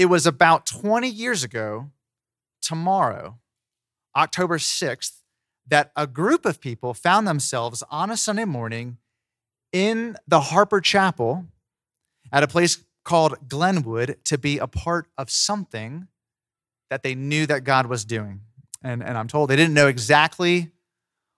it 0.00 0.08
was 0.08 0.26
about 0.26 0.64
20 0.64 1.10
years 1.10 1.44
ago, 1.44 1.90
tomorrow, 2.62 3.38
October 4.16 4.56
6th, 4.56 5.18
that 5.68 5.92
a 5.94 6.06
group 6.06 6.46
of 6.46 6.58
people 6.58 6.94
found 6.94 7.28
themselves 7.28 7.82
on 7.90 8.10
a 8.10 8.16
Sunday 8.16 8.46
morning 8.46 8.96
in 9.74 10.16
the 10.26 10.40
Harper 10.40 10.80
Chapel 10.80 11.44
at 12.32 12.42
a 12.42 12.48
place 12.48 12.82
called 13.04 13.46
Glenwood 13.46 14.16
to 14.24 14.38
be 14.38 14.56
a 14.56 14.66
part 14.66 15.06
of 15.18 15.28
something 15.28 16.08
that 16.88 17.02
they 17.02 17.14
knew 17.14 17.44
that 17.44 17.64
God 17.64 17.84
was 17.84 18.06
doing. 18.06 18.40
And, 18.82 19.02
and 19.02 19.18
I'm 19.18 19.28
told 19.28 19.50
they 19.50 19.56
didn't 19.56 19.74
know 19.74 19.88
exactly 19.88 20.70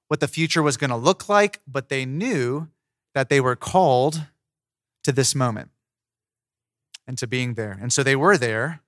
what 0.07 0.21
the 0.21 0.29
future 0.29 0.63
was 0.63 0.77
going 0.77 0.91
to 0.91 0.97
look 0.97 1.29
like, 1.29 1.59
but 1.67 1.89
they 1.89 2.07
knew 2.07 2.69
that 3.13 3.29
they 3.29 3.41
were 3.41 3.57
called 3.57 4.23
to 5.03 5.11
this 5.11 5.35
moment 5.35 5.72
and 7.07 7.19
to 7.19 7.27
being 7.27 7.55
there. 7.55 7.79
And 7.81 7.93
so 7.93 8.03
they 8.03 8.17
were 8.17 8.37
there, 8.37 8.81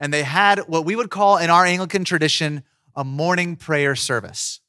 and 0.00 0.12
they 0.12 0.22
had 0.22 0.60
what 0.60 0.84
we 0.84 0.96
would 0.96 1.10
call 1.10 1.38
in 1.38 1.50
our 1.50 1.64
Anglican 1.64 2.04
tradition 2.04 2.62
a 2.96 3.04
morning 3.04 3.56
prayer 3.56 3.96
service. 3.96 4.60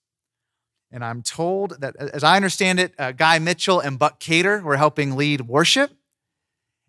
And 0.91 1.03
I'm 1.03 1.21
told 1.21 1.81
that, 1.81 1.95
as 1.97 2.23
I 2.23 2.35
understand 2.35 2.79
it, 2.79 2.93
uh, 2.97 3.11
Guy 3.11 3.39
Mitchell 3.39 3.79
and 3.79 3.99
Buck 3.99 4.19
Cater 4.19 4.61
were 4.61 4.77
helping 4.77 5.15
lead 5.15 5.41
worship. 5.41 5.91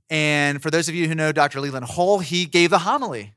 And 0.08 0.62
for 0.62 0.70
those 0.70 0.88
of 0.88 0.94
you 0.94 1.08
who 1.08 1.14
know 1.14 1.32
Dr. 1.32 1.60
Leland 1.60 1.86
Hull, 1.86 2.20
he 2.20 2.46
gave 2.46 2.70
the 2.70 2.80
homily 2.80 3.34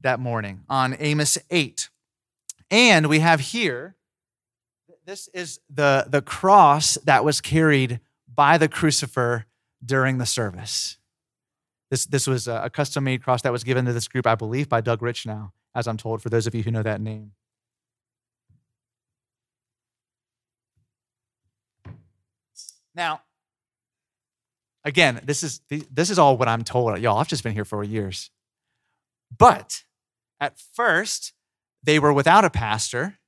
that 0.00 0.20
morning 0.20 0.60
on 0.68 0.96
Amos 0.98 1.38
8. 1.50 1.88
And 2.70 3.08
we 3.08 3.18
have 3.20 3.40
here, 3.40 3.96
this 5.04 5.28
is 5.34 5.58
the, 5.68 6.06
the 6.08 6.22
cross 6.22 6.94
that 7.04 7.24
was 7.24 7.40
carried 7.40 7.98
by 8.32 8.58
the 8.58 8.68
crucifer 8.68 9.46
during 9.84 10.18
the 10.18 10.26
service. 10.26 10.98
This, 11.90 12.04
this 12.04 12.26
was 12.26 12.46
a 12.46 12.70
custom 12.70 13.04
made 13.04 13.22
cross 13.22 13.42
that 13.42 13.52
was 13.52 13.64
given 13.64 13.86
to 13.86 13.92
this 13.92 14.08
group, 14.08 14.26
I 14.26 14.34
believe, 14.34 14.68
by 14.68 14.80
Doug 14.82 15.00
Rich 15.00 15.24
now, 15.24 15.52
as 15.74 15.88
I'm 15.88 15.96
told, 15.96 16.20
for 16.20 16.28
those 16.28 16.46
of 16.46 16.54
you 16.54 16.62
who 16.62 16.70
know 16.70 16.82
that 16.82 17.00
name. 17.00 17.32
Now, 22.94 23.22
again, 24.84 25.20
this 25.24 25.42
is, 25.42 25.62
this 25.68 26.10
is 26.10 26.18
all 26.18 26.36
what 26.36 26.48
I'm 26.48 26.64
told. 26.64 26.98
Y'all, 26.98 27.18
I've 27.18 27.28
just 27.28 27.42
been 27.42 27.54
here 27.54 27.64
for 27.64 27.82
years. 27.82 28.30
But 29.36 29.84
at 30.40 30.58
first, 30.58 31.32
they 31.82 31.98
were 31.98 32.12
without 32.12 32.44
a 32.44 32.50
pastor. 32.50 33.18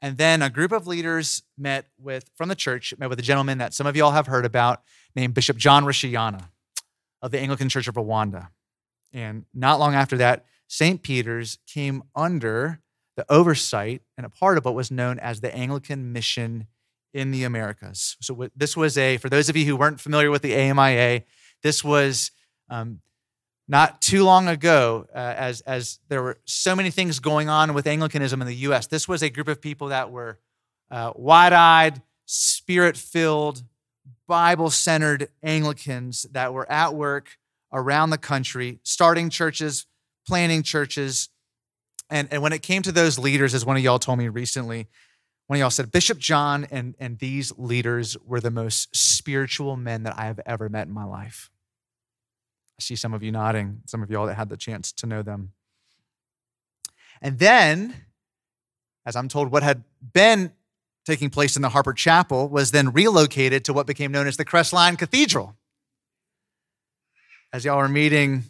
And 0.00 0.16
then 0.16 0.40
a 0.40 0.50
group 0.50 0.72
of 0.72 0.86
leaders 0.86 1.42
met 1.58 1.86
with, 1.98 2.30
from 2.36 2.48
the 2.48 2.54
church, 2.54 2.94
met 2.98 3.10
with 3.10 3.18
a 3.18 3.22
gentleman 3.22 3.58
that 3.58 3.74
some 3.74 3.86
of 3.86 3.96
y'all 3.96 4.12
have 4.12 4.26
heard 4.26 4.46
about 4.46 4.82
named 5.14 5.34
Bishop 5.34 5.56
John 5.56 5.84
Rucyahana 5.84 6.48
of 7.22 7.30
the 7.30 7.40
Anglican 7.40 7.68
Church 7.68 7.88
of 7.88 7.94
Rwanda. 7.94 8.48
And 9.12 9.44
not 9.54 9.78
long 9.78 9.94
after 9.94 10.16
that, 10.18 10.44
St. 10.66 11.02
Peter's 11.02 11.58
came 11.66 12.02
under 12.16 12.80
the 13.16 13.30
oversight 13.30 14.02
and 14.16 14.26
a 14.26 14.30
part 14.30 14.58
of 14.58 14.64
what 14.64 14.74
was 14.74 14.90
known 14.90 15.18
as 15.18 15.40
the 15.40 15.54
Anglican 15.54 16.12
Mission 16.12 16.66
in 17.12 17.30
the 17.30 17.44
Americas. 17.44 18.16
So, 18.20 18.48
this 18.56 18.76
was 18.76 18.96
a, 18.96 19.18
for 19.18 19.28
those 19.28 19.48
of 19.48 19.56
you 19.56 19.66
who 19.66 19.76
weren't 19.76 20.00
familiar 20.00 20.30
with 20.30 20.42
the 20.42 20.54
AMIA, 20.54 21.24
this 21.62 21.84
was 21.84 22.30
um, 22.70 23.00
not 23.68 24.00
too 24.00 24.24
long 24.24 24.48
ago, 24.48 25.06
uh, 25.14 25.18
as, 25.36 25.60
as 25.62 25.98
there 26.08 26.22
were 26.22 26.38
so 26.46 26.74
many 26.74 26.90
things 26.90 27.20
going 27.20 27.48
on 27.48 27.74
with 27.74 27.86
Anglicanism 27.86 28.40
in 28.40 28.46
the 28.46 28.56
US. 28.56 28.86
This 28.86 29.06
was 29.06 29.22
a 29.22 29.30
group 29.30 29.48
of 29.48 29.60
people 29.60 29.88
that 29.88 30.10
were 30.10 30.38
uh, 30.90 31.12
wide 31.14 31.52
eyed, 31.52 32.02
spirit 32.24 32.96
filled, 32.96 33.62
Bible 34.26 34.70
centered 34.70 35.28
Anglicans 35.42 36.26
that 36.32 36.52
were 36.52 36.70
at 36.70 36.94
work 36.94 37.38
around 37.72 38.10
the 38.10 38.18
country, 38.18 38.78
starting 38.82 39.30
churches, 39.30 39.86
planning 40.26 40.62
churches. 40.62 41.28
And, 42.10 42.28
and 42.30 42.42
when 42.42 42.52
it 42.52 42.62
came 42.62 42.82
to 42.82 42.92
those 42.92 43.18
leaders, 43.18 43.54
as 43.54 43.64
one 43.64 43.76
of 43.76 43.82
y'all 43.82 43.98
told 43.98 44.18
me 44.18 44.28
recently, 44.28 44.88
one 45.46 45.56
of 45.56 45.60
y'all 45.60 45.70
said, 45.70 45.90
Bishop 45.90 46.18
John 46.18 46.66
and, 46.70 46.94
and 46.98 47.18
these 47.18 47.52
leaders 47.58 48.16
were 48.24 48.40
the 48.40 48.50
most 48.50 48.94
spiritual 48.94 49.76
men 49.76 50.04
that 50.04 50.18
I 50.18 50.26
have 50.26 50.40
ever 50.46 50.68
met 50.68 50.86
in 50.86 50.92
my 50.92 51.04
life. 51.04 51.50
I 52.78 52.82
see 52.82 52.96
some 52.96 53.12
of 53.12 53.22
you 53.22 53.32
nodding, 53.32 53.82
some 53.86 54.02
of 54.02 54.10
y'all 54.10 54.26
that 54.26 54.34
had 54.34 54.48
the 54.48 54.56
chance 54.56 54.92
to 54.92 55.06
know 55.06 55.22
them. 55.22 55.52
And 57.20 57.38
then, 57.38 57.94
as 59.04 59.14
I'm 59.14 59.28
told, 59.28 59.50
what 59.52 59.62
had 59.62 59.84
been 60.12 60.52
taking 61.04 61.30
place 61.30 61.56
in 61.56 61.62
the 61.62 61.68
Harper 61.70 61.92
Chapel 61.92 62.48
was 62.48 62.70
then 62.70 62.92
relocated 62.92 63.64
to 63.64 63.72
what 63.72 63.86
became 63.86 64.12
known 64.12 64.26
as 64.26 64.36
the 64.36 64.44
Crestline 64.44 64.98
Cathedral. 64.98 65.56
As 67.52 67.64
y'all 67.64 67.78
are 67.78 67.88
meeting 67.88 68.44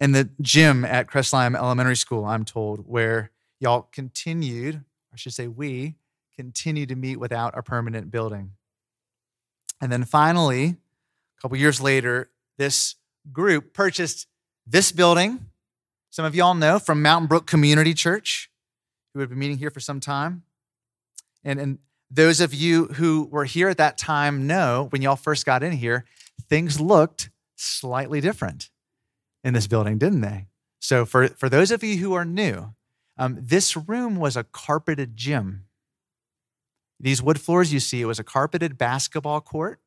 in 0.00 0.12
the 0.12 0.28
gym 0.40 0.84
at 0.84 1.06
Crestline 1.06 1.56
Elementary 1.56 1.96
School, 1.96 2.24
I'm 2.24 2.44
told, 2.44 2.88
where 2.88 3.30
y'all 3.60 3.88
continued, 3.92 4.82
I 5.12 5.16
should 5.16 5.34
say, 5.34 5.46
we 5.46 5.94
continue 6.34 6.86
to 6.86 6.96
meet 6.96 7.16
without 7.16 7.56
a 7.56 7.62
permanent 7.62 8.10
building. 8.10 8.52
And 9.80 9.92
then 9.92 10.04
finally, 10.04 10.76
a 11.38 11.40
couple 11.40 11.56
years 11.58 11.80
later, 11.80 12.30
this 12.56 12.96
group 13.32 13.74
purchased 13.74 14.26
this 14.66 14.90
building. 14.90 15.46
Some 16.10 16.24
of 16.24 16.34
y'all 16.34 16.54
know 16.54 16.78
from 16.78 17.02
Mountain 17.02 17.28
Brook 17.28 17.46
Community 17.46 17.94
Church, 17.94 18.50
who 19.12 19.20
have 19.20 19.28
been 19.28 19.38
meeting 19.38 19.58
here 19.58 19.70
for 19.70 19.80
some 19.80 20.00
time. 20.00 20.42
And, 21.44 21.60
and 21.60 21.78
those 22.10 22.40
of 22.40 22.52
you 22.52 22.86
who 22.86 23.28
were 23.30 23.44
here 23.44 23.68
at 23.68 23.78
that 23.78 23.98
time 23.98 24.46
know 24.46 24.88
when 24.90 25.02
y'all 25.02 25.16
first 25.16 25.46
got 25.46 25.62
in 25.62 25.72
here, 25.72 26.04
things 26.48 26.80
looked 26.80 27.30
slightly 27.56 28.20
different 28.20 28.70
in 29.42 29.54
this 29.54 29.66
building, 29.66 29.98
didn't 29.98 30.20
they? 30.20 30.46
So, 30.78 31.04
for, 31.04 31.28
for 31.28 31.48
those 31.48 31.70
of 31.70 31.82
you 31.82 31.98
who 31.98 32.12
are 32.12 32.24
new, 32.24 32.74
um, 33.16 33.38
this 33.40 33.76
room 33.76 34.16
was 34.16 34.36
a 34.36 34.44
carpeted 34.44 35.16
gym. 35.16 35.66
These 36.98 37.22
wood 37.22 37.40
floors 37.40 37.72
you 37.72 37.80
see, 37.80 38.00
it 38.00 38.06
was 38.06 38.18
a 38.18 38.24
carpeted 38.24 38.78
basketball 38.78 39.40
court. 39.40 39.80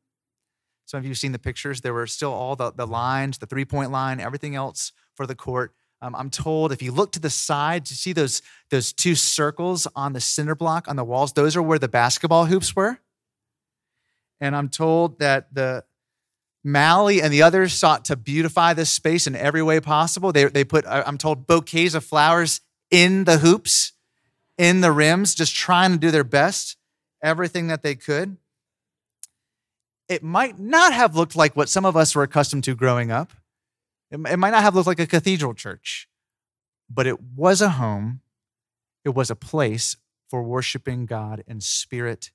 Some 0.86 1.00
of 1.00 1.04
you 1.04 1.12
have 1.12 1.18
seen 1.18 1.32
the 1.32 1.40
pictures. 1.40 1.82
There 1.82 1.94
were 1.94 2.08
still 2.08 2.32
all 2.32 2.56
the, 2.56 2.72
the 2.72 2.86
lines, 2.86 3.40
the 3.40 3.46
three 3.46 3.66
point 3.66 3.92
line, 3.92 4.20
everything 4.20 4.56
else 4.56 4.92
for 5.16 5.26
the 5.26 5.36
court. 5.36 5.74
Um, 6.06 6.14
I'm 6.16 6.30
told 6.30 6.72
if 6.72 6.84
you 6.84 6.92
look 6.92 7.14
to 7.14 7.20
the 7.20 7.32
side, 7.32 7.90
you 7.90 7.96
see 7.96 8.14
those, 8.14 8.44
those 8.70 8.94
two 8.94 9.16
circles 9.16 9.88
on 9.96 10.14
the 10.14 10.22
cinder 10.22 10.54
block 10.54 10.88
on 10.88 10.98
the 10.98 11.04
walls, 11.04 11.34
those 11.34 11.56
are 11.56 11.64
where 11.64 11.80
the 11.80 11.88
basketball 11.88 12.46
hoops 12.46 12.76
were. 12.76 13.00
And 14.40 14.56
I'm 14.56 14.70
told 14.70 15.18
that 15.18 15.52
the 15.52 15.84
Mally 16.64 17.24
and 17.24 17.34
the 17.34 17.42
others 17.42 17.74
sought 17.74 18.06
to 18.06 18.16
beautify 18.16 18.76
this 18.76 18.92
space 18.92 19.26
in 19.26 19.36
every 19.36 19.64
way 19.64 19.80
possible. 19.80 20.32
They, 20.32 20.46
they 20.46 20.64
put, 20.64 20.86
I'm 20.86 21.18
told, 21.18 21.48
bouquets 21.48 21.96
of 21.96 22.04
flowers 22.04 22.62
in 22.92 23.24
the 23.24 23.40
hoops, 23.40 23.94
in 24.60 24.82
the 24.82 24.92
rims, 24.92 25.34
just 25.34 25.56
trying 25.56 25.94
to 25.94 25.98
do 25.98 26.12
their 26.12 26.24
best, 26.24 26.78
everything 27.24 27.66
that 27.68 27.82
they 27.82 27.96
could. 27.96 28.38
It 30.08 30.22
might 30.22 30.60
not 30.60 30.94
have 30.94 31.16
looked 31.16 31.36
like 31.36 31.56
what 31.56 31.68
some 31.68 31.84
of 31.84 31.98
us 31.98 32.14
were 32.14 32.22
accustomed 32.22 32.64
to 32.66 32.76
growing 32.76 33.10
up. 33.10 33.32
It, 34.16 34.32
it 34.32 34.38
might 34.38 34.52
not 34.52 34.64
have 34.64 34.76
looked 34.76 34.88
like 34.88 35.00
a 35.00 35.08
cathedral 35.08 35.54
church, 35.54 36.08
but 36.90 37.06
it 37.06 37.22
was 37.22 37.62
a 37.62 37.72
home, 37.72 38.22
it 39.04 39.10
was 39.10 39.30
a 39.30 39.36
place 39.36 39.98
for 40.30 40.42
worshiping 40.42 41.06
God 41.06 41.44
in 41.48 41.62
spirit 41.62 42.32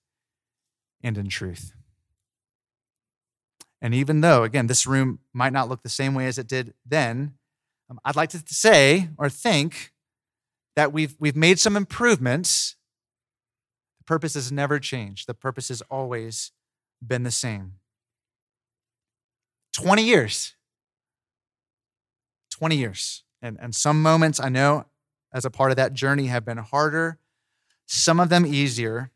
and 1.03 1.17
in 1.17 1.29
truth. 1.29 1.73
And 3.83 3.95
even 3.95 4.21
though, 4.21 4.43
again, 4.43 4.67
this 4.67 4.87
room 4.87 5.21
might 5.33 5.55
not 5.55 5.69
look 5.69 5.83
the 5.83 5.89
same 5.89 6.15
way 6.15 6.27
as 6.27 6.37
it 6.37 6.47
did 6.47 6.75
then, 6.85 7.35
um, 7.89 7.99
I'd 8.05 8.17
like 8.17 8.29
to 8.31 8.43
say 8.47 9.09
or 9.17 9.31
think 9.31 9.93
that 10.77 10.93
we've, 10.93 11.17
we've 11.19 11.37
made 11.37 11.59
some 11.59 11.77
improvements. 11.77 12.77
The 13.99 14.05
purpose 14.05 14.35
has 14.35 14.53
never 14.53 14.79
changed, 14.79 15.27
the 15.27 15.35
purpose 15.35 15.69
has 15.69 15.83
always 15.83 16.53
been 17.05 17.23
the 17.23 17.31
same. 17.31 17.77
20 19.73 20.05
years 20.05 20.55
20 22.61 22.77
years. 22.77 23.25
And, 23.41 23.57
and 23.59 23.75
some 23.75 24.03
moments 24.03 24.39
I 24.39 24.51
know 24.51 24.85
as 25.33 25.47
a 25.47 25.51
part 25.51 25.71
of 25.71 25.79
that 25.79 25.95
journey 25.95 26.27
have 26.27 26.45
been 26.45 26.59
harder, 26.59 27.19
some 27.87 28.21
of 28.21 28.29
them 28.29 28.45
easier. 28.45 29.11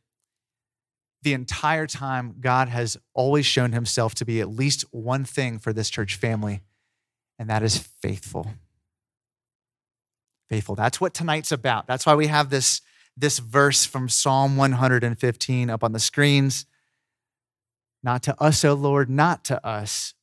The 1.22 1.34
entire 1.34 1.86
time, 1.86 2.36
God 2.40 2.68
has 2.68 2.96
always 3.12 3.44
shown 3.44 3.72
himself 3.72 4.14
to 4.14 4.24
be 4.24 4.40
at 4.40 4.48
least 4.48 4.86
one 4.92 5.26
thing 5.26 5.58
for 5.58 5.74
this 5.74 5.90
church 5.90 6.16
family, 6.16 6.62
and 7.38 7.50
that 7.50 7.62
is 7.62 7.76
faithful. 7.76 8.46
Faithful. 10.48 10.74
That's 10.74 10.98
what 10.98 11.12
tonight's 11.12 11.52
about. 11.52 11.86
That's 11.86 12.06
why 12.06 12.14
we 12.14 12.28
have 12.28 12.48
this, 12.48 12.80
this 13.14 13.40
verse 13.40 13.84
from 13.84 14.08
Psalm 14.08 14.56
115 14.56 15.68
up 15.68 15.84
on 15.84 15.92
the 15.92 16.00
screens. 16.00 16.64
Not 18.02 18.22
to 18.22 18.42
us, 18.42 18.64
O 18.64 18.72
Lord, 18.72 19.10
not 19.10 19.44
to 19.44 19.66
us, 19.66 20.14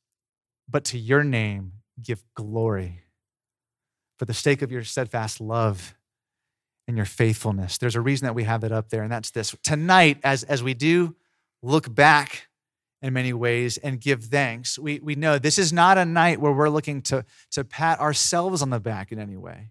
but 0.68 0.84
to 0.86 0.98
your 0.98 1.22
name 1.22 1.74
give 2.02 2.24
glory 2.34 3.02
for 4.18 4.24
the 4.24 4.34
sake 4.34 4.62
of 4.62 4.70
your 4.70 4.84
steadfast 4.84 5.40
love 5.40 5.94
and 6.86 6.96
your 6.96 7.06
faithfulness. 7.06 7.78
There's 7.78 7.96
a 7.96 8.00
reason 8.00 8.26
that 8.26 8.34
we 8.34 8.44
have 8.44 8.60
that 8.62 8.72
up 8.72 8.90
there, 8.90 9.02
and 9.02 9.12
that's 9.12 9.30
this. 9.30 9.54
Tonight, 9.62 10.18
as, 10.22 10.42
as 10.44 10.62
we 10.62 10.74
do 10.74 11.14
look 11.62 11.92
back 11.94 12.48
in 13.02 13.12
many 13.12 13.32
ways 13.32 13.78
and 13.78 14.00
give 14.00 14.24
thanks. 14.24 14.78
We, 14.78 15.00
we 15.00 15.16
know 15.16 15.38
this 15.38 15.58
is 15.58 15.72
not 15.72 15.98
a 15.98 16.04
night 16.04 16.40
where 16.40 16.52
we're 16.52 16.68
looking 16.68 17.02
to, 17.02 17.24
to 17.50 17.64
pat 17.64 18.00
ourselves 18.00 18.62
on 18.62 18.70
the 18.70 18.78
back 18.80 19.10
in 19.10 19.18
any 19.18 19.36
way 19.36 19.70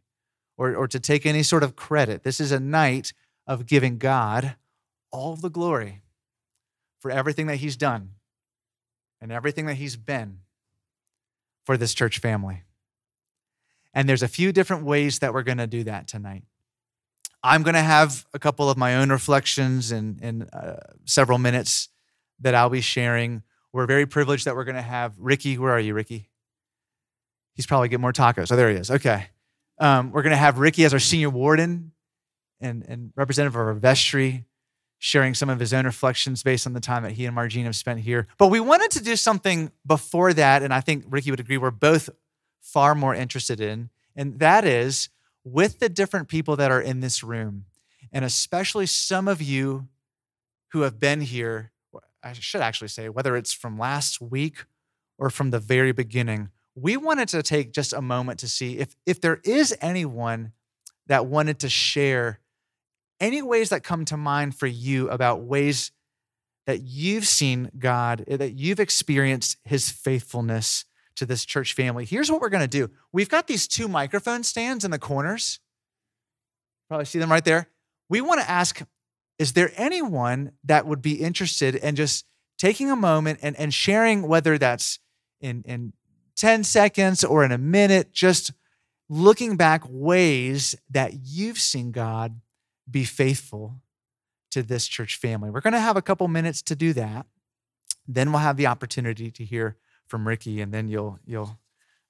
or, 0.57 0.75
or 0.75 0.87
to 0.89 0.99
take 0.99 1.25
any 1.25 1.41
sort 1.41 1.63
of 1.63 1.75
credit. 1.75 2.23
This 2.23 2.41
is 2.41 2.51
a 2.51 2.59
night 2.59 3.13
of 3.47 3.65
giving 3.65 3.97
God 3.97 4.55
all 5.11 5.35
the 5.37 5.49
glory 5.49 6.01
for 6.99 7.09
everything 7.09 7.47
that 7.47 7.57
He's 7.57 7.77
done 7.77 8.11
and 9.21 9.31
everything 9.31 9.65
that 9.67 9.75
He's 9.75 9.95
been 9.95 10.39
for 11.65 11.77
this 11.77 11.93
church 11.93 12.19
family. 12.19 12.63
And 13.93 14.07
there's 14.07 14.23
a 14.23 14.27
few 14.27 14.51
different 14.51 14.85
ways 14.85 15.19
that 15.19 15.33
we're 15.33 15.43
going 15.43 15.57
to 15.57 15.67
do 15.67 15.83
that 15.83 16.07
tonight. 16.07 16.43
I'm 17.43 17.63
going 17.63 17.73
to 17.75 17.81
have 17.81 18.25
a 18.33 18.39
couple 18.39 18.69
of 18.69 18.77
my 18.77 18.95
own 18.97 19.09
reflections 19.09 19.91
in, 19.91 20.19
in 20.21 20.43
uh, 20.43 20.77
several 21.05 21.37
minutes 21.37 21.89
that 22.39 22.55
I'll 22.55 22.69
be 22.69 22.81
sharing. 22.81 23.43
We're 23.73 23.87
very 23.87 24.05
privileged 24.05 24.45
that 24.45 24.55
we're 24.55 24.63
going 24.63 24.75
to 24.75 24.81
have 24.81 25.13
Ricky. 25.17 25.57
Where 25.57 25.71
are 25.71 25.79
you, 25.79 25.93
Ricky? 25.93 26.29
He's 27.53 27.65
probably 27.65 27.89
getting 27.89 28.01
more 28.01 28.13
tacos. 28.13 28.51
Oh, 28.51 28.55
there 28.55 28.69
he 28.69 28.75
is. 28.75 28.91
Okay. 28.91 29.27
Um, 29.79 30.11
we're 30.11 30.21
going 30.21 30.31
to 30.31 30.37
have 30.37 30.59
Ricky 30.59 30.85
as 30.85 30.93
our 30.93 30.99
senior 30.99 31.29
warden 31.29 31.91
and, 32.59 32.85
and 32.87 33.11
representative 33.15 33.55
of 33.55 33.67
our 33.67 33.73
vestry, 33.73 34.45
sharing 34.99 35.33
some 35.33 35.49
of 35.49 35.59
his 35.59 35.73
own 35.73 35.85
reflections 35.85 36.43
based 36.43 36.67
on 36.67 36.73
the 36.73 36.79
time 36.79 37.01
that 37.03 37.13
he 37.13 37.25
and 37.25 37.35
Margene 37.35 37.63
have 37.63 37.75
spent 37.75 38.01
here. 38.01 38.27
But 38.37 38.47
we 38.47 38.59
wanted 38.59 38.91
to 38.91 39.03
do 39.03 39.15
something 39.15 39.71
before 39.85 40.33
that, 40.33 40.61
and 40.61 40.71
I 40.71 40.81
think 40.81 41.05
Ricky 41.09 41.31
would 41.31 41.39
agree 41.39 41.57
we're 41.57 41.71
both 41.71 42.09
far 42.61 42.95
more 42.95 43.15
interested 43.15 43.59
in, 43.59 43.89
and 44.15 44.39
that 44.39 44.65
is 44.65 45.09
with 45.43 45.79
the 45.79 45.89
different 45.89 46.27
people 46.27 46.55
that 46.55 46.71
are 46.71 46.81
in 46.81 46.99
this 46.99 47.23
room, 47.23 47.65
and 48.11 48.23
especially 48.23 48.85
some 48.85 49.27
of 49.27 49.41
you 49.41 49.87
who 50.69 50.81
have 50.81 50.99
been 50.99 51.21
here 51.21 51.71
I 52.23 52.33
should 52.33 52.61
actually 52.61 52.89
say, 52.89 53.09
whether 53.09 53.35
it's 53.35 53.53
from 53.53 53.77
last 53.77 54.21
week 54.21 54.65
or 55.17 55.29
from 55.29 55.51
the 55.51 55.59
very 55.59 55.91
beginning, 55.91 56.49
we 56.75 56.97
wanted 56.97 57.27
to 57.29 57.43
take 57.43 57.73
just 57.73 57.93
a 57.93 58.01
moment 58.01 58.39
to 58.39 58.47
see 58.47 58.77
if, 58.77 58.95
if 59.05 59.19
there 59.19 59.41
is 59.43 59.75
anyone 59.81 60.53
that 61.07 61.25
wanted 61.25 61.59
to 61.59 61.69
share 61.69 62.39
any 63.19 63.41
ways 63.41 63.69
that 63.69 63.83
come 63.83 64.05
to 64.05 64.17
mind 64.17 64.55
for 64.55 64.67
you 64.67 65.09
about 65.09 65.43
ways 65.43 65.91
that 66.65 66.81
you've 66.81 67.25
seen 67.25 67.71
God, 67.77 68.23
eh, 68.27 68.37
that 68.37 68.53
you've 68.53 68.79
experienced 68.79 69.57
his 69.63 69.89
faithfulness 69.89 70.85
to 71.15 71.25
this 71.25 71.45
church 71.45 71.73
family. 71.73 72.05
Here's 72.05 72.31
what 72.31 72.41
we're 72.41 72.49
going 72.49 72.61
to 72.61 72.67
do 72.67 72.89
we've 73.11 73.29
got 73.29 73.47
these 73.47 73.67
two 73.67 73.87
microphone 73.87 74.43
stands 74.43 74.85
in 74.85 74.91
the 74.91 74.99
corners. 74.99 75.59
Probably 76.87 77.05
see 77.05 77.19
them 77.19 77.31
right 77.31 77.45
there. 77.45 77.69
We 78.09 78.21
want 78.21 78.41
to 78.41 78.49
ask 78.49 78.81
is 79.39 79.53
there 79.53 79.71
anyone 79.75 80.51
that 80.65 80.85
would 80.85 81.01
be 81.01 81.13
interested 81.13 81.73
in 81.73 81.95
just 81.95 82.25
taking 82.59 82.91
a 82.91 82.95
moment 82.95 83.39
and, 83.41 83.55
and 83.57 83.73
sharing, 83.73 84.27
whether 84.27 84.59
that's 84.59 84.99
in, 85.39 85.63
in 85.65 85.93
10 86.35 86.63
seconds 86.63 87.23
or 87.23 87.43
in 87.43 87.51
a 87.51 87.57
minute, 87.57 88.11
just 88.11 88.51
looking 89.09 89.57
back 89.57 89.81
ways 89.87 90.75
that 90.91 91.13
you've 91.23 91.57
seen 91.57 91.91
God 91.91 92.39
be 92.89 93.03
faithful 93.03 93.81
to 94.51 94.61
this 94.61 94.87
church 94.87 95.15
family? 95.17 95.49
We're 95.49 95.61
going 95.61 95.73
to 95.73 95.79
have 95.79 95.97
a 95.97 96.03
couple 96.03 96.27
minutes 96.27 96.61
to 96.63 96.75
do 96.75 96.93
that. 96.93 97.25
Then 98.07 98.31
we'll 98.31 98.41
have 98.41 98.57
the 98.57 98.67
opportunity 98.67 99.31
to 99.31 99.43
hear 99.43 99.75
from 100.11 100.27
Ricky, 100.27 100.61
and 100.61 100.71
then 100.71 100.87
you'll 100.87 101.17
you'll 101.25 101.57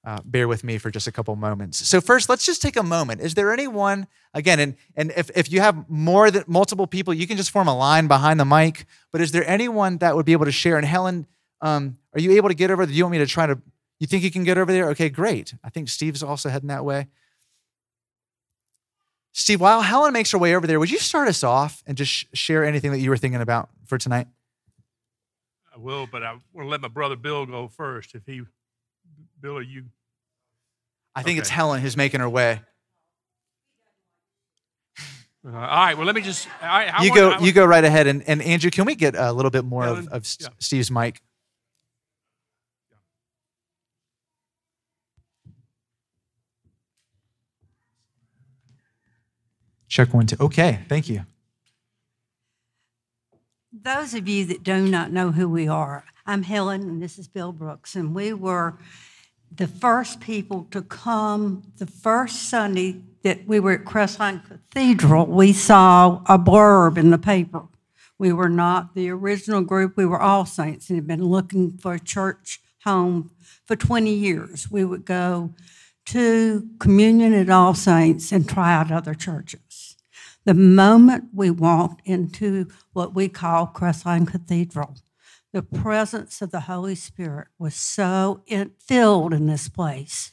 uh, 0.04 0.18
bear 0.24 0.48
with 0.48 0.64
me 0.64 0.76
for 0.78 0.90
just 0.90 1.06
a 1.06 1.12
couple 1.12 1.34
moments. 1.36 1.86
So 1.88 2.00
first, 2.00 2.28
let's 2.28 2.44
just 2.44 2.60
take 2.60 2.76
a 2.76 2.82
moment. 2.82 3.20
Is 3.20 3.34
there 3.34 3.52
anyone 3.52 4.08
again? 4.34 4.60
And 4.60 4.76
and 4.96 5.12
if 5.16 5.30
if 5.34 5.50
you 5.50 5.60
have 5.60 5.88
more 5.88 6.30
than 6.30 6.44
multiple 6.46 6.86
people, 6.86 7.14
you 7.14 7.26
can 7.26 7.36
just 7.36 7.50
form 7.50 7.68
a 7.68 7.76
line 7.76 8.08
behind 8.08 8.38
the 8.38 8.44
mic. 8.44 8.84
But 9.12 9.20
is 9.20 9.32
there 9.32 9.48
anyone 9.48 9.98
that 9.98 10.16
would 10.16 10.26
be 10.26 10.32
able 10.32 10.44
to 10.44 10.52
share? 10.52 10.76
And 10.76 10.84
Helen, 10.84 11.26
um, 11.62 11.96
are 12.12 12.20
you 12.20 12.32
able 12.32 12.48
to 12.48 12.54
get 12.54 12.70
over? 12.70 12.84
Do 12.84 12.92
you 12.92 13.04
want 13.04 13.12
me 13.12 13.18
to 13.18 13.26
try 13.26 13.46
to? 13.46 13.58
You 14.00 14.08
think 14.08 14.24
you 14.24 14.32
can 14.32 14.42
get 14.42 14.58
over 14.58 14.72
there? 14.72 14.90
Okay, 14.90 15.08
great. 15.08 15.54
I 15.62 15.70
think 15.70 15.88
Steve's 15.88 16.22
also 16.22 16.48
heading 16.48 16.68
that 16.68 16.84
way. 16.84 17.06
Steve, 19.32 19.60
while 19.60 19.80
Helen 19.80 20.12
makes 20.12 20.32
her 20.32 20.38
way 20.38 20.54
over 20.54 20.66
there, 20.66 20.78
would 20.78 20.90
you 20.90 20.98
start 20.98 21.28
us 21.28 21.42
off 21.42 21.82
and 21.86 21.96
just 21.96 22.26
share 22.36 22.64
anything 22.64 22.90
that 22.90 22.98
you 22.98 23.08
were 23.08 23.16
thinking 23.16 23.40
about 23.40 23.70
for 23.86 23.96
tonight? 23.96 24.26
I 25.74 25.78
will, 25.78 26.06
but 26.06 26.22
I 26.22 26.32
want 26.52 26.66
to 26.66 26.68
let 26.68 26.80
my 26.80 26.88
brother 26.88 27.16
Bill 27.16 27.46
go 27.46 27.68
first 27.68 28.14
if 28.14 28.26
he 28.26 28.42
Bill, 29.40 29.58
are 29.58 29.62
you? 29.62 29.86
I 31.14 31.22
think 31.22 31.36
okay. 31.36 31.40
it's 31.40 31.48
Helen 31.48 31.80
who's 31.80 31.96
making 31.96 32.20
her 32.20 32.28
way. 32.28 32.60
Uh, 35.44 35.48
all 35.48 35.52
right. 35.52 35.96
Well, 35.96 36.06
let 36.06 36.14
me 36.14 36.22
just. 36.22 36.46
You 36.46 36.50
want, 36.60 37.14
go. 37.14 37.28
Want, 37.30 37.42
you 37.42 37.52
go 37.52 37.64
right 37.64 37.82
ahead, 37.82 38.06
and, 38.06 38.22
and 38.28 38.40
Andrew, 38.40 38.70
can 38.70 38.84
we 38.84 38.94
get 38.94 39.16
a 39.16 39.32
little 39.32 39.50
bit 39.50 39.64
more 39.64 39.82
Helen, 39.82 40.06
of, 40.06 40.12
of 40.12 40.36
yeah. 40.40 40.48
Steve's 40.60 40.90
mic? 40.90 41.20
Check 49.88 50.14
one, 50.14 50.26
two. 50.26 50.36
Okay, 50.40 50.78
thank 50.88 51.08
you. 51.08 51.26
Those 53.72 54.12
of 54.12 54.28
you 54.28 54.44
that 54.46 54.62
do 54.62 54.86
not 54.86 55.12
know 55.12 55.32
who 55.32 55.48
we 55.48 55.66
are, 55.66 56.04
I'm 56.26 56.42
Helen, 56.42 56.82
and 56.82 57.02
this 57.02 57.18
is 57.18 57.26
Bill 57.26 57.52
Brooks, 57.52 57.96
and 57.96 58.14
we 58.14 58.34
were 58.34 58.78
the 59.50 59.66
first 59.66 60.20
people 60.20 60.66
to 60.72 60.82
come 60.82 61.62
the 61.78 61.86
first 61.86 62.50
Sunday 62.50 63.00
that 63.22 63.46
we 63.46 63.58
were 63.58 63.72
at 63.72 63.84
Crestline 63.86 64.42
Cathedral, 64.46 65.24
we 65.24 65.54
saw 65.54 66.22
a 66.26 66.38
blurb 66.38 66.98
in 66.98 67.08
the 67.08 67.18
paper. 67.18 67.62
We 68.18 68.30
were 68.30 68.50
not 68.50 68.94
the 68.94 69.08
original 69.08 69.62
group, 69.62 69.96
we 69.96 70.04
were 70.04 70.20
all 70.20 70.44
saints 70.44 70.90
and 70.90 70.98
had 70.98 71.06
been 71.06 71.24
looking 71.24 71.78
for 71.78 71.94
a 71.94 72.00
church 72.00 72.60
home 72.84 73.30
for 73.64 73.74
20 73.74 74.12
years. 74.12 74.70
We 74.70 74.84
would 74.84 75.06
go 75.06 75.54
to 76.06 76.68
communion 76.78 77.32
at 77.32 77.48
All 77.48 77.74
Saints 77.74 78.32
and 78.32 78.46
try 78.46 78.74
out 78.74 78.92
other 78.92 79.14
churches. 79.14 79.71
The 80.44 80.54
moment 80.54 81.28
we 81.32 81.50
walked 81.50 82.06
into 82.06 82.68
what 82.92 83.14
we 83.14 83.28
call 83.28 83.68
Crestline 83.68 84.26
Cathedral, 84.26 84.96
the 85.52 85.62
presence 85.62 86.42
of 86.42 86.50
the 86.50 86.60
Holy 86.60 86.94
Spirit 86.94 87.48
was 87.58 87.74
so 87.74 88.42
in, 88.46 88.72
filled 88.80 89.32
in 89.34 89.46
this 89.46 89.68
place. 89.68 90.32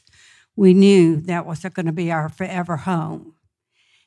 We 0.56 0.74
knew 0.74 1.20
that 1.22 1.46
was 1.46 1.60
going 1.60 1.86
to 1.86 1.92
be 1.92 2.10
our 2.10 2.28
forever 2.28 2.78
home. 2.78 3.34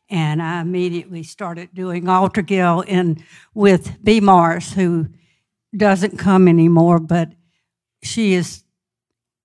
And 0.09 0.41
I 0.41 0.61
immediately 0.61 1.23
started 1.23 1.73
doing 1.73 2.09
altar 2.09 2.41
guild 2.41 2.85
in 2.88 3.23
with 3.53 4.03
B. 4.03 4.19
Mars, 4.19 4.73
who 4.73 5.07
doesn't 5.75 6.17
come 6.17 6.47
anymore, 6.47 6.99
but 6.99 7.29
she 8.03 8.33
is 8.33 8.63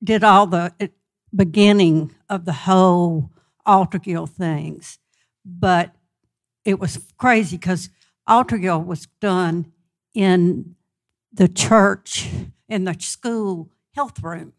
did 0.03 0.23
all 0.23 0.47
the 0.47 0.73
uh, 0.81 0.87
beginning 1.35 2.15
of 2.29 2.45
the 2.45 2.53
whole 2.53 3.31
altar 3.65 3.99
guild 3.99 4.31
things. 4.31 4.99
But 5.45 5.95
it 6.69 6.79
was 6.79 6.99
crazy 7.17 7.57
because 7.57 7.89
altar 8.27 8.59
guild 8.59 8.87
was 8.87 9.07
done 9.23 9.73
in 10.13 10.75
the 11.33 11.49
church 11.49 12.29
in 12.69 12.85
the 12.85 12.95
school 13.01 13.71
health 13.95 14.23
room. 14.23 14.53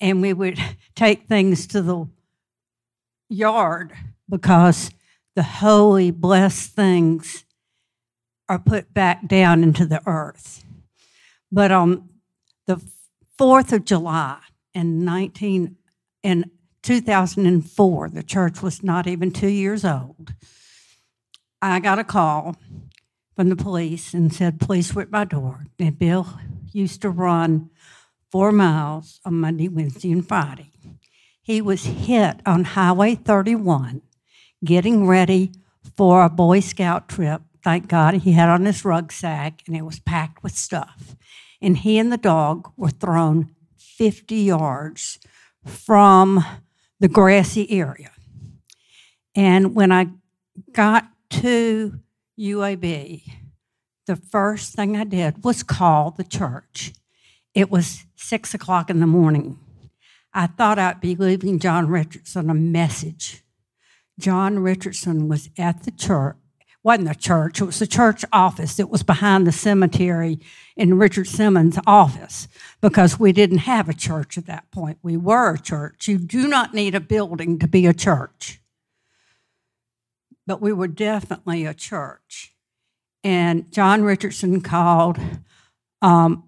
And 0.00 0.20
we 0.20 0.32
would 0.32 0.58
take 0.96 1.28
things 1.28 1.68
to 1.68 1.80
the 1.80 2.08
yard 3.28 3.92
because 4.28 4.90
the 5.36 5.44
holy, 5.44 6.10
blessed 6.10 6.72
things 6.72 7.44
are 8.48 8.58
put 8.58 8.92
back 8.92 9.28
down 9.28 9.62
into 9.62 9.86
the 9.86 10.02
earth. 10.08 10.64
But 11.52 11.70
on 11.70 12.08
the 12.66 12.80
4th 13.38 13.72
of 13.72 13.84
July 13.84 14.40
in 14.74 15.04
19 15.04 15.76
in 16.24 16.50
2004, 16.82 18.10
the 18.10 18.24
church 18.24 18.60
was 18.60 18.82
not 18.82 19.06
even 19.06 19.30
two 19.30 19.48
years 19.48 19.84
old. 19.84 20.34
I 21.72 21.80
got 21.80 21.98
a 21.98 22.04
call 22.04 22.56
from 23.34 23.48
the 23.48 23.56
police 23.56 24.12
and 24.12 24.30
said, 24.30 24.60
Please 24.60 24.94
at 24.96 25.10
my 25.10 25.24
door. 25.24 25.64
And 25.78 25.98
Bill 25.98 26.28
used 26.72 27.00
to 27.02 27.08
run 27.08 27.70
four 28.30 28.52
miles 28.52 29.18
on 29.24 29.40
Monday, 29.40 29.68
Wednesday, 29.68 30.12
and 30.12 30.26
Friday. 30.26 30.72
He 31.40 31.62
was 31.62 31.84
hit 31.84 32.40
on 32.44 32.64
Highway 32.64 33.14
31 33.14 34.02
getting 34.62 35.06
ready 35.06 35.52
for 35.96 36.22
a 36.22 36.28
Boy 36.28 36.60
Scout 36.60 37.08
trip. 37.08 37.40
Thank 37.62 37.88
God 37.88 38.14
he 38.14 38.32
had 38.32 38.50
on 38.50 38.66
his 38.66 38.84
rucksack 38.84 39.62
and 39.66 39.74
it 39.74 39.86
was 39.86 40.00
packed 40.00 40.42
with 40.42 40.54
stuff. 40.54 41.16
And 41.62 41.78
he 41.78 41.98
and 41.98 42.12
the 42.12 42.18
dog 42.18 42.72
were 42.76 42.90
thrown 42.90 43.54
50 43.78 44.36
yards 44.36 45.18
from 45.64 46.44
the 47.00 47.08
grassy 47.08 47.70
area. 47.70 48.10
And 49.34 49.74
when 49.74 49.90
I 49.90 50.08
got 50.72 51.08
to 51.40 51.98
UAB, 52.38 53.22
the 54.06 54.16
first 54.16 54.74
thing 54.74 54.96
I 54.96 55.04
did 55.04 55.42
was 55.42 55.62
call 55.62 56.12
the 56.12 56.24
church. 56.24 56.92
It 57.54 57.70
was 57.70 58.06
six 58.14 58.54
o'clock 58.54 58.88
in 58.88 59.00
the 59.00 59.06
morning. 59.06 59.58
I 60.32 60.46
thought 60.46 60.78
I'd 60.78 61.00
be 61.00 61.16
leaving 61.16 61.58
John 61.58 61.88
Richardson 61.88 62.50
a 62.50 62.54
message. 62.54 63.42
John 64.18 64.60
Richardson 64.60 65.28
was 65.28 65.50
at 65.58 65.82
the 65.82 65.90
church, 65.90 66.36
wasn't 66.84 67.08
the 67.08 67.14
church, 67.14 67.60
it 67.60 67.64
was 67.64 67.80
the 67.80 67.86
church 67.86 68.24
office 68.32 68.76
that 68.76 68.90
was 68.90 69.02
behind 69.02 69.46
the 69.46 69.52
cemetery 69.52 70.38
in 70.76 70.98
Richard 70.98 71.26
Simmons' 71.26 71.78
office 71.86 72.46
because 72.80 73.18
we 73.18 73.32
didn't 73.32 73.58
have 73.58 73.88
a 73.88 73.94
church 73.94 74.38
at 74.38 74.46
that 74.46 74.70
point. 74.70 74.98
We 75.02 75.16
were 75.16 75.54
a 75.54 75.60
church. 75.60 76.06
You 76.06 76.18
do 76.18 76.46
not 76.46 76.74
need 76.74 76.94
a 76.94 77.00
building 77.00 77.58
to 77.58 77.66
be 77.66 77.86
a 77.86 77.94
church. 77.94 78.60
But 80.46 80.60
we 80.60 80.72
were 80.72 80.88
definitely 80.88 81.64
a 81.64 81.74
church. 81.74 82.52
And 83.22 83.70
John 83.72 84.02
Richardson 84.02 84.60
called 84.60 85.18
um, 86.02 86.44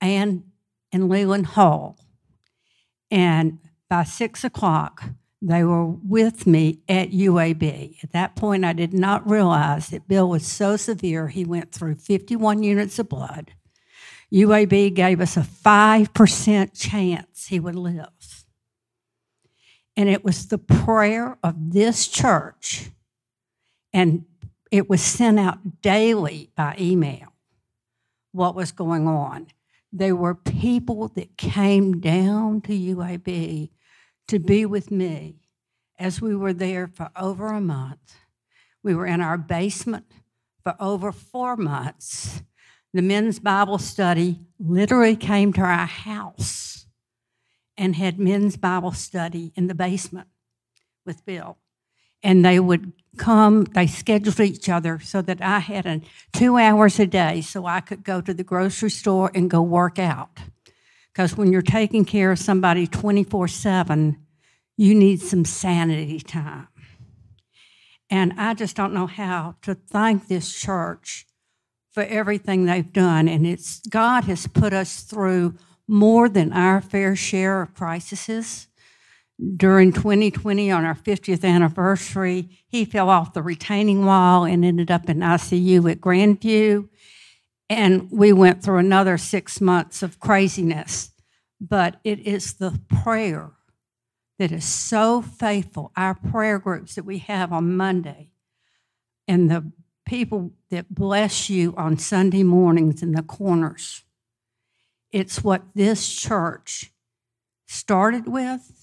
Ann 0.00 0.44
and 0.92 1.08
Leland 1.08 1.46
Hall. 1.46 1.98
And 3.10 3.58
by 3.88 4.04
six 4.04 4.44
o'clock, 4.44 5.02
they 5.42 5.64
were 5.64 5.86
with 5.86 6.46
me 6.46 6.80
at 6.88 7.10
UAB. 7.10 8.02
At 8.04 8.12
that 8.12 8.36
point, 8.36 8.64
I 8.64 8.74
did 8.74 8.92
not 8.92 9.28
realize 9.28 9.88
that 9.88 10.06
Bill 10.06 10.28
was 10.28 10.46
so 10.46 10.76
severe, 10.76 11.28
he 11.28 11.44
went 11.44 11.72
through 11.72 11.94
51 11.94 12.62
units 12.62 12.98
of 12.98 13.08
blood. 13.08 13.52
UAB 14.32 14.94
gave 14.94 15.20
us 15.20 15.36
a 15.36 15.40
5% 15.40 16.78
chance 16.78 17.46
he 17.46 17.58
would 17.58 17.74
live. 17.74 18.44
And 19.96 20.08
it 20.08 20.24
was 20.24 20.46
the 20.46 20.58
prayer 20.58 21.36
of 21.42 21.72
this 21.72 22.06
church, 22.06 22.90
and 23.92 24.24
it 24.70 24.88
was 24.88 25.00
sent 25.02 25.38
out 25.38 25.82
daily 25.82 26.50
by 26.56 26.76
email 26.78 27.28
what 28.32 28.54
was 28.54 28.72
going 28.72 29.08
on. 29.08 29.48
There 29.92 30.14
were 30.14 30.34
people 30.34 31.08
that 31.08 31.36
came 31.36 32.00
down 32.00 32.60
to 32.62 32.72
UAB 32.72 33.70
to 34.28 34.38
be 34.38 34.64
with 34.64 34.90
me 34.90 35.40
as 35.98 36.20
we 36.20 36.36
were 36.36 36.52
there 36.52 36.86
for 36.86 37.10
over 37.16 37.48
a 37.48 37.60
month. 37.60 38.14
We 38.82 38.94
were 38.94 39.06
in 39.06 39.20
our 39.20 39.36
basement 39.36 40.06
for 40.62 40.76
over 40.78 41.10
four 41.10 41.56
months. 41.56 42.42
The 42.94 43.02
men's 43.02 43.40
Bible 43.40 43.78
study 43.78 44.40
literally 44.58 45.16
came 45.16 45.52
to 45.54 45.60
our 45.60 45.86
house 45.86 46.86
and 47.76 47.96
had 47.96 48.18
men's 48.18 48.56
Bible 48.56 48.92
study 48.92 49.52
in 49.56 49.66
the 49.66 49.74
basement 49.74 50.28
with 51.04 51.24
Bill. 51.24 51.58
And 52.22 52.44
they 52.44 52.60
would 52.60 52.92
come, 53.16 53.64
they 53.64 53.86
scheduled 53.86 54.40
each 54.40 54.68
other 54.68 54.98
so 55.00 55.22
that 55.22 55.42
I 55.42 55.58
had 55.58 55.86
a, 55.86 56.00
two 56.32 56.56
hours 56.56 56.98
a 56.98 57.06
day 57.06 57.40
so 57.40 57.66
I 57.66 57.80
could 57.80 58.04
go 58.04 58.20
to 58.20 58.32
the 58.32 58.44
grocery 58.44 58.90
store 58.90 59.30
and 59.34 59.50
go 59.50 59.62
work 59.62 59.98
out. 59.98 60.38
Because 61.12 61.36
when 61.36 61.52
you're 61.52 61.62
taking 61.62 62.04
care 62.04 62.32
of 62.32 62.38
somebody 62.38 62.86
24 62.86 63.48
7, 63.48 64.16
you 64.76 64.94
need 64.94 65.20
some 65.20 65.44
sanity 65.44 66.20
time. 66.20 66.68
And 68.08 68.32
I 68.36 68.54
just 68.54 68.76
don't 68.76 68.94
know 68.94 69.06
how 69.06 69.56
to 69.62 69.74
thank 69.74 70.26
this 70.26 70.52
church 70.52 71.26
for 71.92 72.02
everything 72.04 72.64
they've 72.64 72.92
done. 72.92 73.28
And 73.28 73.46
it's 73.46 73.80
God 73.80 74.24
has 74.24 74.46
put 74.46 74.72
us 74.72 75.02
through 75.02 75.54
more 75.86 76.28
than 76.28 76.52
our 76.52 76.80
fair 76.80 77.16
share 77.16 77.62
of 77.62 77.74
crises. 77.74 78.68
During 79.56 79.92
2020, 79.92 80.70
on 80.70 80.84
our 80.84 80.94
50th 80.94 81.44
anniversary, 81.44 82.48
he 82.68 82.84
fell 82.84 83.08
off 83.08 83.32
the 83.32 83.42
retaining 83.42 84.04
wall 84.04 84.44
and 84.44 84.64
ended 84.64 84.90
up 84.90 85.08
in 85.08 85.20
ICU 85.20 85.90
at 85.90 86.00
Grandview. 86.00 86.88
And 87.70 88.10
we 88.10 88.32
went 88.32 88.62
through 88.62 88.78
another 88.78 89.16
six 89.16 89.60
months 89.60 90.02
of 90.02 90.20
craziness. 90.20 91.12
But 91.60 92.00
it 92.04 92.20
is 92.20 92.54
the 92.54 92.80
prayer 93.02 93.52
that 94.38 94.52
is 94.52 94.64
so 94.64 95.20
faithful, 95.20 95.92
our 95.96 96.14
prayer 96.14 96.58
groups 96.58 96.94
that 96.94 97.04
we 97.04 97.18
have 97.18 97.52
on 97.52 97.76
Monday, 97.76 98.30
and 99.28 99.50
the 99.50 99.70
people 100.06 100.52
that 100.70 100.94
bless 100.94 101.50
you 101.50 101.74
on 101.76 101.98
Sunday 101.98 102.42
mornings 102.42 103.02
in 103.02 103.12
the 103.12 103.22
corners. 103.22 104.02
It's 105.12 105.44
what 105.44 105.62
this 105.74 106.10
church 106.10 106.90
started 107.66 108.26
with, 108.26 108.79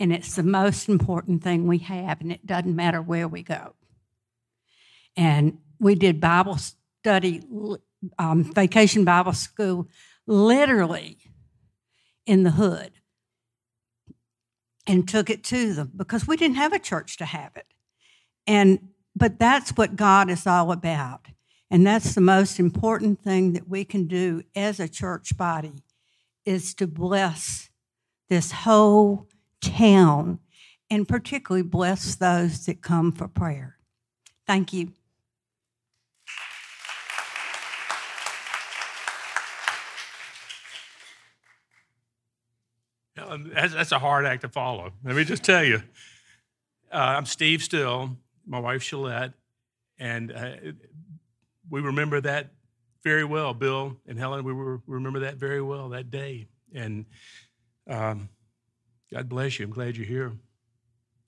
and 0.00 0.12
it's 0.12 0.34
the 0.34 0.42
most 0.42 0.88
important 0.88 1.44
thing 1.44 1.66
we 1.66 1.78
have, 1.78 2.20
and 2.20 2.32
it 2.32 2.46
doesn't 2.46 2.74
matter 2.74 3.02
where 3.02 3.28
we 3.28 3.42
go. 3.42 3.74
And 5.14 5.58
we 5.78 5.94
did 5.94 6.20
Bible 6.20 6.56
study, 7.02 7.42
um, 8.18 8.44
vacation 8.54 9.04
Bible 9.04 9.34
school, 9.34 9.88
literally 10.26 11.18
in 12.26 12.44
the 12.44 12.52
hood 12.52 12.92
and 14.86 15.08
took 15.08 15.28
it 15.28 15.44
to 15.44 15.74
them 15.74 15.92
because 15.94 16.26
we 16.26 16.36
didn't 16.36 16.56
have 16.56 16.72
a 16.72 16.78
church 16.78 17.16
to 17.18 17.24
have 17.24 17.52
it. 17.56 17.66
And 18.46 18.88
but 19.14 19.38
that's 19.38 19.70
what 19.70 19.96
God 19.96 20.30
is 20.30 20.46
all 20.46 20.72
about. 20.72 21.26
And 21.70 21.86
that's 21.86 22.14
the 22.14 22.20
most 22.20 22.58
important 22.58 23.22
thing 23.22 23.52
that 23.52 23.68
we 23.68 23.84
can 23.84 24.06
do 24.06 24.42
as 24.56 24.80
a 24.80 24.88
church 24.88 25.36
body 25.36 25.82
is 26.44 26.72
to 26.74 26.86
bless 26.86 27.68
this 28.28 28.52
whole 28.52 29.28
town 29.60 30.40
and 30.90 31.06
particularly 31.06 31.62
bless 31.62 32.14
those 32.14 32.66
that 32.66 32.82
come 32.82 33.12
for 33.12 33.28
prayer. 33.28 33.76
Thank 34.46 34.72
you. 34.72 34.92
That's, 43.54 43.74
that's 43.74 43.92
a 43.92 43.98
hard 43.98 44.26
act 44.26 44.42
to 44.42 44.48
follow. 44.48 44.92
Let 45.04 45.14
me 45.14 45.24
just 45.24 45.44
tell 45.44 45.62
you. 45.62 45.82
Uh, 46.92 46.96
I'm 47.16 47.26
Steve 47.26 47.62
Still, 47.62 48.16
my 48.44 48.58
wife 48.58 48.82
Shalette, 48.82 49.34
and 49.98 50.32
uh, 50.32 50.50
we 51.68 51.80
remember 51.80 52.20
that 52.22 52.48
very 53.04 53.24
well. 53.24 53.54
Bill 53.54 53.96
and 54.08 54.18
Helen, 54.18 54.44
we 54.44 54.52
were, 54.52 54.80
remember 54.86 55.20
that 55.20 55.36
very 55.36 55.62
well 55.62 55.90
that 55.90 56.10
day. 56.10 56.48
And 56.74 57.06
um, 57.88 58.28
God 59.12 59.28
bless 59.28 59.58
you. 59.58 59.66
I'm 59.66 59.72
glad 59.72 59.96
you're 59.96 60.06
here. 60.06 60.32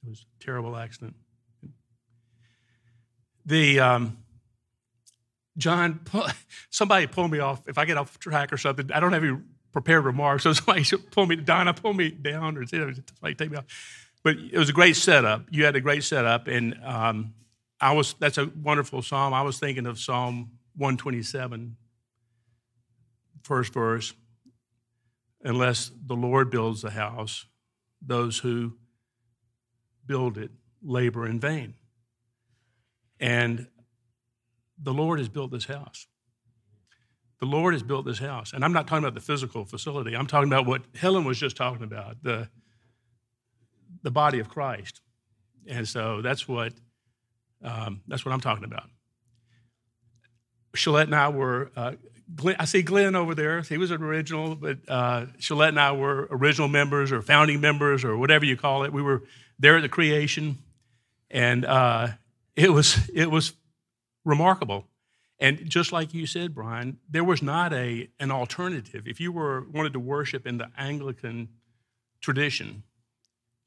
It 0.04 0.08
was 0.08 0.24
a 0.40 0.44
terrible 0.44 0.76
accident. 0.76 1.14
The 3.44 3.80
um, 3.80 4.18
John, 5.56 6.00
somebody 6.70 7.06
pull 7.06 7.28
me 7.28 7.40
off. 7.40 7.62
If 7.66 7.78
I 7.78 7.84
get 7.84 7.96
off 7.96 8.18
track 8.18 8.52
or 8.52 8.56
something, 8.56 8.90
I 8.92 9.00
don't 9.00 9.12
have 9.12 9.24
any 9.24 9.36
prepared 9.72 10.04
remarks. 10.04 10.42
So 10.44 10.52
somebody 10.52 10.82
should 10.82 11.10
pull 11.10 11.26
me, 11.26 11.36
Donna, 11.36 11.74
pull 11.74 11.94
me 11.94 12.10
down, 12.10 12.56
or 12.56 12.66
somebody 12.66 13.34
take 13.34 13.50
me 13.50 13.56
off. 13.56 13.64
But 14.22 14.36
it 14.36 14.58
was 14.58 14.68
a 14.68 14.72
great 14.72 14.96
setup. 14.96 15.46
You 15.50 15.64
had 15.64 15.74
a 15.74 15.80
great 15.80 16.04
setup, 16.04 16.46
and 16.46 16.78
um, 16.84 17.34
I 17.80 17.92
was. 17.92 18.14
That's 18.14 18.38
a 18.38 18.46
wonderful 18.62 19.02
psalm. 19.02 19.34
I 19.34 19.42
was 19.42 19.58
thinking 19.58 19.86
of 19.86 19.98
Psalm 19.98 20.52
127, 20.76 21.76
first 23.42 23.72
verse. 23.72 24.12
Unless 25.44 25.90
the 26.06 26.14
Lord 26.14 26.50
builds 26.50 26.82
the 26.82 26.90
house, 26.90 27.46
those 28.04 28.38
who 28.38 28.74
build 30.06 30.36
it 30.38 30.50
labor 30.82 31.26
in 31.26 31.38
vain. 31.38 31.74
And 33.20 33.68
the 34.82 34.92
Lord 34.92 35.18
has 35.20 35.28
built 35.28 35.52
this 35.52 35.66
house. 35.66 36.06
The 37.38 37.46
Lord 37.46 37.74
has 37.74 37.82
built 37.82 38.04
this 38.04 38.18
house. 38.18 38.52
And 38.52 38.64
I'm 38.64 38.72
not 38.72 38.86
talking 38.86 39.04
about 39.04 39.14
the 39.14 39.20
physical 39.20 39.64
facility. 39.64 40.16
I'm 40.16 40.26
talking 40.26 40.48
about 40.48 40.66
what 40.66 40.82
Helen 40.94 41.24
was 41.24 41.38
just 41.38 41.56
talking 41.56 41.82
about, 41.82 42.22
the, 42.22 42.48
the 44.02 44.10
body 44.10 44.38
of 44.38 44.48
Christ. 44.48 45.00
And 45.66 45.88
so 45.88 46.22
that's 46.22 46.48
what, 46.48 46.72
um, 47.62 48.02
that's 48.08 48.24
what 48.24 48.32
I'm 48.32 48.40
talking 48.40 48.64
about. 48.64 48.88
Shalette 50.76 51.04
and 51.04 51.14
I 51.14 51.28
were, 51.28 51.70
uh, 51.76 51.92
Glenn, 52.34 52.56
I 52.58 52.64
see 52.64 52.82
Glenn 52.82 53.14
over 53.14 53.34
there. 53.34 53.60
He 53.62 53.78
was 53.78 53.90
an 53.90 54.02
original, 54.02 54.54
but 54.54 54.78
uh, 54.88 55.26
Shalette 55.38 55.68
and 55.68 55.80
I 55.80 55.92
were 55.92 56.28
original 56.30 56.68
members 56.68 57.12
or 57.12 57.22
founding 57.22 57.60
members 57.60 58.04
or 58.04 58.16
whatever 58.16 58.44
you 58.44 58.56
call 58.56 58.84
it. 58.84 58.92
We 58.92 59.02
were 59.02 59.22
there 59.58 59.76
at 59.76 59.82
the 59.82 59.88
creation. 59.88 60.58
And 61.30 61.64
uh, 61.64 62.08
it, 62.56 62.70
was, 62.70 63.10
it 63.14 63.30
was 63.30 63.54
remarkable. 64.24 64.86
And 65.38 65.68
just 65.68 65.90
like 65.90 66.14
you 66.14 66.26
said, 66.26 66.54
Brian, 66.54 66.98
there 67.10 67.24
was 67.24 67.42
not 67.42 67.72
a, 67.72 68.08
an 68.20 68.30
alternative. 68.30 69.08
If 69.08 69.18
you 69.18 69.32
were 69.32 69.66
wanted 69.72 69.92
to 69.94 70.00
worship 70.00 70.46
in 70.46 70.58
the 70.58 70.70
Anglican 70.78 71.48
tradition 72.20 72.84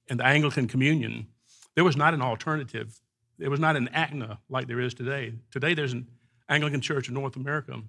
and 0.10 0.20
the 0.20 0.26
Anglican 0.26 0.68
communion, 0.68 1.28
there 1.76 1.84
was 1.84 1.98
not 1.98 2.14
an 2.14 2.22
alternative. 2.22 3.02
There 3.38 3.50
was 3.50 3.60
not 3.60 3.76
an 3.76 3.90
ACNA 3.94 4.38
like 4.48 4.68
there 4.68 4.80
is 4.80 4.94
today. 4.94 5.34
Today, 5.52 5.74
there's 5.74 5.92
an 5.92 6.08
Anglican 6.48 6.80
Church 6.80 7.10
in 7.10 7.14
North 7.14 7.36
America. 7.36 7.82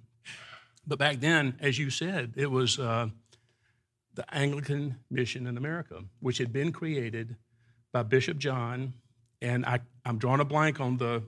But 0.87 0.99
back 0.99 1.21
then, 1.21 1.57
as 1.61 1.79
you 1.79 1.91
said, 1.91 2.35
it 2.37 2.51
was 2.51 2.79
uh, 2.79 3.09
the 4.15 4.35
Anglican 4.35 4.97
mission 5.11 5.47
in 5.47 5.57
America, 5.57 6.03
which 6.21 6.39
had 6.39 6.53
been 6.53 6.73
created 6.73 7.37
by 7.93 8.03
Bishop 8.03 8.39
John. 8.39 8.95
And 9.43 9.67
I, 9.67 9.81
I'm 10.05 10.19
drawing 10.19 10.41
a 10.41 10.45
blank 10.45 10.81
on 10.81 10.97
the 10.97 11.23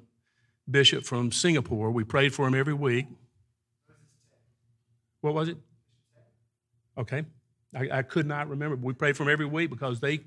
bishop 0.71 1.05
from 1.05 1.33
Singapore. 1.33 1.91
We 1.91 2.05
prayed 2.05 2.35
for 2.35 2.47
him 2.47 2.55
every 2.55 2.75
week. 2.75 3.07
What 5.21 5.35
was 5.35 5.49
it? 5.49 5.57
Okay. 6.97 7.25
I, 7.75 7.99
I, 7.99 8.03
could 8.03 8.27
not 8.27 8.49
remember. 8.49 8.77
We 8.77 8.95
prayed 8.95 9.17
for 9.17 9.25
him 9.25 9.29
every 9.29 9.47
week 9.47 9.71
because 9.71 10.01
they, 10.01 10.21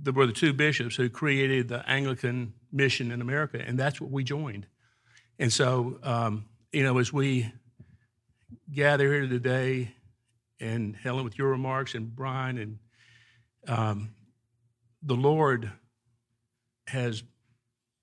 they 0.00 0.10
were 0.10 0.26
the 0.26 0.32
two 0.32 0.52
bishops 0.52 0.96
who 0.96 1.08
created 1.08 1.68
the 1.68 1.88
Anglican 1.88 2.52
mission 2.72 3.10
in 3.10 3.20
America, 3.20 3.62
and 3.64 3.78
that's 3.78 4.00
what 4.00 4.10
we 4.10 4.24
joined. 4.24 4.66
And 5.38 5.52
so, 5.52 5.98
um, 6.02 6.46
you 6.72 6.82
know, 6.82 6.98
as 6.98 7.12
we 7.12 7.50
gather 8.72 9.12
here 9.12 9.28
today, 9.28 9.92
and 10.60 10.96
Helen, 10.96 11.24
with 11.24 11.38
your 11.38 11.48
remarks, 11.48 11.94
and 11.94 12.14
Brian, 12.14 12.58
and 12.58 12.78
um, 13.68 14.10
the 15.02 15.16
Lord 15.16 15.70
has 16.86 17.22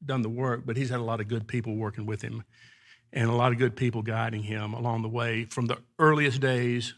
done 0.05 0.21
the 0.21 0.29
work, 0.29 0.63
but 0.65 0.77
He's 0.77 0.89
had 0.89 0.99
a 0.99 1.03
lot 1.03 1.21
of 1.21 1.27
good 1.27 1.47
people 1.47 1.75
working 1.75 2.05
with 2.05 2.21
Him 2.21 2.43
and 3.11 3.29
a 3.29 3.33
lot 3.33 3.51
of 3.51 3.57
good 3.57 3.75
people 3.75 4.01
guiding 4.01 4.43
Him 4.43 4.73
along 4.73 5.03
the 5.03 5.09
way 5.09 5.45
from 5.45 5.67
the 5.67 5.77
earliest 5.99 6.41
days, 6.41 6.93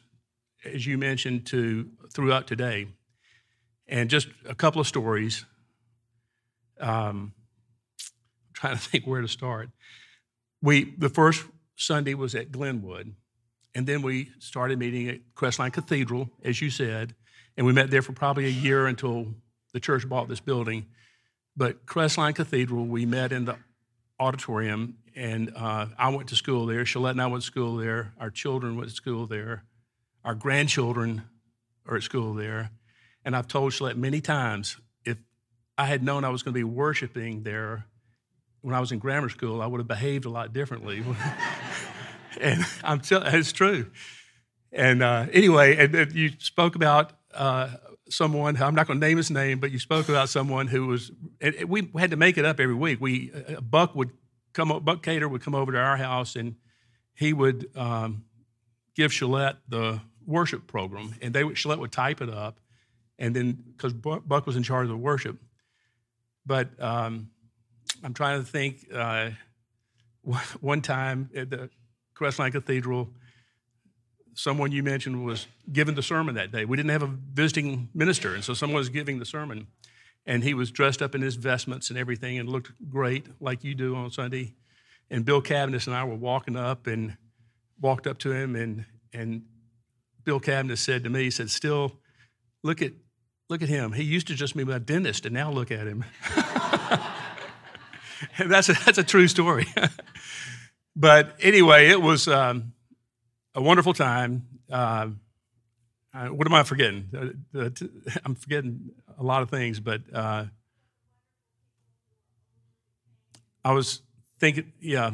as 0.64 0.86
you 0.86 0.98
mentioned, 0.98 1.46
to 1.48 1.90
throughout 2.14 2.48
today. 2.48 2.88
And 3.88 4.10
just 4.10 4.28
a 4.48 4.56
couple 4.56 4.82
of 4.82 4.88
stories. 4.88 5.46
Um, 6.80 7.34
I'm 8.00 8.54
trying 8.54 8.78
to 8.78 8.82
think 8.82 9.06
where 9.06 9.22
to 9.22 9.28
start. 9.28 9.70
We 10.62 10.96
the 10.98 11.10
first 11.10 11.46
Sunday 11.76 12.14
was 12.14 12.34
at 12.34 12.52
Glenwood, 12.52 13.14
and 13.76 13.86
then 13.86 14.02
we 14.02 14.32
started 14.40 14.80
meeting 14.80 15.10
at 15.10 15.20
Crestline 15.36 15.74
Cathedral, 15.74 16.30
as 16.44 16.62
you 16.62 16.70
said, 16.70 17.14
and 17.58 17.68
we 17.68 17.74
met 17.74 17.92
there 17.92 18.02
for 18.02 18.14
probably 18.14 18.46
a 18.46 18.50
year 18.50 18.88
until 18.88 19.28
the 19.74 19.82
church 19.82 20.08
bought 20.08 20.30
this 20.30 20.40
building. 20.40 20.86
But 21.58 21.86
Crestline 21.86 22.34
Cathedral, 22.34 22.86
we 22.86 23.06
met 23.06 23.34
in 23.34 23.46
the 23.46 23.58
auditorium, 24.18 24.98
and 25.14 25.52
uh, 25.56 25.88
I 25.98 26.10
went 26.10 26.30
to 26.30 26.36
school 26.36 26.66
there. 26.66 26.86
Shalette 26.86 27.12
and 27.12 27.22
I 27.22 27.28
went 27.28 27.44
to 27.44 27.48
school 27.48 27.76
there. 27.76 28.14
Our 28.18 28.30
children 28.30 28.78
went 28.78 28.90
to 28.90 28.96
school 28.96 29.28
there. 29.28 29.64
Our 30.24 30.36
grandchildren 30.36 31.24
are 31.86 31.98
at 31.98 32.04
school 32.04 32.34
there. 32.34 32.72
And 33.26 33.36
I've 33.36 33.48
told 33.48 33.74
Shalette 33.74 33.98
many 33.98 34.22
times 34.22 34.78
if 35.04 35.18
I 35.78 35.86
had 35.86 36.02
known 36.02 36.24
I 36.24 36.30
was 36.30 36.44
going 36.44 36.54
to 36.54 36.60
be 36.60 36.64
worshiping 36.64 37.44
there 37.44 37.86
when 38.62 38.74
I 38.74 38.80
was 38.80 38.92
in 38.92 39.00
grammar 39.00 39.30
school, 39.30 39.62
I 39.62 39.68
would 39.68 39.80
have 39.80 39.88
behaved 39.88 40.26
a 40.26 40.30
lot 40.30 40.52
differently. 40.52 41.04
and 42.40 42.66
I'm 42.84 43.00
tell- 43.02 43.24
it's 43.24 43.52
true. 43.52 43.92
And 44.72 45.02
uh, 45.02 45.28
anyway, 45.32 45.78
and, 45.78 45.96
and, 45.96 46.14
you 46.14 46.32
spoke 46.40 46.76
about 46.76 47.14
uh, 47.34 47.70
someone. 48.10 48.62
I'm 48.62 48.76
not 48.76 48.88
going 48.88 49.00
to 49.00 49.06
name 49.06 49.18
his 49.18 49.32
name, 49.32 49.60
but 49.60 49.72
you 49.72 49.80
spoke 49.80 50.10
about 50.10 50.30
someone 50.30 50.68
who 50.68 50.88
was. 50.88 51.12
we 51.68 51.90
had 51.98 52.12
to 52.12 52.18
make 52.18 52.38
it 52.38 52.46
up 52.46 52.60
every 52.60 52.76
week. 52.76 53.00
We 53.00 53.32
uh, 53.34 53.62
Buck 53.62 53.96
would 53.96 54.12
come. 54.54 54.78
Buck 54.84 55.02
Cater 55.02 55.30
would 55.30 55.42
come 55.42 55.56
over 55.56 55.72
to 55.72 55.78
our 55.78 55.98
house, 55.98 56.36
and 56.36 56.56
he 57.14 57.32
would 57.32 57.70
um, 57.76 58.26
give 58.96 59.12
Shalette 59.12 59.58
the 59.70 60.02
worship 60.26 60.68
program, 60.68 61.16
and 61.22 61.34
they 61.34 61.44
would, 61.44 61.56
Shalette 61.56 61.80
would 61.80 61.92
type 61.92 62.22
it 62.22 62.30
up, 62.30 62.60
and 63.18 63.36
then 63.36 63.64
because 63.72 63.94
Buck 63.94 64.46
was 64.46 64.58
in 64.58 64.64
charge 64.64 64.86
of 64.86 64.90
the 64.90 64.98
worship. 64.98 65.38
But 66.46 66.70
um, 66.84 67.30
I'm 68.04 68.14
trying 68.14 68.44
to 68.44 68.46
think. 68.46 68.88
Uh, 68.94 69.32
one 70.60 70.82
time 70.82 71.30
the 71.34 71.70
Crestline 72.16 72.52
Cathedral, 72.52 73.10
someone 74.34 74.72
you 74.72 74.84
mentioned 74.84 75.26
was 75.26 75.48
giving 75.72 75.96
the 75.96 76.04
sermon 76.04 76.36
that 76.36 76.52
day. 76.52 76.66
We 76.66 76.78
didn't 76.78 76.92
have 76.92 77.04
a 77.04 77.08
visiting 77.34 77.90
minister, 77.94 78.34
and 78.34 78.44
so 78.44 78.54
someone 78.54 78.78
was 78.78 78.90
giving 78.90 79.20
the 79.20 79.26
sermon. 79.26 79.68
And 80.26 80.44
he 80.44 80.56
was 80.56 80.72
dressed 80.72 81.02
up 81.04 81.14
in 81.14 81.22
his 81.22 81.36
vestments 81.36 81.90
and 81.90 82.00
everything 82.00 82.40
and 82.40 82.50
looked 82.50 82.72
great, 82.90 83.28
like 83.40 83.64
you 83.64 83.76
do 83.76 83.96
on 83.96 84.10
Sunday. 84.10 84.56
And 85.12 85.24
Bill 85.24 85.40
Cavendish 85.42 85.86
and 85.86 85.96
I 85.96 86.04
were 86.04 86.16
walking 86.16 86.56
up 86.56 86.88
and 86.88 87.16
walked 87.80 88.08
up 88.08 88.18
to 88.20 88.32
him, 88.32 88.56
and, 88.56 88.86
and 89.14 89.44
Bill 90.24 90.40
Cavendish 90.40 90.80
said 90.80 91.04
to 91.04 91.10
me, 91.10 91.24
he 91.24 91.32
said, 91.32 91.52
Still, 91.52 92.00
look 92.64 92.82
at, 92.82 92.94
look 93.50 93.62
at 93.62 93.70
him. 93.70 93.92
He 93.92 94.04
used 94.04 94.28
to 94.28 94.36
just 94.36 94.56
be 94.56 94.64
my 94.64 94.80
dentist, 94.80 95.26
and 95.26 95.34
now 95.34 95.52
look 95.52 95.72
at 95.72 95.86
him. 95.86 96.04
that's, 98.40 98.70
a, 98.70 98.74
that's 98.86 98.98
a 98.98 99.04
true 99.04 99.28
story. 99.28 99.68
but 100.96 101.36
anyway, 101.42 101.90
it 101.90 102.02
was 102.02 102.28
um, 102.28 102.74
a 103.54 103.62
wonderful 103.62 103.94
time. 103.94 104.48
Uh, 104.70 105.08
what 106.30 106.48
am 106.48 106.54
I 106.54 106.64
forgetting? 106.64 107.10
Uh, 107.54 107.70
I'm 108.26 108.36
forgetting 108.36 108.92
a 109.18 109.24
lot 109.24 109.42
of 109.42 109.50
things, 109.50 109.80
but 109.80 110.02
uh, 110.14 110.46
I 113.64 113.74
was 113.74 114.02
thinking, 114.40 114.72
yeah, 114.80 115.12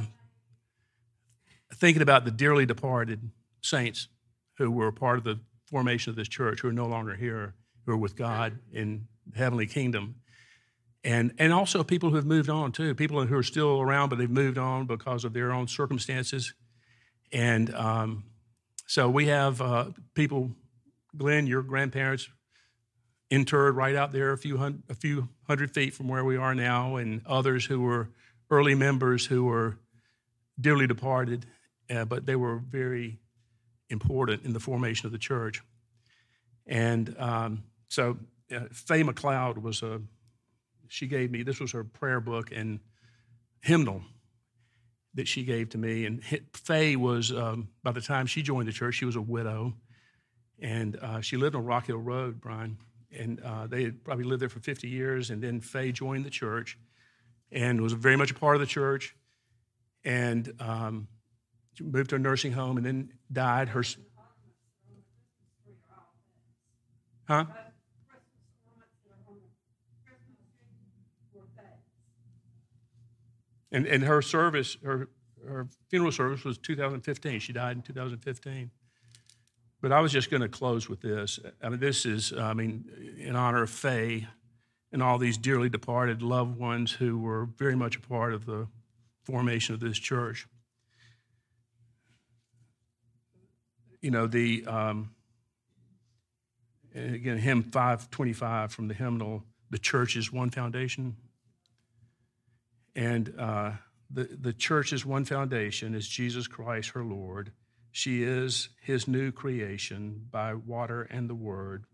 thinking 1.73 2.01
about 2.01 2.25
the 2.25 2.31
dearly 2.31 2.65
departed 2.65 3.31
saints 3.61 4.07
who 4.57 4.69
were 4.69 4.91
part 4.91 5.17
of 5.17 5.23
the 5.23 5.39
formation 5.65 6.11
of 6.11 6.15
this 6.15 6.27
church, 6.27 6.61
who 6.61 6.67
are 6.67 6.73
no 6.73 6.85
longer 6.85 7.15
here, 7.15 7.55
who 7.85 7.93
are 7.93 7.97
with 7.97 8.15
God 8.15 8.59
in 8.71 9.07
the 9.25 9.37
heavenly 9.37 9.65
kingdom 9.65 10.15
and 11.03 11.33
and 11.37 11.51
also 11.51 11.83
people 11.83 12.09
who 12.09 12.15
have 12.15 12.25
moved 12.25 12.49
on 12.49 12.71
too 12.71 12.93
people 12.93 13.25
who 13.25 13.35
are 13.35 13.43
still 13.43 13.81
around 13.81 14.09
but 14.09 14.17
they've 14.17 14.29
moved 14.29 14.57
on 14.57 14.85
because 14.85 15.23
of 15.25 15.33
their 15.33 15.51
own 15.51 15.67
circumstances. 15.67 16.53
And 17.33 17.73
um, 17.73 18.23
so 18.87 19.09
we 19.09 19.27
have 19.27 19.61
uh, 19.61 19.85
people 20.13 20.51
glenn 21.15 21.47
your 21.47 21.61
grandparents 21.61 22.29
interred 23.29 23.77
right 23.77 23.95
out 23.95 24.11
there 24.11 24.33
a 24.33 24.37
few, 24.37 24.57
hundred, 24.57 24.83
a 24.89 24.93
few 24.93 25.29
hundred 25.47 25.73
feet 25.73 25.93
from 25.93 26.09
where 26.09 26.25
we 26.25 26.35
are 26.35 26.53
now 26.53 26.97
and 26.97 27.21
others 27.25 27.65
who 27.65 27.79
were 27.79 28.09
early 28.49 28.75
members 28.75 29.25
who 29.25 29.45
were 29.45 29.77
dearly 30.59 30.87
departed 30.87 31.45
uh, 31.91 32.05
but 32.05 32.25
they 32.25 32.35
were 32.35 32.57
very 32.57 33.19
important 33.89 34.45
in 34.45 34.53
the 34.53 34.59
formation 34.59 35.05
of 35.05 35.11
the 35.11 35.17
church. 35.17 35.61
And 36.65 37.15
um, 37.19 37.63
so 37.89 38.17
uh, 38.55 38.61
faye 38.71 39.03
mcleod 39.03 39.61
was 39.61 39.81
a 39.81 40.01
she 40.91 41.07
gave 41.07 41.31
me. 41.31 41.41
This 41.41 41.61
was 41.61 41.71
her 41.71 41.85
prayer 41.85 42.19
book 42.19 42.51
and 42.53 42.81
hymnal 43.61 44.01
that 45.13 45.25
she 45.25 45.45
gave 45.45 45.69
to 45.69 45.77
me. 45.77 46.05
And 46.05 46.21
Faye 46.53 46.97
was, 46.97 47.31
um, 47.31 47.69
by 47.81 47.93
the 47.93 48.01
time 48.01 48.25
she 48.25 48.41
joined 48.41 48.67
the 48.67 48.73
church, 48.73 48.95
she 48.95 49.05
was 49.05 49.15
a 49.15 49.21
widow. 49.21 49.73
And 50.59 50.97
uh, 50.97 51.21
she 51.21 51.37
lived 51.37 51.55
on 51.55 51.63
Rock 51.63 51.87
Hill 51.87 51.97
Road, 51.97 52.41
Brian. 52.41 52.77
And 53.17 53.39
uh, 53.39 53.67
they 53.67 53.83
had 53.83 54.03
probably 54.03 54.25
lived 54.25 54.41
there 54.41 54.49
for 54.49 54.59
50 54.59 54.89
years. 54.89 55.29
And 55.29 55.41
then 55.41 55.61
Faye 55.61 55.93
joined 55.93 56.25
the 56.25 56.29
church 56.29 56.77
and 57.53 57.79
was 57.79 57.93
very 57.93 58.17
much 58.17 58.31
a 58.31 58.35
part 58.35 58.57
of 58.57 58.59
the 58.59 58.67
church. 58.67 59.15
And 60.03 60.51
um, 60.59 61.07
moved 61.79 62.09
to 62.09 62.17
a 62.17 62.19
nursing 62.19 62.51
home 62.51 62.75
and 62.75 62.85
then 62.85 63.13
died. 63.31 63.69
Her. 63.69 63.83
Huh? 67.29 67.45
And, 73.71 73.85
and 73.85 74.03
her 74.03 74.21
service, 74.21 74.77
her, 74.83 75.09
her 75.47 75.67
funeral 75.89 76.11
service 76.11 76.43
was 76.43 76.57
2015. 76.57 77.39
She 77.39 77.53
died 77.53 77.77
in 77.77 77.81
2015. 77.81 78.71
But 79.81 79.91
I 79.91 79.99
was 79.99 80.11
just 80.11 80.29
going 80.29 80.41
to 80.41 80.49
close 80.49 80.87
with 80.87 81.01
this. 81.01 81.39
I 81.61 81.69
mean, 81.69 81.79
this 81.79 82.05
is, 82.05 82.33
I 82.33 82.53
mean, 82.53 82.85
in 83.17 83.35
honor 83.35 83.63
of 83.63 83.69
Faye 83.69 84.27
and 84.91 85.01
all 85.01 85.17
these 85.17 85.37
dearly 85.37 85.69
departed 85.69 86.21
loved 86.21 86.57
ones 86.59 86.91
who 86.91 87.17
were 87.17 87.45
very 87.57 87.75
much 87.75 87.95
a 87.95 88.01
part 88.01 88.33
of 88.33 88.45
the 88.45 88.67
formation 89.23 89.73
of 89.73 89.79
this 89.79 89.97
church. 89.97 90.47
You 94.01 94.11
know, 94.11 94.27
the, 94.27 94.65
um, 94.65 95.11
again, 96.93 97.37
hymn 97.37 97.63
525 97.63 98.71
from 98.71 98.87
the 98.87 98.93
hymnal, 98.93 99.43
the 99.69 99.79
church 99.79 100.15
is 100.15 100.31
one 100.31 100.49
foundation, 100.49 101.15
and 102.95 103.33
uh, 103.37 103.71
the, 104.09 104.23
the 104.39 104.53
church's 104.53 105.05
one 105.05 105.25
foundation 105.25 105.95
is 105.95 106.07
Jesus 106.07 106.47
Christ, 106.47 106.89
her 106.89 107.03
Lord. 107.03 107.51
She 107.91 108.23
is 108.23 108.69
his 108.81 109.07
new 109.07 109.31
creation 109.31 110.27
by 110.29 110.53
water 110.53 111.03
and 111.03 111.29
the 111.29 111.35
word. 111.35 111.85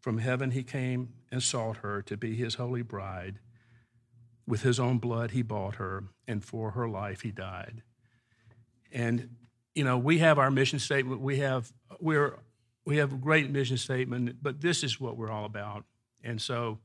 From 0.00 0.18
heaven 0.18 0.52
he 0.52 0.62
came 0.62 1.14
and 1.30 1.42
sought 1.42 1.78
her 1.78 2.02
to 2.02 2.16
be 2.16 2.36
his 2.36 2.54
holy 2.54 2.82
bride. 2.82 3.40
With 4.46 4.62
his 4.62 4.80
own 4.80 4.98
blood 4.98 5.32
he 5.32 5.42
bought 5.42 5.76
her, 5.76 6.04
and 6.26 6.44
for 6.44 6.70
her 6.70 6.88
life 6.88 7.20
he 7.20 7.30
died. 7.30 7.82
And 8.90 9.36
you 9.74 9.84
know, 9.84 9.98
we 9.98 10.18
have 10.18 10.38
our 10.38 10.50
mission 10.50 10.78
statement. 10.78 11.20
We 11.20 11.38
have 11.38 11.72
we're 12.00 12.38
we 12.84 12.96
have 12.96 13.12
a 13.12 13.16
great 13.16 13.50
mission 13.50 13.76
statement, 13.76 14.36
but 14.40 14.60
this 14.60 14.82
is 14.82 14.98
what 14.98 15.16
we're 15.16 15.30
all 15.30 15.44
about. 15.44 15.84
And 16.24 16.40
so 16.40 16.78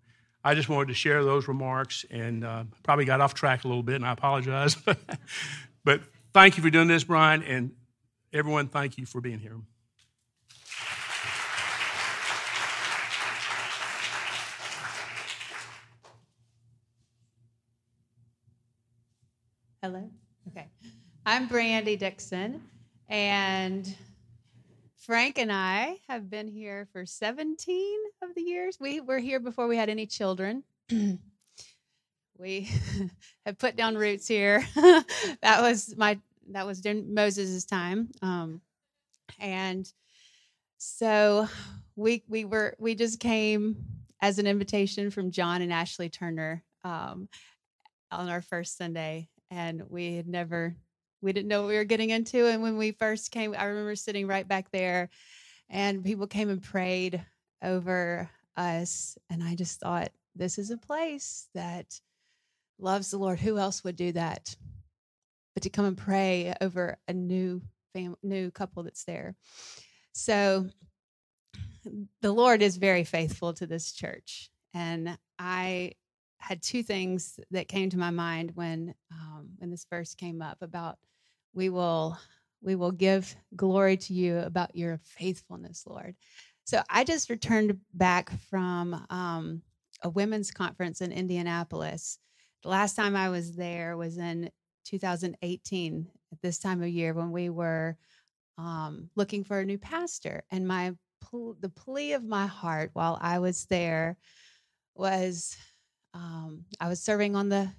I 0.44 0.56
just 0.56 0.68
wanted 0.68 0.90
to 0.90 0.94
share 0.94 1.24
those 1.24 1.48
remarks 1.48 2.06
and 2.12 2.44
uh, 2.44 2.66
probably 2.84 3.06
got 3.06 3.22
off 3.22 3.34
track 3.34 3.64
a 3.64 3.68
little 3.68 3.84
bit, 3.84 3.96
and 3.96 4.06
I 4.06 4.12
apologize. 4.12 4.76
but 5.86 6.02
thank 6.34 6.58
you 6.58 6.64
for 6.64 6.70
doing 6.70 6.88
this, 6.88 7.06
Brian, 7.06 7.44
and 7.44 7.72
everyone, 8.34 8.68
thank 8.68 8.98
you 8.98 9.06
for 9.06 9.22
being 9.22 9.40
here. 9.40 9.58
Hello? 19.82 20.10
Okay. 20.50 20.68
I'm 21.26 21.48
Brandy 21.48 21.96
Dixon, 21.96 22.62
and 23.08 23.96
Frank 25.06 25.38
and 25.38 25.52
I 25.52 25.98
have 26.08 26.30
been 26.30 26.48
here 26.48 26.88
for 26.94 27.06
17 27.06 27.98
of 28.22 28.34
the 28.36 28.42
years. 28.42 28.80
We 28.80 29.02
were 29.02 29.20
here 29.20 29.42
before 29.42 29.68
we 29.68 29.76
had 29.76 29.90
any 29.90 30.06
children, 30.06 30.64
we 32.38 32.70
have 33.46 33.58
put 33.58 33.76
down 33.76 33.96
roots 33.96 34.30
here. 34.30 34.66
that 34.76 35.58
was 35.62 35.94
my 35.98 36.20
that 36.52 36.66
was 36.66 36.80
during 36.80 37.14
Moses' 37.14 37.66
time, 37.66 38.12
um, 38.22 38.62
and 39.40 39.92
so 40.78 41.50
we 41.98 42.24
we 42.30 42.46
were 42.46 42.78
we 42.80 42.96
just 42.96 43.20
came 43.20 43.76
as 44.22 44.40
an 44.40 44.48
invitation 44.48 45.12
from 45.12 45.32
John 45.32 45.62
and 45.62 45.74
Ashley 45.74 46.08
Turner 46.08 46.64
um, 46.86 47.28
on 48.10 48.30
our 48.30 48.42
first 48.42 48.78
Sunday, 48.78 49.28
and 49.52 49.84
we 49.90 50.16
had 50.16 50.30
never 50.30 50.78
we 51.24 51.34
didn't 51.34 51.48
know 51.48 51.62
what 51.62 51.70
we 51.70 51.78
were 51.78 51.86
getting 51.86 52.10
into. 52.10 52.48
And 52.48 52.62
when 52.62 52.78
we 52.78 52.92
first 52.92 53.32
came, 53.32 53.56
I 53.58 53.66
remember 53.66 53.96
sitting 53.96 54.28
right 54.28 54.48
back 54.48 54.70
there, 54.72 55.10
and 55.70 56.04
people 56.04 56.28
came 56.28 56.50
and 56.50 56.62
prayed 56.62 57.26
over 57.64 58.30
us, 58.58 59.18
and 59.30 59.42
I 59.42 59.56
just 59.56 59.80
thought 59.80 60.12
this 60.36 60.58
is 60.58 60.70
a 60.70 60.78
place 60.78 61.48
that 61.56 62.00
loves 62.78 63.12
the 63.12 63.18
Lord. 63.18 63.40
Who 63.40 63.58
else 63.58 63.84
would 63.84 63.96
do 63.96 64.12
that? 64.12 64.56
But 65.54 65.64
to 65.64 65.70
come 65.70 65.86
and 65.86 65.98
pray 65.98 66.54
over 66.60 66.98
a 67.08 67.14
new 67.14 67.62
fam- 67.94 68.18
new 68.22 68.52
couple 68.52 68.84
that's 68.84 69.06
there. 69.06 69.36
So 70.14 70.68
the 72.22 72.32
Lord 72.34 72.62
is 72.62 72.78
very 72.78 73.04
faithful 73.04 73.54
to 73.54 73.68
this 73.68 73.92
church. 73.92 74.50
And 74.74 75.18
I 75.40 75.94
had 76.38 76.62
two 76.62 76.84
things 76.84 77.40
that 77.52 77.68
came 77.68 77.90
to 77.92 77.98
my 77.98 78.10
mind 78.10 78.52
when 78.56 78.96
um, 79.12 79.50
when 79.58 79.72
this 79.72 79.86
verse 79.90 80.14
came 80.16 80.42
up 80.42 80.58
about 80.62 80.98
we 81.54 81.70
will 81.70 82.18
we 82.62 82.76
will 82.76 82.92
give 82.92 83.36
glory 83.56 83.98
to 83.98 84.14
you 84.14 84.40
about 84.40 84.76
your 84.76 85.00
faithfulness, 85.04 85.84
Lord. 85.86 86.16
So 86.64 86.82
I 86.90 87.04
just 87.04 87.30
returned 87.30 87.78
back 87.94 88.32
from 88.50 89.06
um, 89.10 89.62
a 90.02 90.10
women's 90.10 90.50
conference 90.50 91.02
in 91.02 91.12
Indianapolis. 91.12 92.20
The 92.64 92.70
last 92.70 92.96
time 92.96 93.18
I 93.18 93.30
was 93.30 93.56
there 93.58 93.98
was 93.98 94.18
in 94.18 94.50
2018 94.86 96.08
at 96.32 96.42
this 96.42 96.60
time 96.60 96.82
of 96.82 96.88
year 96.88 97.14
when 97.14 97.32
we 97.32 97.50
were 97.50 97.98
um, 98.58 99.10
looking 99.16 99.44
for 99.44 99.60
a 99.60 99.66
new 99.66 99.78
pastor. 99.78 100.44
And 100.52 100.68
my 100.68 100.94
the 101.62 101.70
plea 101.70 102.14
of 102.14 102.24
my 102.24 102.46
heart 102.46 102.92
while 102.94 103.18
I 103.20 103.40
was 103.40 103.66
there 103.66 104.18
was 104.94 105.58
um, 106.14 106.66
I 106.80 106.88
was 106.90 107.02
serving 107.02 107.36
on 107.36 107.50
the 107.50 107.72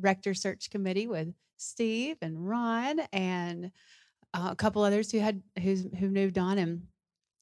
rector 0.00 0.34
search 0.34 0.70
committee 0.70 1.06
with 1.06 1.32
Steve 1.60 2.16
and 2.22 2.48
Ron 2.48 3.00
and 3.12 3.70
uh, 4.34 4.48
a 4.50 4.56
couple 4.56 4.82
others 4.82 5.10
who 5.10 5.18
had 5.18 5.42
who's 5.60 5.86
who 5.98 6.08
moved 6.08 6.38
on 6.38 6.58
and 6.58 6.82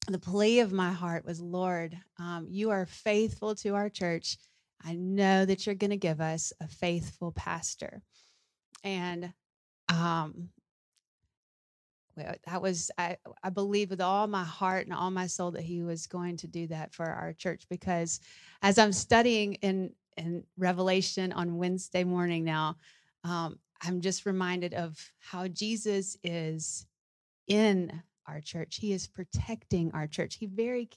the 0.07 0.19
plea 0.19 0.59
of 0.59 0.71
my 0.71 0.91
heart 0.91 1.23
was 1.25 1.39
lord 1.39 1.95
um, 2.19 2.47
you 2.49 2.69
are 2.69 2.85
faithful 2.85 3.55
to 3.55 3.75
our 3.75 3.89
church. 3.89 4.37
I 4.83 4.95
know 4.95 5.45
that 5.45 5.65
you're 5.65 5.75
going 5.75 5.89
to 5.91 5.97
give 5.97 6.21
us 6.21 6.53
a 6.61 6.67
faithful 6.67 7.31
pastor. 7.31 8.01
And 8.83 9.33
um, 9.87 10.49
that 12.45 12.61
was 12.61 12.91
I, 12.97 13.17
I 13.43 13.49
believe 13.49 13.89
with 13.89 14.01
all 14.01 14.27
my 14.27 14.43
heart 14.43 14.85
and 14.85 14.93
all 14.93 15.11
my 15.11 15.27
soul 15.27 15.51
that 15.51 15.63
he 15.63 15.81
was 15.81 16.07
going 16.07 16.37
to 16.37 16.47
do 16.47 16.67
that 16.67 16.93
for 16.93 17.05
our 17.05 17.31
church 17.31 17.63
because 17.69 18.19
as 18.61 18.77
i'm 18.77 18.91
studying 18.91 19.53
in 19.55 19.93
in 20.17 20.43
revelation 20.57 21.31
on 21.31 21.57
wednesday 21.57 22.03
morning 22.03 22.43
now 22.43 22.75
um, 23.23 23.57
i'm 23.83 24.01
just 24.01 24.25
reminded 24.25 24.73
of 24.73 24.97
how 25.19 25.47
jesus 25.47 26.17
is 26.23 26.85
in 27.47 28.01
our 28.27 28.41
church 28.41 28.77
he 28.77 28.93
is 28.93 29.07
protecting 29.07 29.91
our 29.93 30.07
church 30.07 30.35
he 30.35 30.45
very 30.45 30.89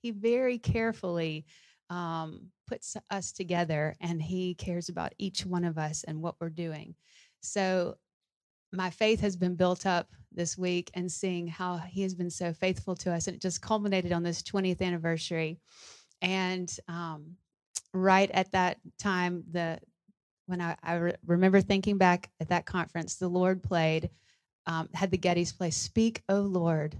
he 0.00 0.10
very 0.10 0.58
carefully 0.58 1.44
um, 1.90 2.48
puts 2.68 2.96
us 3.10 3.32
together 3.32 3.94
and 4.00 4.22
he 4.22 4.54
cares 4.54 4.88
about 4.88 5.14
each 5.18 5.46
one 5.46 5.64
of 5.64 5.78
us 5.78 6.04
and 6.04 6.20
what 6.20 6.36
we're 6.40 6.50
doing 6.50 6.94
so 7.40 7.96
my 8.72 8.90
faith 8.90 9.20
has 9.20 9.36
been 9.36 9.54
built 9.54 9.86
up 9.86 10.08
this 10.32 10.58
week 10.58 10.90
and 10.94 11.10
seeing 11.10 11.46
how 11.46 11.78
he 11.78 12.02
has 12.02 12.14
been 12.14 12.30
so 12.30 12.52
faithful 12.52 12.94
to 12.96 13.12
us. 13.12 13.26
And 13.26 13.36
it 13.36 13.42
just 13.42 13.62
culminated 13.62 14.12
on 14.12 14.22
this 14.22 14.42
20th 14.42 14.82
anniversary. 14.82 15.58
And 16.20 16.70
um, 16.86 17.36
right 17.94 18.30
at 18.32 18.52
that 18.52 18.78
time, 18.98 19.44
the 19.50 19.78
when 20.48 20.60
I, 20.60 20.76
I 20.82 20.94
re- 20.94 21.14
remember 21.26 21.60
thinking 21.60 21.98
back 21.98 22.30
at 22.40 22.48
that 22.48 22.66
conference, 22.66 23.16
the 23.16 23.28
Lord 23.28 23.62
played, 23.62 24.10
um, 24.66 24.88
had 24.94 25.10
the 25.10 25.18
Gettys 25.18 25.56
play 25.56 25.70
"Speak, 25.70 26.22
O 26.28 26.40
Lord," 26.40 26.96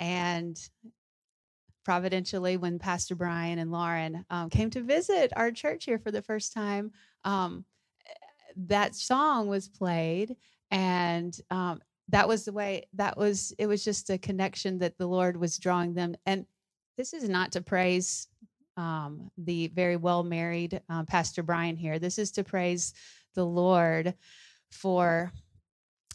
and 0.00 0.58
providentially, 1.84 2.56
when 2.56 2.78
Pastor 2.78 3.14
Brian 3.14 3.58
and 3.58 3.70
Lauren 3.70 4.24
um, 4.28 4.50
came 4.50 4.70
to 4.70 4.82
visit 4.82 5.32
our 5.36 5.50
church 5.50 5.84
here 5.84 5.98
for 5.98 6.10
the 6.10 6.22
first 6.22 6.52
time, 6.52 6.92
um, 7.24 7.64
that 8.56 8.94
song 8.94 9.46
was 9.46 9.68
played, 9.68 10.36
and 10.70 11.38
um, 11.50 11.80
that 12.08 12.26
was 12.28 12.44
the 12.44 12.52
way 12.52 12.86
that 12.94 13.16
was 13.16 13.54
it 13.58 13.66
was 13.66 13.84
just 13.84 14.10
a 14.10 14.18
connection 14.18 14.78
that 14.78 14.98
the 14.98 15.06
lord 15.06 15.36
was 15.36 15.58
drawing 15.58 15.94
them. 15.94 16.14
And 16.26 16.46
this 16.96 17.12
is 17.12 17.28
not 17.28 17.52
to 17.52 17.62
praise 17.62 18.28
um, 18.76 19.30
the 19.36 19.68
very 19.68 19.96
well 19.96 20.22
married 20.22 20.80
uh, 20.88 21.04
pastor 21.04 21.42
brian 21.42 21.76
here 21.76 21.98
this 21.98 22.18
is 22.18 22.30
to 22.30 22.44
praise 22.44 22.94
the 23.34 23.44
lord 23.44 24.14
for 24.70 25.32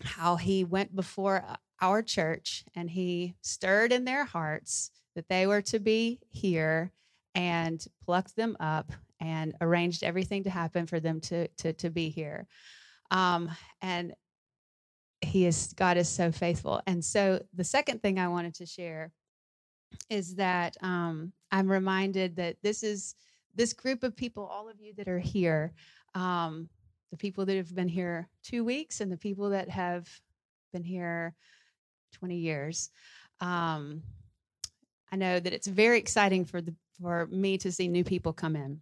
how 0.03 0.35
he 0.35 0.63
went 0.63 0.95
before 0.95 1.43
uh, 1.47 1.55
our 1.81 2.01
church 2.01 2.63
and 2.75 2.89
he 2.89 3.35
stirred 3.41 3.91
in 3.91 4.05
their 4.05 4.25
hearts 4.25 4.91
that 5.15 5.27
they 5.29 5.45
were 5.45 5.61
to 5.61 5.79
be 5.79 6.19
here 6.29 6.91
and 7.35 7.85
plucked 8.03 8.35
them 8.35 8.57
up 8.59 8.91
and 9.19 9.53
arranged 9.61 10.03
everything 10.03 10.43
to 10.43 10.49
happen 10.49 10.85
for 10.85 10.99
them 10.99 11.19
to 11.19 11.47
to, 11.49 11.73
to 11.73 11.89
be 11.89 12.09
here 12.09 12.47
um, 13.11 13.49
and 13.81 14.13
he 15.21 15.45
is 15.45 15.73
God 15.75 15.97
is 15.97 16.09
so 16.09 16.31
faithful. 16.31 16.81
And 16.85 17.03
so 17.03 17.43
the 17.53 17.63
second 17.63 18.01
thing 18.01 18.19
I 18.19 18.27
wanted 18.27 18.55
to 18.55 18.65
share 18.65 19.11
is 20.10 20.36
that 20.36 20.75
um, 20.81 21.31
I'm 21.51 21.69
reminded 21.69 22.36
that 22.38 22.57
this 22.62 22.83
is 22.83 23.15
this 23.55 23.73
group 23.73 24.03
of 24.03 24.15
people, 24.15 24.45
all 24.45 24.69
of 24.69 24.79
you 24.79 24.93
that 24.97 25.07
are 25.07 25.19
here, 25.19 25.73
um, 26.13 26.69
the 27.12 27.17
people 27.17 27.45
that 27.45 27.57
have 27.57 27.73
been 27.73 27.88
here 27.88 28.27
two 28.43 28.63
weeks 28.63 29.01
and 29.01 29.12
the 29.12 29.17
people 29.17 29.49
that 29.49 29.69
have 29.69 30.07
been 30.73 30.83
here 30.83 31.33
20 32.13 32.36
years. 32.36 32.91
Um, 33.41 34.03
I 35.12 35.15
know 35.15 35.39
that 35.39 35.53
it's 35.53 35.67
very 35.67 35.97
exciting 35.97 36.45
for 36.45 36.62
the 36.62 36.73
for 37.01 37.27
me 37.27 37.57
to 37.60 37.71
see 37.71 37.88
new 37.88 38.03
people 38.03 38.33
come 38.33 38.55
in. 38.55 38.81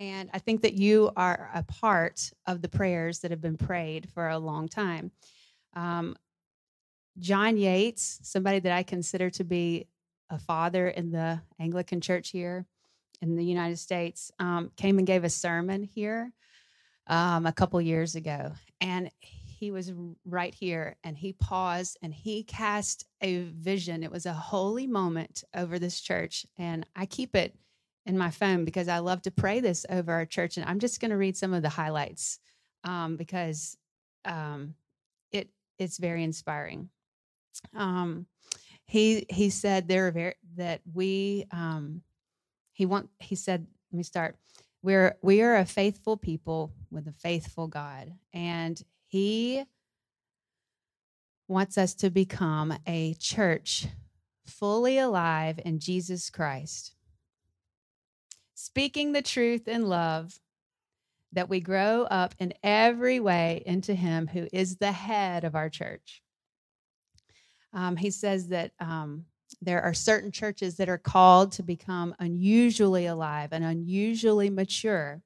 And 0.00 0.30
I 0.32 0.38
think 0.38 0.62
that 0.62 0.74
you 0.74 1.10
are 1.16 1.50
a 1.54 1.62
part 1.64 2.30
of 2.46 2.62
the 2.62 2.68
prayers 2.68 3.18
that 3.20 3.30
have 3.30 3.40
been 3.40 3.56
prayed 3.56 4.08
for 4.14 4.28
a 4.28 4.38
long 4.38 4.68
time. 4.68 5.10
Um, 5.74 6.16
John 7.18 7.56
Yates, 7.56 8.20
somebody 8.22 8.60
that 8.60 8.72
I 8.72 8.82
consider 8.82 9.28
to 9.30 9.44
be 9.44 9.88
a 10.30 10.38
father 10.38 10.88
in 10.88 11.10
the 11.10 11.40
Anglican 11.58 12.00
church 12.00 12.30
here 12.30 12.66
in 13.20 13.36
the 13.36 13.44
United 13.44 13.78
States, 13.78 14.30
um, 14.38 14.70
came 14.76 14.98
and 14.98 15.06
gave 15.06 15.24
a 15.24 15.30
sermon 15.30 15.82
here 15.82 16.32
um, 17.08 17.46
a 17.46 17.52
couple 17.52 17.80
years 17.80 18.14
ago. 18.14 18.52
And 18.80 19.10
he 19.20 19.70
was 19.72 19.92
right 20.24 20.54
here 20.54 20.96
and 21.02 21.16
he 21.16 21.32
paused 21.32 21.98
and 22.02 22.14
he 22.14 22.44
cast 22.44 23.04
a 23.20 23.42
vision. 23.42 24.04
It 24.04 24.12
was 24.12 24.26
a 24.26 24.32
holy 24.32 24.86
moment 24.86 25.42
over 25.54 25.78
this 25.78 26.00
church. 26.00 26.46
And 26.56 26.86
I 26.94 27.06
keep 27.06 27.34
it 27.34 27.56
in 28.06 28.16
my 28.16 28.30
phone 28.30 28.64
because 28.64 28.88
I 28.88 29.00
love 29.00 29.22
to 29.22 29.32
pray 29.32 29.60
this 29.60 29.84
over 29.90 30.12
our 30.12 30.26
church. 30.26 30.56
And 30.56 30.66
I'm 30.68 30.78
just 30.78 31.00
going 31.00 31.10
to 31.10 31.16
read 31.16 31.36
some 31.36 31.52
of 31.52 31.62
the 31.62 31.68
highlights 31.68 32.38
um, 32.84 33.16
because 33.16 33.76
um, 34.24 34.74
it 35.32 35.48
it's 35.78 35.98
very 35.98 36.22
inspiring. 36.22 36.88
Um, 37.74 38.26
he 38.88 39.26
he 39.28 39.50
said 39.50 39.86
there 39.86 40.10
very 40.10 40.34
that 40.56 40.80
we 40.92 41.46
um, 41.52 42.02
he 42.72 42.86
want 42.86 43.08
he 43.20 43.36
said 43.36 43.66
let 43.92 43.96
me 43.96 44.02
start 44.02 44.36
we're 44.82 45.16
we 45.22 45.42
are 45.42 45.56
a 45.56 45.64
faithful 45.64 46.16
people 46.16 46.72
with 46.90 47.06
a 47.06 47.12
faithful 47.12 47.68
God 47.68 48.12
and 48.32 48.82
he 49.06 49.64
wants 51.46 51.78
us 51.78 51.94
to 51.94 52.10
become 52.10 52.76
a 52.86 53.14
church 53.14 53.86
fully 54.46 54.98
alive 54.98 55.60
in 55.64 55.78
Jesus 55.78 56.30
Christ 56.30 56.94
speaking 58.54 59.12
the 59.12 59.22
truth 59.22 59.68
in 59.68 59.86
love 59.86 60.40
that 61.32 61.48
we 61.48 61.60
grow 61.60 62.02
up 62.04 62.34
in 62.38 62.54
every 62.62 63.20
way 63.20 63.62
into 63.66 63.94
Him 63.94 64.26
who 64.28 64.48
is 64.52 64.76
the 64.76 64.92
head 64.92 65.44
of 65.44 65.54
our 65.54 65.68
church. 65.68 66.22
Um, 67.72 67.96
he 67.96 68.10
says 68.10 68.48
that 68.48 68.72
um, 68.80 69.26
there 69.60 69.82
are 69.82 69.94
certain 69.94 70.30
churches 70.30 70.76
that 70.76 70.88
are 70.88 70.98
called 70.98 71.52
to 71.52 71.62
become 71.62 72.14
unusually 72.18 73.06
alive 73.06 73.50
and 73.52 73.64
unusually 73.64 74.50
mature, 74.50 75.22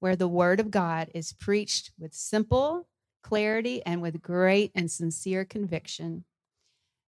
where 0.00 0.16
the 0.16 0.28
Word 0.28 0.60
of 0.60 0.70
God 0.70 1.10
is 1.14 1.32
preached 1.32 1.92
with 1.98 2.14
simple 2.14 2.88
clarity 3.22 3.84
and 3.84 4.00
with 4.00 4.22
great 4.22 4.70
and 4.74 4.90
sincere 4.90 5.44
conviction. 5.44 6.24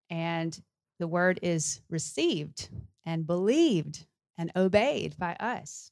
And 0.09 0.59
the 0.99 1.09
Word 1.09 1.39
is 1.43 1.81
received 1.91 2.69
and 3.05 3.27
believed 3.27 4.07
and 4.39 4.51
obeyed 4.57 5.17
by 5.19 5.35
us. 5.35 5.91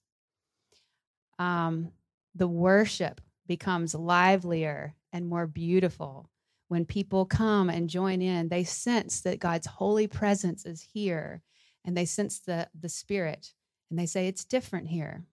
Um, 1.39 1.91
the 2.35 2.49
worship 2.49 3.21
becomes 3.47 3.95
livelier 3.95 4.95
and 5.13 5.27
more 5.29 5.47
beautiful. 5.47 6.31
When 6.69 6.85
people 6.85 7.27
come 7.27 7.69
and 7.69 7.91
join 7.91 8.23
in, 8.23 8.49
they 8.49 8.65
sense 8.65 9.21
that 9.23 9.39
God's 9.39 9.67
holy 9.67 10.07
presence 10.07 10.65
is 10.65 10.87
here 10.93 11.43
and 11.85 11.97
they 11.97 12.05
sense 12.05 12.41
the, 12.41 12.69
the 12.79 12.89
Spirit 12.89 13.53
and 13.91 13.99
they 13.99 14.07
say, 14.07 14.27
It's 14.27 14.45
different 14.45 14.89
here. 14.89 15.25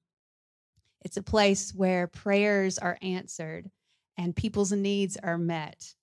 It's 1.03 1.17
a 1.17 1.23
place 1.23 1.73
where 1.73 2.07
prayers 2.07 2.77
are 2.77 2.97
answered 3.01 3.71
and 4.17 4.35
people's 4.35 4.71
needs 4.71 5.17
are 5.17 5.37
met. 5.37 5.93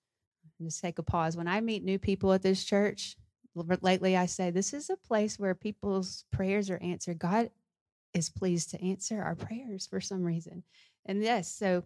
Just 0.61 0.83
take 0.83 0.99
a 0.99 1.05
pause. 1.05 1.37
When 1.37 1.47
I 1.47 1.61
meet 1.61 1.85
new 1.85 1.99
people 1.99 2.33
at 2.33 2.43
this 2.43 2.65
church, 2.65 3.17
lately 3.55 4.17
I 4.17 4.27
say, 4.27 4.51
This 4.51 4.73
is 4.73 4.91
a 4.91 4.97
place 4.97 5.39
where 5.39 5.55
people's 5.55 6.25
prayers 6.33 6.71
are 6.71 6.83
answered. 6.83 7.19
God 7.19 7.51
is 8.15 8.31
pleased 8.31 8.71
to 8.71 8.83
answer 8.83 9.23
our 9.23 9.35
prayers 9.35 9.87
for 9.87 10.01
some 10.01 10.25
reason. 10.25 10.65
And 11.07 11.23
yes, 11.23 11.49
so 11.49 11.85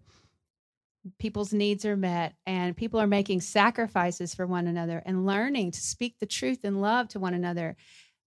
people's 1.18 1.52
needs 1.52 1.84
are 1.84 1.96
met 1.96 2.34
and 2.46 2.76
people 2.76 3.00
are 3.00 3.06
making 3.06 3.40
sacrifices 3.40 4.34
for 4.34 4.46
one 4.46 4.66
another 4.66 5.02
and 5.04 5.26
learning 5.26 5.70
to 5.72 5.80
speak 5.80 6.18
the 6.18 6.26
truth 6.26 6.64
in 6.64 6.80
love 6.80 7.08
to 7.08 7.20
one 7.20 7.34
another. 7.34 7.76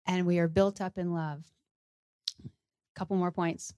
And 0.06 0.26
we 0.26 0.40
are 0.40 0.48
built 0.48 0.82
up 0.82 0.98
in 0.98 1.14
love. 1.14 1.44
A 2.46 2.50
couple 3.00 3.16
more 3.18 3.32
points. 3.32 3.74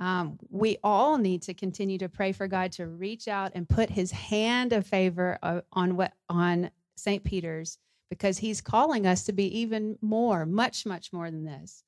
Um, 0.00 0.38
we 0.50 0.78
all 0.82 1.18
need 1.18 1.42
to 1.42 1.54
continue 1.54 1.98
to 1.98 2.08
pray 2.08 2.32
for 2.32 2.48
God 2.48 2.72
to 2.72 2.86
reach 2.86 3.28
out 3.28 3.52
and 3.54 3.68
put 3.68 3.90
His 3.90 4.10
hand 4.10 4.72
of 4.72 4.86
favor 4.86 5.38
uh, 5.42 5.60
on 5.72 5.96
what 5.96 6.12
on 6.28 6.70
St. 6.96 7.22
Peter's 7.22 7.78
because 8.10 8.38
He's 8.38 8.60
calling 8.60 9.06
us 9.06 9.24
to 9.24 9.32
be 9.32 9.60
even 9.60 9.96
more, 10.00 10.46
much, 10.46 10.84
much 10.84 11.12
more 11.12 11.30
than 11.30 11.44
this. 11.44 11.84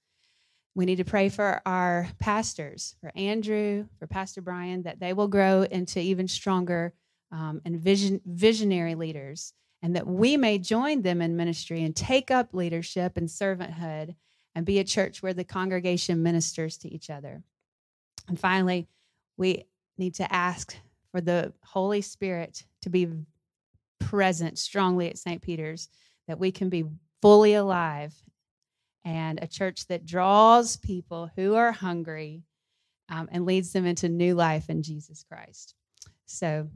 We 0.76 0.84
need 0.84 0.96
to 0.96 1.04
pray 1.04 1.30
for 1.30 1.62
our 1.64 2.06
pastors, 2.18 2.96
for 3.00 3.10
Andrew, 3.16 3.86
for 3.98 4.06
Pastor 4.06 4.42
Brian, 4.42 4.82
that 4.82 5.00
they 5.00 5.14
will 5.14 5.26
grow 5.26 5.62
into 5.62 6.00
even 6.00 6.28
stronger 6.28 6.92
um, 7.32 7.62
and 7.64 7.80
vision, 7.80 8.20
visionary 8.26 8.94
leaders, 8.94 9.54
and 9.80 9.96
that 9.96 10.06
we 10.06 10.36
may 10.36 10.58
join 10.58 11.00
them 11.00 11.22
in 11.22 11.34
ministry 11.34 11.82
and 11.82 11.96
take 11.96 12.30
up 12.30 12.52
leadership 12.52 13.16
and 13.16 13.26
servanthood 13.26 14.16
and 14.54 14.66
be 14.66 14.78
a 14.78 14.84
church 14.84 15.22
where 15.22 15.32
the 15.32 15.44
congregation 15.44 16.22
ministers 16.22 16.76
to 16.76 16.92
each 16.92 17.08
other. 17.08 17.42
And 18.28 18.38
finally, 18.38 18.86
we 19.38 19.64
need 19.96 20.16
to 20.16 20.30
ask 20.30 20.76
for 21.10 21.22
the 21.22 21.54
Holy 21.64 22.02
Spirit 22.02 22.64
to 22.82 22.90
be 22.90 23.08
present 23.98 24.58
strongly 24.58 25.08
at 25.08 25.16
St. 25.16 25.40
Peter's, 25.40 25.88
that 26.28 26.38
we 26.38 26.52
can 26.52 26.68
be 26.68 26.84
fully 27.22 27.54
alive 27.54 28.14
and 29.06 29.38
a 29.40 29.46
church 29.46 29.86
that 29.86 30.04
draws 30.04 30.76
people 30.76 31.30
who 31.36 31.54
are 31.54 31.70
hungry 31.70 32.42
um, 33.08 33.28
and 33.30 33.46
leads 33.46 33.72
them 33.72 33.86
into 33.86 34.08
new 34.08 34.34
life 34.34 34.68
in 34.68 34.82
Jesus 34.82 35.24
Christ. 35.30 35.74
So, 36.26 36.68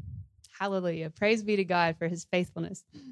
hallelujah. 0.59 1.11
Praise 1.11 1.43
be 1.43 1.57
to 1.57 1.65
God 1.65 1.97
for 1.99 2.07
his 2.07 2.25
faithfulness. 2.25 2.85
My 2.95 3.03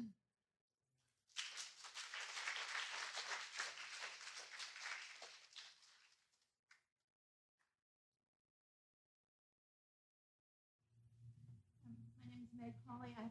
name 12.31 12.41
is 12.41 12.49
Meg 12.57 12.73
Polly. 12.87 13.13
I. 13.19 13.25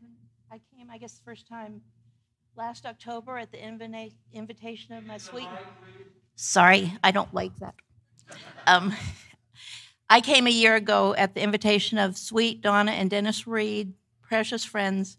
I 0.50 0.60
came, 0.74 0.90
I 0.90 0.96
guess, 0.96 1.20
first 1.24 1.46
time 1.46 1.82
last 2.58 2.84
October 2.84 3.38
at 3.38 3.52
the 3.52 3.64
invita- 3.64 4.10
invitation 4.32 4.96
of 4.96 5.06
my 5.06 5.16
sweet. 5.16 5.48
Sorry, 6.34 6.92
I 7.04 7.12
don't 7.12 7.32
like 7.32 7.56
that. 7.60 7.74
Um, 8.66 8.92
I 10.10 10.20
came 10.20 10.48
a 10.48 10.50
year 10.50 10.74
ago 10.74 11.14
at 11.14 11.34
the 11.34 11.40
invitation 11.40 11.98
of 11.98 12.18
Sweet 12.18 12.60
Donna 12.60 12.90
and 12.90 13.08
Dennis 13.08 13.46
Reed, 13.46 13.94
precious 14.20 14.64
friends. 14.64 15.16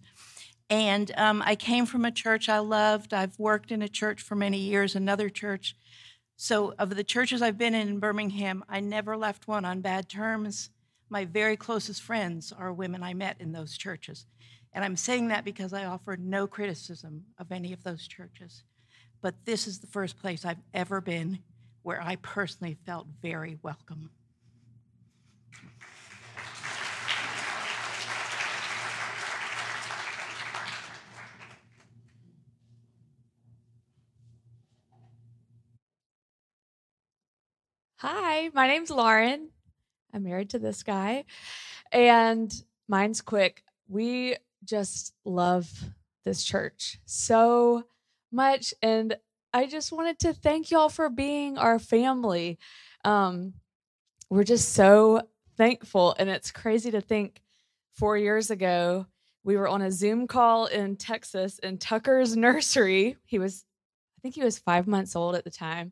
And 0.70 1.12
um, 1.16 1.42
I 1.46 1.56
came 1.56 1.86
from 1.86 2.04
a 2.04 2.12
church 2.12 2.50
I 2.50 2.60
loved. 2.60 3.14
I've 3.14 3.40
worked 3.40 3.72
in 3.72 3.82
a 3.82 3.88
church 3.88 4.22
for 4.22 4.36
many 4.36 4.58
years, 4.58 4.94
another 4.94 5.30
church. 5.30 5.76
So, 6.36 6.74
of 6.78 6.96
the 6.96 7.04
churches 7.04 7.42
I've 7.42 7.58
been 7.58 7.74
in 7.74 7.88
in 7.88 8.00
Birmingham, 8.00 8.64
I 8.70 8.82
never 8.82 9.18
left 9.18 9.48
one 9.48 9.66
on 9.66 9.82
bad 9.82 10.10
terms. 10.10 10.70
My 11.10 11.26
very 11.26 11.58
closest 11.58 12.02
friends 12.02 12.52
are 12.52 12.72
women 12.72 13.02
I 13.02 13.14
met 13.14 13.38
in 13.40 13.52
those 13.54 13.78
churches. 13.78 14.26
And 14.74 14.86
I'm 14.86 14.96
saying 14.96 15.30
that 15.30 15.46
because 15.46 15.74
I 15.74 15.86
offer 15.86 16.16
no 16.16 16.46
criticism 16.48 17.26
of 17.38 17.52
any 17.52 17.74
of 17.74 17.84
those 17.84 18.08
churches. 18.08 18.64
But 19.22 19.36
this 19.46 19.68
is 19.68 19.80
the 19.80 19.88
first 19.88 20.20
place 20.20 20.46
I've 20.46 20.62
ever 20.74 21.02
been 21.02 21.40
where 21.82 22.02
I 22.02 22.18
personally 22.18 22.78
felt 22.86 23.08
very 23.22 23.58
welcome. 23.64 24.12
Hi, 37.98 38.50
my 38.54 38.68
name's 38.68 38.90
Lauren. 38.90 39.50
I'm 40.14 40.24
married 40.24 40.52
to 40.52 40.60
this 40.60 40.84
guy. 40.84 41.26
And 41.92 42.54
mine's 42.88 43.22
quick. 43.22 43.64
We 43.90 44.38
just 44.64 45.14
love 45.26 45.70
this 46.26 46.44
church 46.44 47.00
so 47.06 47.84
much. 48.32 48.74
And 48.82 49.18
I 49.54 49.66
just 49.66 49.92
wanted 49.92 50.20
to 50.20 50.34
thank 50.34 50.72
y'all 50.72 50.90
for 50.90 51.10
being 51.10 51.58
our 51.58 51.80
family. 51.80 52.60
Um, 53.04 53.54
we're 54.30 54.44
just 54.44 54.74
so 54.74 55.22
thankful. 55.58 56.16
And 56.20 56.30
it's 56.30 56.52
crazy 56.52 56.92
to 56.92 57.02
think 57.02 57.42
four 57.94 58.18
years 58.18 58.52
ago, 58.52 59.08
we 59.44 59.58
were 59.58 59.68
on 59.68 59.82
a 59.82 59.92
Zoom 59.92 60.28
call 60.28 60.68
in 60.68 60.96
Texas 60.96 61.60
in 61.60 61.78
Tucker's 61.78 62.38
nursery. 62.38 63.18
He 63.26 63.40
was, 63.40 63.66
I 64.18 64.22
think 64.22 64.36
he 64.36 64.44
was 64.44 64.60
five 64.60 64.88
months 64.88 65.16
old 65.16 65.36
at 65.36 65.44
the 65.44 65.50
time. 65.50 65.92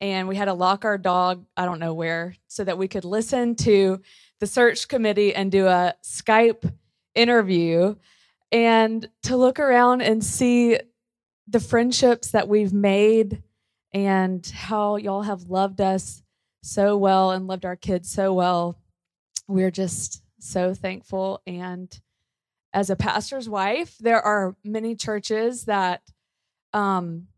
And 0.00 0.28
we 0.28 0.36
had 0.36 0.46
to 0.46 0.54
lock 0.54 0.84
our 0.84 0.98
dog, 0.98 1.46
I 1.56 1.64
don't 1.64 1.78
know 1.78 1.94
where, 1.94 2.36
so 2.46 2.62
that 2.64 2.76
we 2.76 2.88
could 2.88 3.04
listen 3.04 3.54
to 3.56 4.00
the 4.40 4.46
search 4.46 4.88
committee 4.88 5.34
and 5.34 5.50
do 5.50 5.66
a 5.66 5.94
Skype 6.04 6.70
interview 7.14 7.94
and 8.52 9.08
to 9.22 9.36
look 9.36 9.58
around 9.58 10.02
and 10.02 10.24
see 10.24 10.78
the 11.48 11.60
friendships 11.60 12.30
that 12.30 12.48
we've 12.48 12.72
made 12.72 13.42
and 13.92 14.46
how 14.46 14.96
y'all 14.96 15.22
have 15.22 15.50
loved 15.50 15.80
us 15.80 16.22
so 16.62 16.96
well 16.96 17.30
and 17.30 17.46
loved 17.46 17.64
our 17.64 17.76
kids 17.76 18.10
so 18.10 18.32
well. 18.32 18.78
We're 19.46 19.70
just 19.70 20.22
so 20.38 20.74
thankful. 20.74 21.42
And 21.46 21.96
as 22.72 22.90
a 22.90 22.96
pastor's 22.96 23.48
wife, 23.48 23.96
there 23.98 24.20
are 24.20 24.56
many 24.64 24.96
churches 24.96 25.64
that 25.64 26.02
um, 26.72 27.28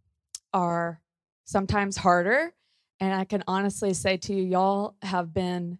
are 0.52 1.00
sometimes 1.44 1.96
harder. 1.96 2.52
And 3.00 3.12
I 3.12 3.24
can 3.24 3.44
honestly 3.46 3.92
say 3.92 4.16
to 4.18 4.34
you, 4.34 4.42
y'all 4.42 4.94
have 5.02 5.34
been 5.34 5.78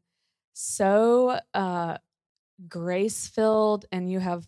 so 0.53 1.39
uh, 1.55 1.99
grace 2.69 3.27
filled 3.27 3.87
and 3.93 4.11
you 4.11 4.21
have 4.21 4.47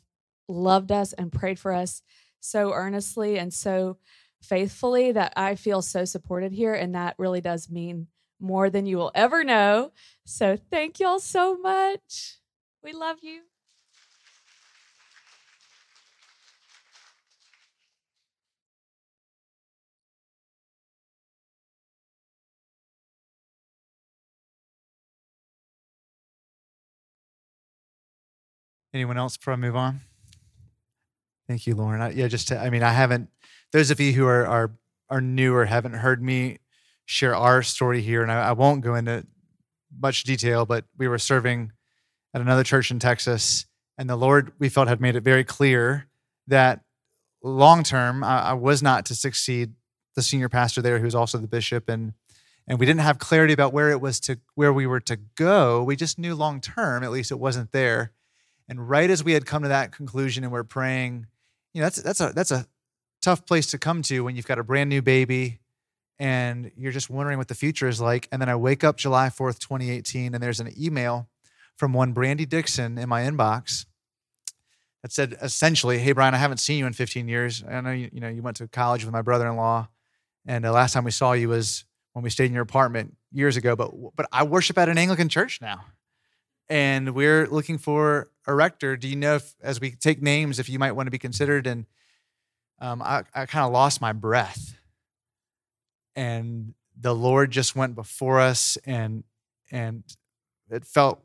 loved 0.49 0.92
us 0.92 1.12
and 1.12 1.33
prayed 1.33 1.59
for 1.59 1.73
us 1.73 2.03
so 2.40 2.73
earnestly 2.73 3.38
and 3.38 3.53
so 3.53 3.99
faithfully 4.42 5.12
that 5.12 5.33
I 5.37 5.55
feel 5.57 5.83
so 5.83 6.05
supported 6.05 6.53
here. 6.53 6.75
And 6.75 6.94
that 6.94 7.14
really 7.18 7.40
does 7.40 7.71
mean 7.71 8.07
more 8.40 8.71
than 8.71 8.87
you 8.87 8.97
will 8.97 9.12
ever 9.14 9.44
know. 9.44 9.92
So 10.25 10.57
thank 10.71 11.01
y'all 11.01 11.21
so 11.21 11.57
much. 11.59 12.38
We 12.83 12.92
love 12.92 13.18
you. 13.23 13.42
Anyone 28.94 29.18
else 29.18 29.37
before 29.37 29.53
I 29.53 29.57
move 29.57 29.77
on? 29.77 30.01
Thank 31.46 31.66
you, 31.66 31.74
Lauren. 31.74 32.01
I, 32.01 32.11
yeah, 32.11 32.29
just 32.29 32.48
to, 32.48 32.59
I 32.59 32.70
mean, 32.70 32.83
I 32.83 32.92
haven't. 32.92 33.31
Those 33.72 33.90
of 33.90 34.01
you 34.01 34.12
who 34.12 34.27
are 34.27 34.46
are 34.46 34.70
are 35.11 35.20
new 35.20 35.55
or 35.55 35.64
haven't 35.64 35.94
heard 35.94 36.22
me 36.22 36.59
share 37.07 37.35
our 37.35 37.62
story 37.62 38.03
here, 38.03 38.22
and 38.22 38.31
I, 38.31 38.48
I 38.48 38.53
won't 38.53 38.83
go 38.83 38.94
into 38.94 39.27
much 40.01 40.24
detail, 40.24 40.66
but 40.66 40.85
we 40.96 41.09
were 41.09 41.18
serving 41.18 41.72
at 42.35 42.40
another 42.40 42.64
church 42.64 42.90
in 42.90 42.98
Texas, 42.98 43.66
and 43.96 44.09
the 44.09 44.16
Lord 44.16 44.53
we 44.59 44.68
felt 44.68 44.88
had 44.88 45.01
made 45.01 45.16
it 45.16 45.22
very 45.22 45.44
clear 45.44 46.07
that 46.46 46.81
long 47.42 47.83
term 47.83 48.22
I, 48.22 48.51
I 48.51 48.53
was 48.55 48.83
not 48.83 49.07
to 49.07 49.14
succeed 49.14 49.72
the 50.14 50.22
senior 50.22 50.48
pastor 50.48 50.83
there, 50.83 50.98
who's 50.98 51.14
also 51.14 51.38
the 51.38 51.48
bishop, 51.48 51.88
and 51.88 52.12
and 52.66 52.79
we 52.79 52.85
didn't 52.85 53.01
have 53.01 53.18
clarity 53.18 53.55
about 53.55 53.72
where 53.72 53.90
it 53.90 54.01
was 54.01 54.20
to 54.20 54.38
where 54.55 54.72
we 54.72 54.87
were 54.87 55.01
to 55.01 55.16
go. 55.37 55.83
We 55.83 55.96
just 55.96 56.18
knew 56.18 56.35
long 56.35 56.61
term, 56.61 57.03
at 57.03 57.11
least 57.11 57.31
it 57.31 57.38
wasn't 57.38 57.72
there. 57.72 58.12
And 58.68 58.88
right 58.88 59.09
as 59.09 59.24
we 59.24 59.33
had 59.33 59.46
come 59.46 59.62
to 59.62 59.68
that 59.68 59.92
conclusion 59.92 60.44
and 60.44 60.52
we're 60.52 60.64
praying, 60.64 61.26
you 61.72 61.81
know, 61.81 61.87
that's 61.87 62.02
that's 62.02 62.20
a 62.20 62.33
that's 62.35 62.50
a 62.50 62.66
tough 63.22 63.46
place 63.46 63.66
to 63.68 63.78
come 63.78 64.02
to 64.02 64.20
when 64.20 64.37
you've 64.37 64.46
got 64.46 64.59
a 64.59 64.64
brand 64.64 64.90
new 64.90 65.02
baby 65.02 65.59
and 66.18 66.70
you're 66.76 66.92
just 66.92 67.09
wondering 67.09 67.38
what 67.38 67.48
the 67.48 67.54
future 67.54 67.88
is 67.88 68.00
like. 68.00 68.28
And 68.33 68.42
then 68.42 68.48
I 68.48 68.57
wake 68.57 68.83
up 68.83 68.96
July 68.96 69.28
4th, 69.28 69.59
2018, 69.61 70.35
and 70.35 70.42
there's 70.42 70.61
an 70.61 70.72
email 70.78 71.28
from 71.76 71.92
one 71.92 72.12
Brandy 72.12 72.44
Dixon 72.44 72.98
in 72.98 73.09
my 73.09 73.22
inbox 73.22 73.87
that 75.02 75.12
said 75.12 75.37
essentially, 75.40 75.98
"Hey 75.98 76.12
Brian, 76.12 76.35
I 76.35 76.38
haven't 76.38 76.59
seen 76.59 76.78
you 76.78 76.87
in 76.87 76.92
15 76.92 77.28
years. 77.28 77.62
I 77.68 77.81
know 77.81 77.92
you, 77.92 78.11
you 78.12 78.20
know 78.20 78.28
you 78.28 78.42
went 78.42 78.57
to 78.59 78.68
college 78.68 79.04
with 79.04 79.12
my 79.12 79.22
brother-in-law, 79.22 79.88
and 80.46 80.64
the 80.64 80.72
last 80.72 80.92
time 80.92 81.04
we 81.04 81.12
saw 81.12 81.33
you 81.33 81.48
was 81.48 81.85
when 82.12 82.22
we 82.22 82.31
stayed 82.31 82.46
in 82.46 82.52
your 82.52 82.64
apartment 82.64 83.16
years 83.33 83.57
ago. 83.57 83.76
But 83.76 83.92
but 84.16 84.26
I 84.33 84.42
worship 84.42 84.76
at 84.76 84.88
an 84.88 84.98
Anglican 84.98 85.28
church 85.28 85.61
now, 85.61 85.85
and 86.68 87.14
we're 87.14 87.46
looking 87.46 87.78
for 87.78 88.31
a 88.46 88.54
rector. 88.54 88.96
Do 88.96 89.09
you 89.09 89.16
know 89.16 89.37
if, 89.37 89.54
as 89.62 89.81
we 89.81 89.90
take 89.92 90.22
names, 90.22 90.59
if 90.59 90.68
you 90.68 90.78
might 90.78 90.92
want 90.92 91.07
to 91.07 91.11
be 91.11 91.18
considered?" 91.18 91.66
And 91.66 91.87
um, 92.81 93.02
I, 93.02 93.24
I 93.35 93.46
kind 93.46 93.66
of 93.66 93.72
lost 93.72 94.00
my 94.00 94.12
breath, 94.12 94.76
and 96.14 96.74
the 96.98 97.14
Lord 97.14 97.50
just 97.50 97.76
went 97.76 97.94
before 97.94 98.40
us, 98.40 98.78
and 98.85 99.24
and 99.70 100.04
it 100.70 100.85
felt 100.85 101.22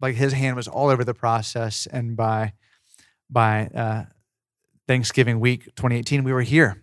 like 0.00 0.14
His 0.14 0.32
hand 0.32 0.56
was 0.56 0.68
all 0.68 0.88
over 0.88 1.04
the 1.04 1.14
process. 1.14 1.86
And 1.86 2.16
by 2.16 2.52
by 3.28 3.66
uh, 3.66 4.04
Thanksgiving 4.86 5.40
week 5.40 5.64
2018, 5.76 6.24
we 6.24 6.32
were 6.32 6.42
here, 6.42 6.82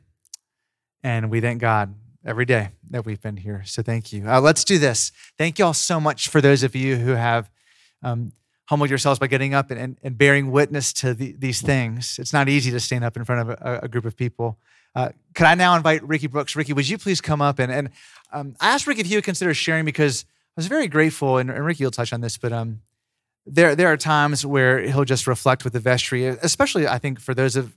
and 1.04 1.30
we 1.30 1.42
thank 1.42 1.62
God 1.62 1.96
every 2.26 2.46
day 2.46 2.70
that 2.90 3.06
we've 3.06 3.22
been 3.22 3.38
here. 3.38 3.64
So 3.66 3.82
thank 3.82 4.14
you. 4.14 4.30
Uh, 4.30 4.40
let's 4.40 4.64
do 4.64 4.78
this. 4.78 5.12
Thank 5.38 5.60
you 5.60 5.66
all 5.66 5.74
so 5.74 6.00
much 6.00 6.30
for 6.30 6.42
those 6.42 6.64
of 6.64 6.76
you 6.76 6.98
who 6.98 7.12
have. 7.12 7.50
Um, 8.04 8.34
humbled 8.66 8.90
yourselves 8.90 9.20
by 9.20 9.28
getting 9.28 9.54
up 9.54 9.72
and, 9.72 9.80
and, 9.80 9.98
and 10.04 10.18
bearing 10.18 10.50
witness 10.50 10.94
to 10.94 11.14
the, 11.14 11.36
these 11.38 11.62
things. 11.62 12.18
It's 12.18 12.32
not 12.32 12.48
easy 12.48 12.72
to 12.72 12.80
stand 12.80 13.04
up 13.04 13.18
in 13.18 13.26
front 13.26 13.50
of 13.50 13.58
a, 13.62 13.80
a 13.84 13.88
group 13.88 14.06
of 14.06 14.16
people. 14.16 14.58
Uh, 14.96 15.10
could 15.34 15.46
I 15.48 15.56
now 15.56 15.76
invite 15.76 16.08
Ricky 16.08 16.28
Brooks? 16.28 16.56
Ricky, 16.56 16.72
would 16.74 16.88
you 16.88 16.98
please 16.98 17.20
come 17.20 17.42
up? 17.42 17.60
And, 17.60 17.72
and 17.72 17.90
um, 18.32 18.56
I 18.62 18.70
asked 18.70 18.88
Ricky 18.88 19.02
if 19.02 19.08
he 19.08 19.16
would 19.16 19.24
consider 19.24 19.54
sharing 19.54 19.86
because 19.86 20.24
I 20.24 20.54
was 20.56 20.68
very 20.68 20.88
grateful, 20.88 21.38
and, 21.40 21.50
and 21.50 21.66
Ricky 21.66 21.84
will 21.84 21.92
touch 21.92 22.14
on 22.14 22.22
this, 22.22 22.38
but 22.38 22.54
um, 22.54 22.82
there, 23.46 23.76
there 23.76 23.92
are 23.92 23.98
times 23.98 24.46
where 24.46 24.80
he'll 24.82 25.04
just 25.04 25.28
reflect 25.28 25.64
with 25.64 25.74
the 25.74 25.80
vestry, 25.80 26.26
especially 26.26 26.88
I 26.88 27.00
think 27.00 27.20
for 27.20 27.34
those 27.34 27.56
of 27.56 27.76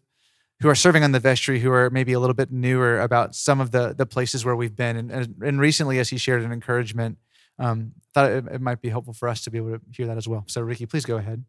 who 0.60 0.68
are 0.68 0.74
serving 0.74 1.04
on 1.04 1.12
the 1.12 1.20
vestry 1.20 1.60
who 1.60 1.70
are 1.70 1.90
maybe 1.90 2.12
a 2.12 2.20
little 2.20 2.34
bit 2.34 2.50
newer 2.50 3.00
about 3.00 3.34
some 3.34 3.60
of 3.60 3.72
the, 3.72 3.94
the 3.94 4.06
places 4.06 4.44
where 4.44 4.56
we've 4.56 4.74
been. 4.74 4.96
And, 4.96 5.10
and, 5.10 5.42
and 5.42 5.60
recently, 5.60 5.98
as 5.98 6.08
he 6.08 6.16
shared 6.16 6.42
an 6.42 6.52
encouragement, 6.52 7.18
um, 7.58 7.92
thought 8.12 8.30
it, 8.30 8.46
it 8.46 8.60
might 8.60 8.80
be 8.80 8.88
helpful 8.88 9.14
for 9.14 9.28
us 9.28 9.42
to 9.42 9.50
be 9.50 9.58
able 9.58 9.78
to 9.78 9.80
hear 9.90 10.06
that 10.06 10.16
as 10.16 10.28
well. 10.28 10.44
So, 10.46 10.60
Ricky, 10.60 10.86
please 10.86 11.04
go 11.04 11.16
ahead. 11.16 11.44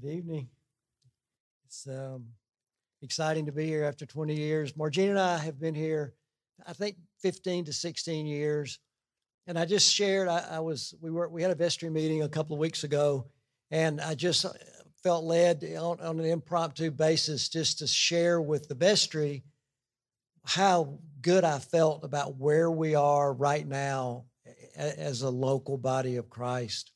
Good 0.00 0.12
evening. 0.12 0.48
It's 1.66 1.86
um, 1.86 2.26
exciting 3.02 3.46
to 3.46 3.52
be 3.52 3.66
here 3.66 3.84
after 3.84 4.06
20 4.06 4.34
years. 4.34 4.76
Margina 4.76 5.10
and 5.10 5.18
I 5.18 5.38
have 5.38 5.60
been 5.60 5.74
here, 5.74 6.14
I 6.66 6.72
think, 6.72 6.96
15 7.20 7.66
to 7.66 7.72
16 7.72 8.26
years. 8.26 8.78
And 9.46 9.58
I 9.58 9.64
just 9.64 9.92
shared, 9.92 10.28
I, 10.28 10.44
I 10.52 10.60
was, 10.60 10.94
we 11.00 11.10
were, 11.10 11.28
we 11.28 11.42
had 11.42 11.50
a 11.50 11.54
vestry 11.54 11.90
meeting 11.90 12.22
a 12.22 12.28
couple 12.28 12.54
of 12.54 12.60
weeks 12.60 12.84
ago, 12.84 13.26
and 13.70 14.00
I 14.00 14.14
just 14.14 14.44
uh, 14.44 14.50
felt 15.02 15.24
led 15.24 15.64
on, 15.64 16.00
on 16.00 16.20
an 16.20 16.26
impromptu 16.26 16.90
basis 16.90 17.48
just 17.48 17.78
to 17.78 17.86
share 17.86 18.40
with 18.40 18.68
the 18.68 18.74
vestry 18.74 19.42
how 20.48 20.98
good 21.20 21.44
I 21.44 21.58
felt 21.58 22.04
about 22.04 22.38
where 22.38 22.70
we 22.70 22.94
are 22.94 23.34
right 23.34 23.68
now 23.68 24.24
as 24.74 25.20
a 25.20 25.28
local 25.28 25.76
body 25.76 26.16
of 26.16 26.30
Christ. 26.30 26.90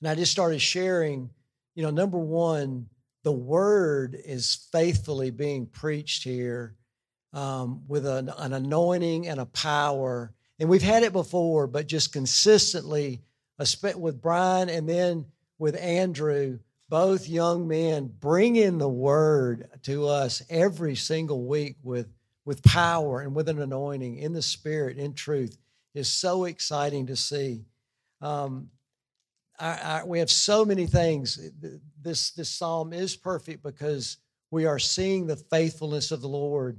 And 0.00 0.08
I 0.08 0.14
just 0.14 0.30
started 0.30 0.60
sharing, 0.60 1.30
you 1.74 1.82
know, 1.82 1.90
number 1.90 2.18
one, 2.18 2.86
the 3.24 3.32
word 3.32 4.16
is 4.24 4.68
faithfully 4.70 5.32
being 5.32 5.66
preached 5.66 6.22
here 6.22 6.76
um, 7.32 7.82
with 7.88 8.06
an, 8.06 8.30
an 8.38 8.52
anointing 8.52 9.26
and 9.26 9.40
a 9.40 9.46
power. 9.46 10.32
And 10.60 10.68
we've 10.68 10.82
had 10.82 11.02
it 11.02 11.12
before, 11.12 11.66
but 11.66 11.88
just 11.88 12.12
consistently, 12.12 13.22
with 13.58 14.22
Brian 14.22 14.68
and 14.68 14.88
then 14.88 15.26
with 15.58 15.74
Andrew, 15.76 16.60
both 16.94 17.28
young 17.28 17.66
men 17.66 18.08
bringing 18.20 18.78
the 18.78 18.88
word 18.88 19.68
to 19.82 20.06
us 20.06 20.44
every 20.48 20.94
single 20.94 21.44
week 21.44 21.74
with, 21.82 22.06
with 22.44 22.62
power 22.62 23.20
and 23.20 23.34
with 23.34 23.48
an 23.48 23.60
anointing 23.60 24.16
in 24.18 24.32
the 24.32 24.40
spirit, 24.40 24.96
in 24.96 25.12
truth, 25.12 25.58
is 25.92 26.06
so 26.06 26.44
exciting 26.44 27.08
to 27.08 27.16
see. 27.16 27.64
Um, 28.20 28.70
we 30.06 30.20
have 30.20 30.30
so 30.30 30.64
many 30.64 30.86
things. 30.86 31.36
This, 32.00 32.30
this 32.30 32.48
psalm 32.48 32.92
is 32.92 33.16
perfect 33.16 33.64
because 33.64 34.18
we 34.52 34.64
are 34.64 34.78
seeing 34.78 35.26
the 35.26 35.34
faithfulness 35.34 36.12
of 36.12 36.20
the 36.20 36.28
Lord. 36.28 36.78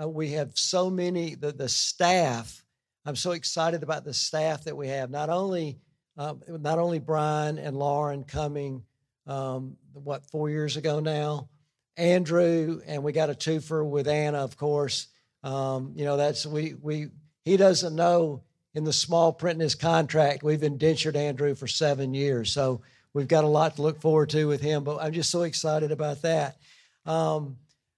Uh, 0.00 0.08
we 0.08 0.30
have 0.30 0.56
so 0.56 0.90
many, 0.90 1.34
the, 1.34 1.50
the 1.50 1.68
staff. 1.68 2.64
I'm 3.04 3.16
so 3.16 3.32
excited 3.32 3.82
about 3.82 4.04
the 4.04 4.14
staff 4.14 4.62
that 4.62 4.76
we 4.76 4.86
have. 4.86 5.10
Not 5.10 5.28
only, 5.28 5.80
uh, 6.16 6.34
not 6.46 6.78
only 6.78 7.00
Brian 7.00 7.58
and 7.58 7.76
Lauren 7.76 8.22
coming 8.22 8.84
um, 9.26 9.76
what, 9.92 10.24
four 10.26 10.50
years 10.50 10.76
ago 10.76 11.00
now. 11.00 11.48
Andrew, 11.96 12.80
and 12.86 13.02
we 13.02 13.12
got 13.12 13.30
a 13.30 13.34
twofer 13.34 13.88
with 13.88 14.06
Anna, 14.06 14.38
of 14.38 14.56
course. 14.56 15.08
Um, 15.42 15.92
you 15.96 16.04
know, 16.04 16.16
that's, 16.16 16.44
we, 16.44 16.74
we, 16.74 17.08
he 17.44 17.56
doesn't 17.56 17.94
know 17.94 18.42
in 18.74 18.84
the 18.84 18.92
small 18.92 19.32
print 19.32 19.56
in 19.56 19.60
his 19.60 19.74
contract, 19.74 20.42
we've 20.42 20.62
indentured 20.62 21.16
Andrew 21.16 21.54
for 21.54 21.66
seven 21.66 22.12
years. 22.12 22.52
So 22.52 22.82
we've 23.14 23.26
got 23.26 23.44
a 23.44 23.48
lot 23.48 23.76
to 23.76 23.82
look 23.82 24.02
forward 24.02 24.28
to 24.30 24.46
with 24.46 24.60
him, 24.60 24.84
but 24.84 25.00
I'm 25.00 25.14
just 25.14 25.30
so 25.30 25.42
excited 25.42 25.92
about 25.92 26.20
that. 26.22 26.56
Um, 27.06 27.56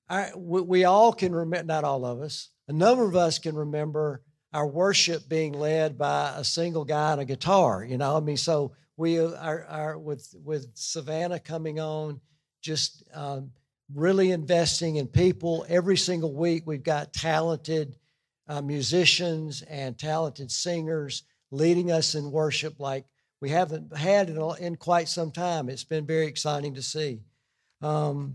I, 0.09 0.31
we, 0.37 0.61
we 0.61 0.85
all 0.85 1.13
can 1.13 1.35
remember, 1.35 1.67
not 1.67 1.83
all 1.83 2.07
of 2.07 2.21
us, 2.21 2.51
a 2.69 2.73
number 2.73 3.05
of 3.05 3.17
us 3.17 3.41
can 3.41 3.57
remember 3.57 4.23
our 4.53 4.67
worship 4.67 5.29
being 5.29 5.53
led 5.53 5.99
by 5.99 6.33
a 6.37 6.45
single 6.45 6.85
guy 6.85 7.13
on 7.13 7.19
a 7.19 7.25
guitar. 7.25 7.85
You 7.85 7.99
know, 7.99 8.17
I 8.17 8.21
mean, 8.21 8.37
so 8.37 8.73
we 8.99 9.21
are, 9.21 9.65
are 9.65 9.97
with 9.97 10.35
with 10.45 10.67
Savannah 10.75 11.39
coming 11.39 11.79
on, 11.81 12.21
just 12.61 13.05
um, 13.15 13.53
really 13.95 14.33
investing 14.33 14.97
in 14.97 15.07
people 15.07 15.65
every 15.69 15.97
single 15.97 16.35
week. 16.35 16.65
We've 16.67 16.83
got 16.83 17.13
talented 17.13 17.97
uh, 18.49 18.61
musicians 18.61 19.63
and 19.63 19.97
talented 19.97 20.51
singers 20.51 21.23
leading 21.53 21.93
us 21.93 22.17
in 22.17 22.33
worship 22.33 22.81
like 22.81 23.05
we 23.41 23.51
haven't 23.51 23.97
had 23.97 24.31
in, 24.31 24.43
in 24.59 24.77
quite 24.77 25.09
some 25.09 25.31
time. 25.31 25.69
It's 25.69 25.85
been 25.85 26.05
very 26.05 26.27
exciting 26.27 26.75
to 26.75 26.83
see. 26.83 27.21
Um, 27.81 28.35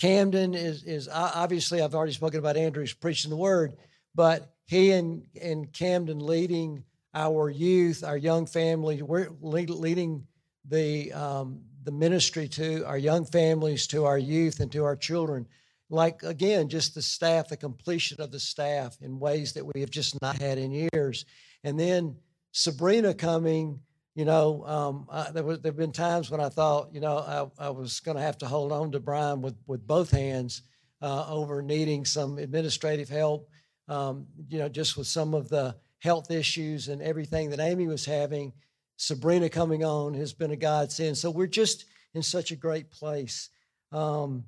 Camden 0.00 0.54
is 0.54 0.82
is 0.82 1.08
obviously 1.08 1.80
I've 1.80 1.94
already 1.94 2.12
spoken 2.12 2.40
about 2.40 2.56
Andrew's 2.56 2.92
preaching 2.92 3.30
the 3.30 3.36
word, 3.36 3.76
but 4.16 4.52
he 4.66 4.90
and 4.90 5.26
and 5.40 5.72
Camden 5.72 6.18
leading 6.18 6.82
our 7.14 7.50
youth, 7.50 8.04
our 8.04 8.16
young 8.16 8.46
family. 8.46 9.02
We're 9.02 9.30
leading 9.40 10.26
the 10.68 11.12
um, 11.12 11.62
the 11.82 11.92
ministry 11.92 12.48
to 12.48 12.84
our 12.86 12.98
young 12.98 13.24
families, 13.24 13.86
to 13.88 14.04
our 14.04 14.18
youth, 14.18 14.60
and 14.60 14.70
to 14.72 14.84
our 14.84 14.96
children. 14.96 15.46
Like 15.88 16.22
again, 16.22 16.68
just 16.68 16.94
the 16.94 17.02
staff, 17.02 17.48
the 17.48 17.56
completion 17.56 18.20
of 18.20 18.30
the 18.30 18.40
staff 18.40 18.96
in 19.00 19.18
ways 19.18 19.52
that 19.54 19.66
we 19.66 19.80
have 19.80 19.90
just 19.90 20.20
not 20.22 20.40
had 20.40 20.58
in 20.58 20.88
years. 20.92 21.24
And 21.64 21.78
then 21.78 22.16
Sabrina 22.52 23.12
coming, 23.12 23.80
you 24.14 24.24
know, 24.24 24.64
um, 24.66 25.06
I, 25.10 25.30
there 25.32 25.42
was 25.42 25.60
there've 25.60 25.76
been 25.76 25.92
times 25.92 26.30
when 26.30 26.40
I 26.40 26.48
thought, 26.48 26.90
you 26.92 27.00
know, 27.00 27.18
I, 27.58 27.66
I 27.66 27.70
was 27.70 28.00
going 28.00 28.16
to 28.16 28.22
have 28.22 28.38
to 28.38 28.46
hold 28.46 28.70
on 28.70 28.92
to 28.92 29.00
Brian 29.00 29.42
with 29.42 29.56
with 29.66 29.84
both 29.86 30.10
hands 30.10 30.62
uh, 31.02 31.26
over 31.28 31.62
needing 31.62 32.04
some 32.04 32.38
administrative 32.38 33.08
help. 33.08 33.48
Um, 33.88 34.26
you 34.48 34.58
know, 34.58 34.68
just 34.68 34.96
with 34.96 35.08
some 35.08 35.34
of 35.34 35.48
the 35.48 35.74
health 36.00 36.30
issues 36.30 36.88
and 36.88 37.00
everything 37.00 37.50
that 37.50 37.60
Amy 37.60 37.86
was 37.86 38.04
having, 38.04 38.52
Sabrina 38.96 39.48
coming 39.48 39.84
on 39.84 40.14
has 40.14 40.32
been 40.32 40.50
a 40.50 40.56
godsend. 40.56 41.16
So 41.16 41.30
we're 41.30 41.46
just 41.46 41.84
in 42.12 42.22
such 42.22 42.50
a 42.50 42.56
great 42.56 42.90
place 42.90 43.48
um, 43.92 44.44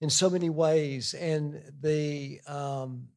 in 0.00 0.10
so 0.10 0.28
many 0.28 0.50
ways. 0.50 1.14
And 1.14 1.60
the, 1.80 2.40
um, 2.46 3.08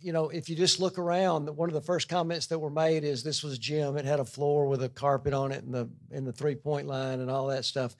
you 0.00 0.12
know, 0.12 0.28
if 0.30 0.48
you 0.48 0.56
just 0.56 0.80
look 0.80 0.98
around, 0.98 1.48
one 1.56 1.68
of 1.68 1.74
the 1.74 1.80
first 1.80 2.08
comments 2.08 2.46
that 2.48 2.58
were 2.58 2.70
made 2.70 3.04
is 3.04 3.22
this 3.22 3.42
was 3.42 3.58
gym. 3.58 3.96
It 3.96 4.04
had 4.04 4.20
a 4.20 4.24
floor 4.24 4.66
with 4.66 4.82
a 4.82 4.88
carpet 4.88 5.32
on 5.32 5.52
it 5.52 5.64
and 5.64 5.72
the 5.72 5.88
in 6.10 6.24
the 6.24 6.32
three 6.32 6.56
point 6.56 6.86
line 6.86 7.20
and 7.20 7.30
all 7.30 7.46
that 7.48 7.64
stuff. 7.64 7.94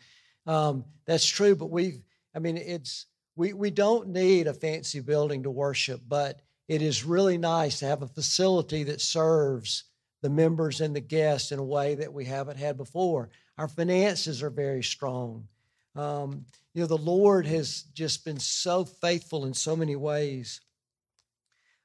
Um, 0.46 0.84
that's 1.06 1.26
true, 1.26 1.54
but 1.54 1.70
we, 1.70 2.02
I 2.34 2.40
mean, 2.40 2.56
it's 2.56 3.06
we 3.36 3.52
we 3.52 3.70
don't 3.70 4.08
need 4.08 4.48
a 4.48 4.54
fancy 4.54 5.00
building 5.00 5.44
to 5.44 5.50
worship, 5.50 6.00
but 6.06 6.40
it 6.68 6.82
is 6.82 7.04
really 7.04 7.38
nice 7.38 7.78
to 7.80 7.86
have 7.86 8.02
a 8.02 8.08
facility 8.08 8.84
that 8.84 9.00
serves 9.00 9.84
the 10.22 10.30
members 10.30 10.80
and 10.80 10.94
the 10.94 11.00
guests 11.00 11.52
in 11.52 11.58
a 11.58 11.64
way 11.64 11.94
that 11.96 12.12
we 12.12 12.24
haven't 12.24 12.56
had 12.56 12.76
before. 12.76 13.30
Our 13.58 13.68
finances 13.68 14.42
are 14.42 14.50
very 14.50 14.82
strong. 14.82 15.48
Um, 15.94 16.46
you 16.74 16.80
know, 16.80 16.86
the 16.86 16.96
Lord 16.96 17.46
has 17.46 17.82
just 17.94 18.24
been 18.24 18.38
so 18.38 18.84
faithful 18.84 19.44
in 19.44 19.52
so 19.52 19.76
many 19.76 19.96
ways. 19.96 20.60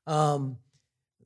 Um, 0.06 0.58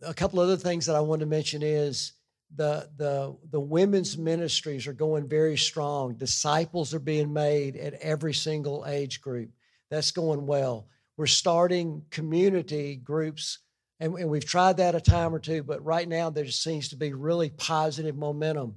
a 0.02 0.14
couple 0.14 0.40
other 0.40 0.58
things 0.58 0.88
that 0.88 0.96
I 0.96 1.02
want 1.02 1.20
to 1.20 1.28
mention 1.28 1.62
is 1.62 2.14
the 2.56 2.90
the 2.98 3.38
the 3.52 3.60
women's 3.60 4.18
ministries 4.18 4.88
are 4.88 4.94
going 4.94 5.28
very 5.28 5.58
strong. 5.58 6.16
Disciples 6.16 6.94
are 6.94 7.00
being 7.00 7.32
made 7.32 7.76
at 7.76 7.94
every 7.96 8.34
single 8.34 8.86
age 8.88 9.22
group. 9.22 9.52
That's 9.90 10.12
going 10.12 10.48
well. 10.48 10.88
We're 11.22 11.28
starting 11.28 12.02
community 12.10 12.96
groups 12.96 13.60
And, 14.02 14.16
and 14.16 14.30
we've 14.32 14.44
tried 14.44 14.78
that 14.78 14.96
a 14.96 15.00
time 15.00 15.34
or 15.34 15.38
two, 15.38 15.62
but 15.62 15.86
right 15.86 16.10
now 16.10 16.32
there 16.32 16.44
just 16.44 16.64
seems 16.64 16.90
to 16.90 16.96
be 16.96 17.14
really 17.14 17.52
positive 17.52 18.18
momentum. 18.18 18.76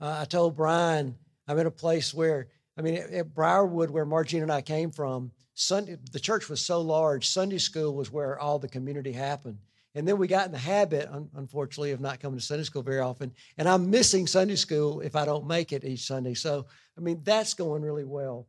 Uh, 0.00 0.18
I 0.20 0.24
told 0.24 0.56
Brian, 0.56 1.16
I'm 1.48 1.58
in 1.58 1.66
a 1.66 1.72
place 1.72 2.14
where, 2.14 2.46
I 2.78 2.82
mean, 2.82 2.94
at, 2.94 3.10
at 3.10 3.34
Briarwood, 3.34 3.90
where 3.90 4.06
Margene 4.06 4.42
and 4.42 4.52
I 4.52 4.62
came 4.62 4.92
from, 4.92 5.32
Sunday, 5.54 5.96
the 6.12 6.20
church 6.20 6.48
was 6.48 6.60
so 6.60 6.80
large, 6.80 7.26
Sunday 7.26 7.58
school 7.58 7.96
was 7.96 8.12
where 8.12 8.38
all 8.38 8.60
the 8.60 8.68
community 8.68 9.10
happened. 9.10 9.58
And 9.96 10.06
then 10.06 10.16
we 10.16 10.28
got 10.28 10.46
in 10.46 10.52
the 10.52 10.58
habit, 10.58 11.10
unfortunately, 11.34 11.90
of 11.90 12.00
not 12.00 12.20
coming 12.20 12.38
to 12.38 12.44
Sunday 12.44 12.62
school 12.62 12.84
very 12.84 13.00
often. 13.00 13.32
And 13.58 13.68
I'm 13.68 13.90
missing 13.90 14.28
Sunday 14.28 14.54
school 14.54 15.00
if 15.00 15.16
I 15.16 15.24
don't 15.24 15.48
make 15.48 15.72
it 15.72 15.84
each 15.84 16.06
Sunday. 16.06 16.34
So, 16.34 16.66
I 16.96 17.00
mean, 17.00 17.22
that's 17.24 17.54
going 17.54 17.82
really 17.82 18.04
well. 18.04 18.46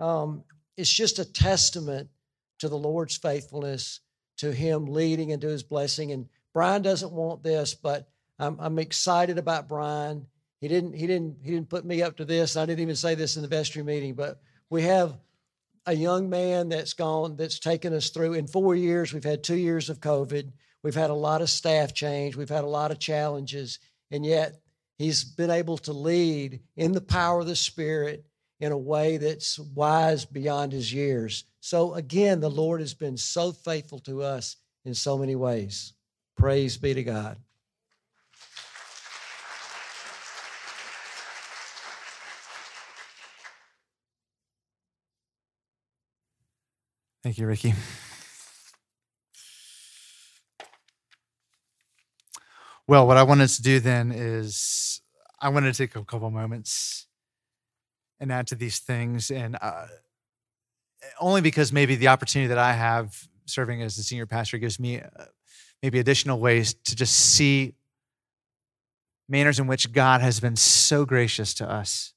Um, 0.00 0.42
it's 0.76 0.92
just 0.92 1.20
a 1.20 1.24
testament 1.24 2.08
to 2.60 2.68
the 2.68 2.78
Lord's 2.78 3.16
faithfulness, 3.16 4.00
to 4.38 4.52
Him 4.52 4.86
leading 4.86 5.32
and 5.32 5.42
to 5.42 5.48
His 5.48 5.62
blessing. 5.62 6.12
And 6.12 6.28
Brian 6.54 6.82
doesn't 6.82 7.12
want 7.12 7.42
this, 7.42 7.74
but 7.74 8.08
I'm, 8.38 8.56
I'm 8.58 8.78
excited 8.78 9.38
about 9.38 9.68
Brian. 9.68 10.26
He 10.60 10.68
didn't. 10.68 10.94
He 10.94 11.06
didn't. 11.06 11.38
He 11.42 11.50
didn't 11.50 11.68
put 11.68 11.84
me 11.84 12.02
up 12.02 12.16
to 12.18 12.24
this. 12.24 12.56
I 12.56 12.66
didn't 12.66 12.80
even 12.80 12.96
say 12.96 13.14
this 13.14 13.36
in 13.36 13.42
the 13.42 13.48
vestry 13.48 13.82
meeting, 13.82 14.14
but 14.14 14.40
we 14.68 14.82
have 14.82 15.18
a 15.86 15.94
young 15.94 16.28
man 16.28 16.68
that's 16.68 16.92
gone 16.92 17.36
that's 17.36 17.58
taken 17.58 17.94
us 17.94 18.10
through 18.10 18.34
in 18.34 18.46
four 18.46 18.74
years. 18.74 19.12
We've 19.12 19.24
had 19.24 19.42
two 19.42 19.56
years 19.56 19.88
of 19.88 20.00
COVID. 20.00 20.52
We've 20.82 20.94
had 20.94 21.10
a 21.10 21.14
lot 21.14 21.42
of 21.42 21.50
staff 21.50 21.94
change. 21.94 22.36
We've 22.36 22.48
had 22.48 22.64
a 22.64 22.68
lot 22.68 22.90
of 22.90 22.98
challenges. 22.98 23.78
And 24.10 24.24
yet, 24.24 24.60
he's 24.98 25.24
been 25.24 25.50
able 25.50 25.78
to 25.78 25.92
lead 25.92 26.60
in 26.76 26.92
the 26.92 27.00
power 27.00 27.40
of 27.40 27.46
the 27.46 27.56
Spirit 27.56 28.24
in 28.60 28.72
a 28.72 28.78
way 28.78 29.16
that's 29.16 29.58
wise 29.58 30.24
beyond 30.24 30.72
his 30.72 30.92
years. 30.92 31.44
So, 31.60 31.94
again, 31.94 32.40
the 32.40 32.50
Lord 32.50 32.80
has 32.80 32.94
been 32.94 33.16
so 33.16 33.52
faithful 33.52 33.98
to 34.00 34.22
us 34.22 34.56
in 34.84 34.94
so 34.94 35.18
many 35.18 35.34
ways. 35.34 35.94
Praise 36.36 36.76
be 36.76 36.94
to 36.94 37.02
God. 37.02 37.38
Thank 47.22 47.36
you, 47.36 47.46
Ricky. 47.46 47.74
Well, 52.86 53.06
what 53.06 53.16
I 53.16 53.22
wanted 53.22 53.48
to 53.50 53.62
do 53.62 53.78
then 53.78 54.10
is 54.10 55.00
I 55.40 55.50
wanted 55.50 55.72
to 55.72 55.78
take 55.78 55.94
a 55.94 56.04
couple 56.04 56.30
moments 56.30 57.06
and 58.20 58.30
add 58.30 58.46
to 58.48 58.54
these 58.54 58.78
things, 58.78 59.30
and 59.30 59.56
uh, 59.60 59.86
only 61.20 61.40
because 61.40 61.72
maybe 61.72 61.96
the 61.96 62.08
opportunity 62.08 62.48
that 62.48 62.58
I 62.58 62.72
have 62.72 63.28
serving 63.46 63.82
as 63.82 63.96
the 63.96 64.02
senior 64.02 64.26
pastor 64.26 64.58
gives 64.58 64.78
me 64.78 65.00
uh, 65.00 65.24
maybe 65.82 65.98
additional 65.98 66.38
ways 66.38 66.74
to 66.84 66.94
just 66.94 67.16
see 67.16 67.74
manners 69.28 69.58
in 69.58 69.66
which 69.66 69.92
God 69.92 70.20
has 70.20 70.40
been 70.40 70.56
so 70.56 71.04
gracious 71.04 71.54
to 71.54 71.70
us 71.70 72.12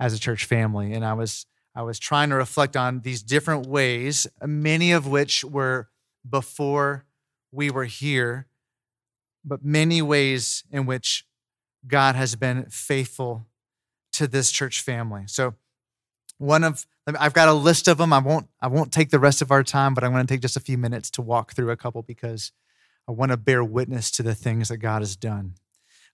as 0.00 0.12
a 0.12 0.18
church 0.18 0.44
family. 0.44 0.92
And 0.92 1.04
I 1.04 1.12
was 1.14 1.46
I 1.76 1.82
was 1.82 1.98
trying 1.98 2.30
to 2.30 2.36
reflect 2.36 2.76
on 2.76 3.00
these 3.00 3.22
different 3.22 3.66
ways, 3.66 4.26
many 4.44 4.92
of 4.92 5.06
which 5.06 5.44
were 5.44 5.88
before 6.28 7.04
we 7.52 7.70
were 7.70 7.84
here 7.84 8.46
but 9.44 9.64
many 9.64 10.00
ways 10.00 10.64
in 10.70 10.86
which 10.86 11.26
God 11.86 12.14
has 12.14 12.34
been 12.34 12.66
faithful 12.70 13.46
to 14.14 14.26
this 14.26 14.50
church 14.50 14.80
family. 14.80 15.24
So, 15.26 15.54
one 16.38 16.64
of 16.64 16.86
I've 17.06 17.34
got 17.34 17.48
a 17.48 17.52
list 17.52 17.86
of 17.86 17.98
them. 17.98 18.12
I 18.12 18.18
won't 18.18 18.48
I 18.60 18.66
won't 18.66 18.92
take 18.92 19.10
the 19.10 19.18
rest 19.18 19.42
of 19.42 19.50
our 19.50 19.62
time, 19.62 19.94
but 19.94 20.02
I'm 20.02 20.12
going 20.12 20.26
to 20.26 20.32
take 20.32 20.40
just 20.40 20.56
a 20.56 20.60
few 20.60 20.78
minutes 20.78 21.10
to 21.12 21.22
walk 21.22 21.52
through 21.52 21.70
a 21.70 21.76
couple 21.76 22.02
because 22.02 22.52
I 23.08 23.12
want 23.12 23.30
to 23.30 23.36
bear 23.36 23.62
witness 23.62 24.10
to 24.12 24.22
the 24.22 24.34
things 24.34 24.68
that 24.68 24.78
God 24.78 25.02
has 25.02 25.16
done. 25.16 25.54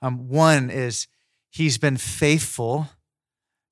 Um, 0.03 0.29
one 0.29 0.71
is 0.71 1.07
He's 1.51 1.79
been 1.79 1.97
faithful 1.97 2.89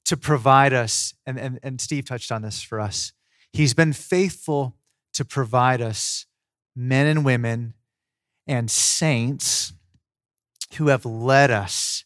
to 0.04 0.16
provide 0.16 0.72
us, 0.72 1.14
and, 1.26 1.38
and, 1.38 1.60
and 1.62 1.80
Steve 1.80 2.06
touched 2.06 2.32
on 2.32 2.42
this 2.42 2.62
for 2.62 2.80
us. 2.80 3.12
He's 3.52 3.74
been 3.74 3.92
faithful 3.92 4.74
to 5.12 5.24
provide 5.24 5.80
us 5.80 6.26
men 6.74 7.06
and 7.06 7.24
women 7.24 7.74
and 8.46 8.70
saints 8.70 9.72
who 10.76 10.88
have 10.88 11.04
led 11.04 11.50
us 11.50 12.04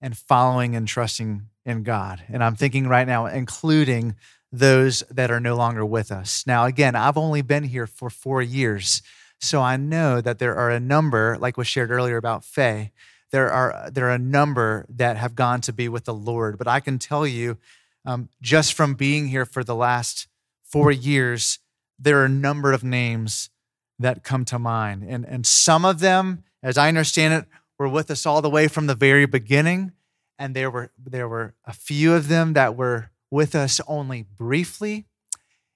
and 0.00 0.16
following 0.16 0.74
and 0.76 0.86
trusting 0.86 1.46
in 1.64 1.82
God. 1.82 2.22
And 2.28 2.42
I'm 2.42 2.56
thinking 2.56 2.86
right 2.86 3.06
now, 3.06 3.26
including 3.26 4.16
those 4.52 5.02
that 5.10 5.30
are 5.30 5.40
no 5.40 5.56
longer 5.56 5.84
with 5.84 6.12
us. 6.12 6.46
Now, 6.46 6.64
again, 6.64 6.94
I've 6.94 7.16
only 7.16 7.42
been 7.42 7.64
here 7.64 7.86
for 7.86 8.08
four 8.10 8.40
years. 8.42 9.02
So 9.40 9.60
I 9.60 9.76
know 9.76 10.20
that 10.20 10.38
there 10.38 10.54
are 10.54 10.70
a 10.70 10.80
number, 10.80 11.36
like 11.38 11.56
was 11.56 11.66
shared 11.66 11.90
earlier 11.90 12.16
about 12.16 12.44
Faye, 12.44 12.92
there 13.30 13.50
are, 13.50 13.90
there 13.90 14.06
are 14.06 14.14
a 14.14 14.18
number 14.18 14.86
that 14.88 15.16
have 15.16 15.34
gone 15.34 15.60
to 15.62 15.72
be 15.72 15.88
with 15.88 16.04
the 16.04 16.14
Lord. 16.14 16.56
But 16.56 16.68
I 16.68 16.78
can 16.78 16.98
tell 17.00 17.26
you, 17.26 17.58
um, 18.06 18.28
just 18.40 18.74
from 18.74 18.94
being 18.94 19.28
here 19.28 19.44
for 19.44 19.64
the 19.64 19.74
last 19.74 20.28
four 20.62 20.92
years, 20.92 21.58
there 21.98 22.20
are 22.20 22.26
a 22.26 22.28
number 22.28 22.72
of 22.72 22.84
names 22.84 23.50
that 23.98 24.22
come 24.22 24.44
to 24.44 24.58
mind. 24.58 25.04
And, 25.08 25.24
and 25.26 25.46
some 25.46 25.84
of 25.84 26.00
them, 26.00 26.44
as 26.62 26.78
I 26.78 26.88
understand 26.88 27.34
it, 27.34 27.46
were 27.78 27.88
with 27.88 28.10
us 28.10 28.26
all 28.26 28.40
the 28.40 28.50
way 28.50 28.68
from 28.68 28.86
the 28.86 28.94
very 28.94 29.26
beginning. 29.26 29.92
And 30.38 30.54
there 30.54 30.70
were, 30.70 30.90
there 30.98 31.28
were 31.28 31.54
a 31.64 31.72
few 31.72 32.14
of 32.14 32.28
them 32.28 32.54
that 32.54 32.76
were 32.76 33.10
with 33.30 33.54
us 33.54 33.80
only 33.86 34.22
briefly, 34.22 35.06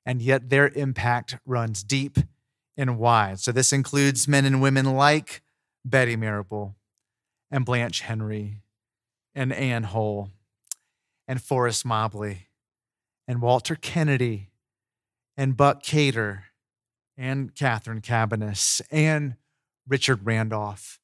and 0.05 0.21
yet 0.21 0.51
their 0.51 0.69
impact 0.69 1.37
runs 1.45 1.83
deep 1.83 2.19
and 2.77 2.99
wide. 2.99 3.41
So 3.41 3.53
this 3.53 3.73
includes 3.73 4.29
men 4.29 4.45
and 4.45 4.63
women 4.63 4.87
like 4.87 5.43
Betty 5.85 6.17
Marable 6.17 6.77
and 7.51 7.65
Blanche 7.65 8.01
Henry 8.01 8.63
and 9.35 9.53
anne 9.53 9.85
Hull 9.85 10.31
and 11.27 11.43
Forrest 11.43 11.85
Mobley 11.85 12.49
and 13.27 13.43
Walter 13.43 13.75
Kennedy 13.75 14.51
and 15.37 15.57
Buck 15.57 15.83
Cater 15.83 16.45
and 17.17 17.55
Catherine 17.55 18.01
Cabanis 18.01 18.81
and 18.91 19.35
Richard 19.87 20.25
Randolph 20.25 20.99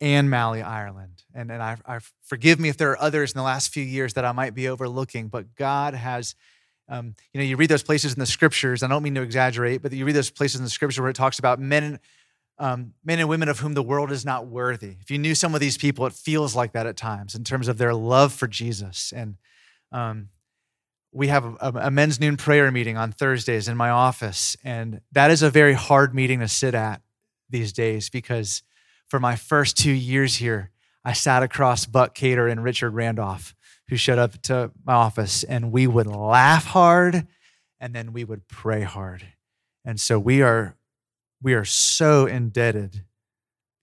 and 0.00 0.30
Mally 0.30 0.62
Ireland. 0.62 1.22
And, 1.34 1.50
and 1.50 1.62
I, 1.62 1.76
I, 1.86 1.98
forgive 2.22 2.58
me 2.58 2.68
if 2.68 2.76
there 2.76 2.90
are 2.92 3.00
others 3.00 3.32
in 3.32 3.38
the 3.38 3.44
last 3.44 3.72
few 3.72 3.84
years 3.84 4.14
that 4.14 4.24
I 4.24 4.32
might 4.32 4.54
be 4.54 4.68
overlooking, 4.68 5.28
but 5.28 5.54
God 5.54 5.94
has, 5.94 6.34
um, 6.88 7.14
you 7.32 7.40
know, 7.40 7.44
you 7.44 7.56
read 7.56 7.68
those 7.68 7.82
places 7.82 8.14
in 8.14 8.18
the 8.18 8.26
scriptures. 8.26 8.82
I 8.82 8.88
don't 8.88 9.02
mean 9.02 9.14
to 9.14 9.22
exaggerate, 9.22 9.82
but 9.82 9.92
you 9.92 10.04
read 10.04 10.16
those 10.16 10.30
places 10.30 10.58
in 10.58 10.64
the 10.64 10.70
scripture 10.70 11.02
where 11.02 11.10
it 11.10 11.16
talks 11.16 11.38
about 11.38 11.60
men, 11.60 12.00
um, 12.58 12.94
men 13.04 13.18
and 13.18 13.28
women 13.28 13.48
of 13.48 13.60
whom 13.60 13.74
the 13.74 13.82
world 13.82 14.10
is 14.10 14.24
not 14.24 14.46
worthy. 14.46 14.96
If 15.00 15.10
you 15.10 15.18
knew 15.18 15.34
some 15.34 15.54
of 15.54 15.60
these 15.60 15.76
people, 15.76 16.06
it 16.06 16.14
feels 16.14 16.56
like 16.56 16.72
that 16.72 16.86
at 16.86 16.96
times 16.96 17.34
in 17.34 17.44
terms 17.44 17.68
of 17.68 17.78
their 17.78 17.94
love 17.94 18.32
for 18.32 18.48
Jesus. 18.48 19.12
And 19.14 19.36
um, 19.92 20.30
we 21.12 21.28
have 21.28 21.44
a, 21.44 21.72
a, 21.82 21.90
men's 21.90 22.20
noon 22.20 22.36
prayer 22.36 22.70
meeting 22.70 22.96
on 22.96 23.12
Thursdays 23.12 23.68
in 23.68 23.76
my 23.76 23.90
office. 23.90 24.56
And 24.62 25.00
that 25.12 25.30
is 25.30 25.42
a 25.42 25.50
very 25.50 25.74
hard 25.74 26.14
meeting 26.14 26.40
to 26.40 26.48
sit 26.48 26.74
at 26.74 27.02
these 27.48 27.72
days 27.72 28.08
because 28.08 28.62
for 29.10 29.20
my 29.20 29.36
first 29.36 29.76
two 29.76 29.92
years 29.92 30.36
here, 30.36 30.70
I 31.04 31.12
sat 31.12 31.42
across 31.42 31.84
Buck 31.84 32.14
Cater 32.14 32.46
and 32.48 32.62
Richard 32.62 32.90
Randolph, 32.90 33.54
who 33.88 33.96
showed 33.96 34.18
up 34.18 34.40
to 34.42 34.70
my 34.84 34.94
office, 34.94 35.42
and 35.42 35.72
we 35.72 35.86
would 35.86 36.06
laugh 36.06 36.66
hard 36.66 37.26
and 37.80 37.94
then 37.94 38.12
we 38.12 38.24
would 38.24 38.46
pray 38.46 38.82
hard. 38.82 39.26
And 39.84 39.98
so 39.98 40.18
we 40.18 40.42
are 40.42 40.76
we 41.42 41.54
are 41.54 41.64
so 41.64 42.26
indebted 42.26 43.04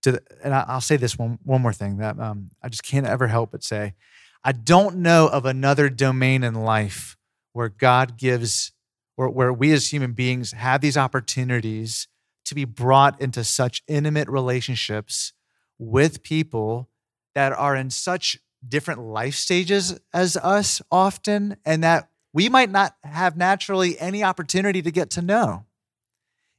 to 0.04 0.14
the, 0.14 0.24
and 0.44 0.54
I'll 0.54 0.80
say 0.80 0.96
this 0.96 1.18
one 1.18 1.40
one 1.44 1.62
more 1.62 1.74
thing 1.74 1.98
that 1.98 2.20
um, 2.20 2.52
I 2.62 2.70
just 2.70 2.84
can't 2.84 3.08
ever 3.08 3.28
help 3.28 3.52
but 3.52 3.64
say 3.64 3.96
I 4.44 4.52
don't 4.52 4.98
know 4.98 5.28
of 5.28 5.46
another 5.46 5.90
domain 5.90 6.44
in 6.44 6.54
life 6.54 7.18
where 7.54 7.70
God 7.70 8.18
gives, 8.18 8.72
or 9.18 9.30
where 9.30 9.52
we 9.52 9.74
as 9.74 9.92
human 9.92 10.14
beings 10.14 10.52
have 10.52 10.80
these 10.80 10.96
opportunities 10.96 12.08
to 12.48 12.56
be 12.56 12.66
brought 12.66 13.20
into 13.22 13.44
such 13.44 13.84
intimate 13.88 14.28
relationships 14.28 15.34
with 15.78 16.24
people 16.24 16.90
that 17.36 17.54
are 17.54 17.76
in 17.76 17.90
such 17.90 18.40
different 18.68 19.02
life 19.02 19.36
stages 19.36 20.00
as 20.14 20.36
us 20.38 20.82
often, 20.92 21.58
and 21.66 21.84
that 21.84 22.10
we 22.34 22.50
might 22.50 22.72
not 22.72 22.96
have 23.04 23.38
naturally 23.38 24.00
any 24.00 24.24
opportunity 24.24 24.82
to 24.82 24.92
get 24.92 25.10
to 25.12 25.22
know. 25.22 25.66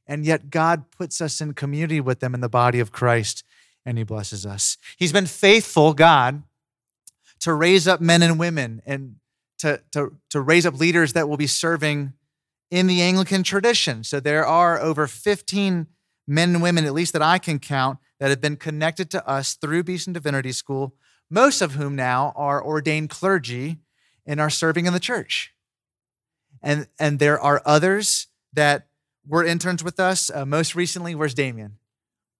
And 0.07 0.25
yet, 0.25 0.49
God 0.49 0.89
puts 0.91 1.21
us 1.21 1.41
in 1.41 1.53
community 1.53 1.99
with 1.99 2.19
them 2.19 2.33
in 2.33 2.41
the 2.41 2.49
body 2.49 2.79
of 2.79 2.91
Christ, 2.91 3.43
and 3.85 3.97
He 3.97 4.03
blesses 4.03 4.45
us. 4.45 4.77
He's 4.97 5.13
been 5.13 5.25
faithful, 5.25 5.93
God, 5.93 6.43
to 7.41 7.53
raise 7.53 7.87
up 7.87 8.01
men 8.01 8.21
and 8.21 8.39
women 8.39 8.81
and 8.85 9.15
to, 9.59 9.81
to, 9.91 10.13
to 10.29 10.41
raise 10.41 10.65
up 10.65 10.79
leaders 10.79 11.13
that 11.13 11.27
will 11.27 11.37
be 11.37 11.47
serving 11.47 12.13
in 12.71 12.87
the 12.87 13.01
Anglican 13.01 13.43
tradition. 13.43 14.03
So 14.03 14.19
there 14.19 14.45
are 14.45 14.79
over 14.79 15.07
15 15.07 15.87
men 16.27 16.49
and 16.49 16.61
women, 16.61 16.85
at 16.85 16.93
least 16.93 17.13
that 17.13 17.21
I 17.21 17.39
can 17.39 17.59
count, 17.59 17.99
that 18.19 18.29
have 18.29 18.41
been 18.41 18.57
connected 18.57 19.09
to 19.11 19.27
us 19.27 19.55
through 19.55 19.83
Beeson 19.83 20.13
Divinity 20.13 20.51
School, 20.51 20.95
most 21.29 21.61
of 21.61 21.73
whom 21.73 21.95
now 21.95 22.33
are 22.35 22.63
ordained 22.63 23.09
clergy 23.09 23.77
and 24.25 24.39
are 24.39 24.49
serving 24.49 24.85
in 24.85 24.93
the 24.93 24.99
church. 24.99 25.53
And, 26.61 26.87
and 26.99 27.19
there 27.19 27.39
are 27.39 27.61
others 27.65 28.27
that 28.53 28.87
were 29.25 29.45
interns 29.45 29.83
with 29.83 29.99
us. 29.99 30.29
Uh, 30.29 30.45
most 30.45 30.75
recently, 30.75 31.15
where's 31.15 31.33
Damien? 31.33 31.77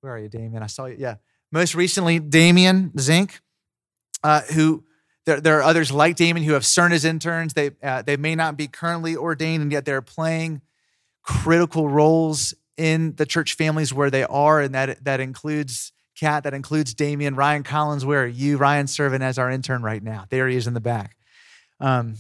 where 0.02 0.14
are 0.14 0.20
you, 0.20 0.30
Damien? 0.30 0.64
I 0.64 0.68
saw 0.68 0.86
you. 0.86 0.96
Yeah. 0.98 1.16
Most 1.52 1.76
recently, 1.76 2.20
Damien 2.20 2.92
Zink, 2.98 3.42
uh, 4.24 4.42
who 4.54 4.84
there, 5.26 5.42
there 5.42 5.58
are 5.60 5.64
others 5.64 5.92
like 5.92 6.16
Damien 6.16 6.46
who 6.46 6.54
have 6.54 6.66
served 6.66 6.94
as 6.94 7.06
interns. 7.06 7.54
They, 7.54 7.72
uh, 7.84 8.02
they 8.02 8.18
may 8.18 8.36
not 8.36 8.58
be 8.58 8.68
currently 8.68 9.16
ordained, 9.16 9.62
and 9.62 9.72
yet 9.72 9.86
they're 9.86 10.02
playing 10.02 10.62
critical 11.24 11.90
roles 11.90 12.54
in 12.78 13.16
the 13.16 13.26
church 13.26 13.56
families 13.56 13.94
where 13.94 14.10
they 14.10 14.24
are, 14.24 14.62
and 14.62 14.74
that, 14.74 15.04
that 15.04 15.20
includes 15.20 15.92
Kat, 16.20 16.44
that 16.44 16.54
includes 16.54 16.94
Damien, 16.94 17.36
Ryan 17.36 17.64
Collins. 17.64 18.06
Where 18.06 18.24
are 18.24 18.28
you? 18.28 18.58
Ryan 18.58 18.88
serving 18.88 19.22
as 19.22 19.38
our 19.38 19.50
intern 19.50 19.84
right 19.84 20.04
now. 20.04 20.26
There 20.30 20.48
he 20.48 20.56
is 20.56 20.68
in 20.68 20.74
the 20.74 20.82
back. 20.82 21.16
Um, 21.80 22.16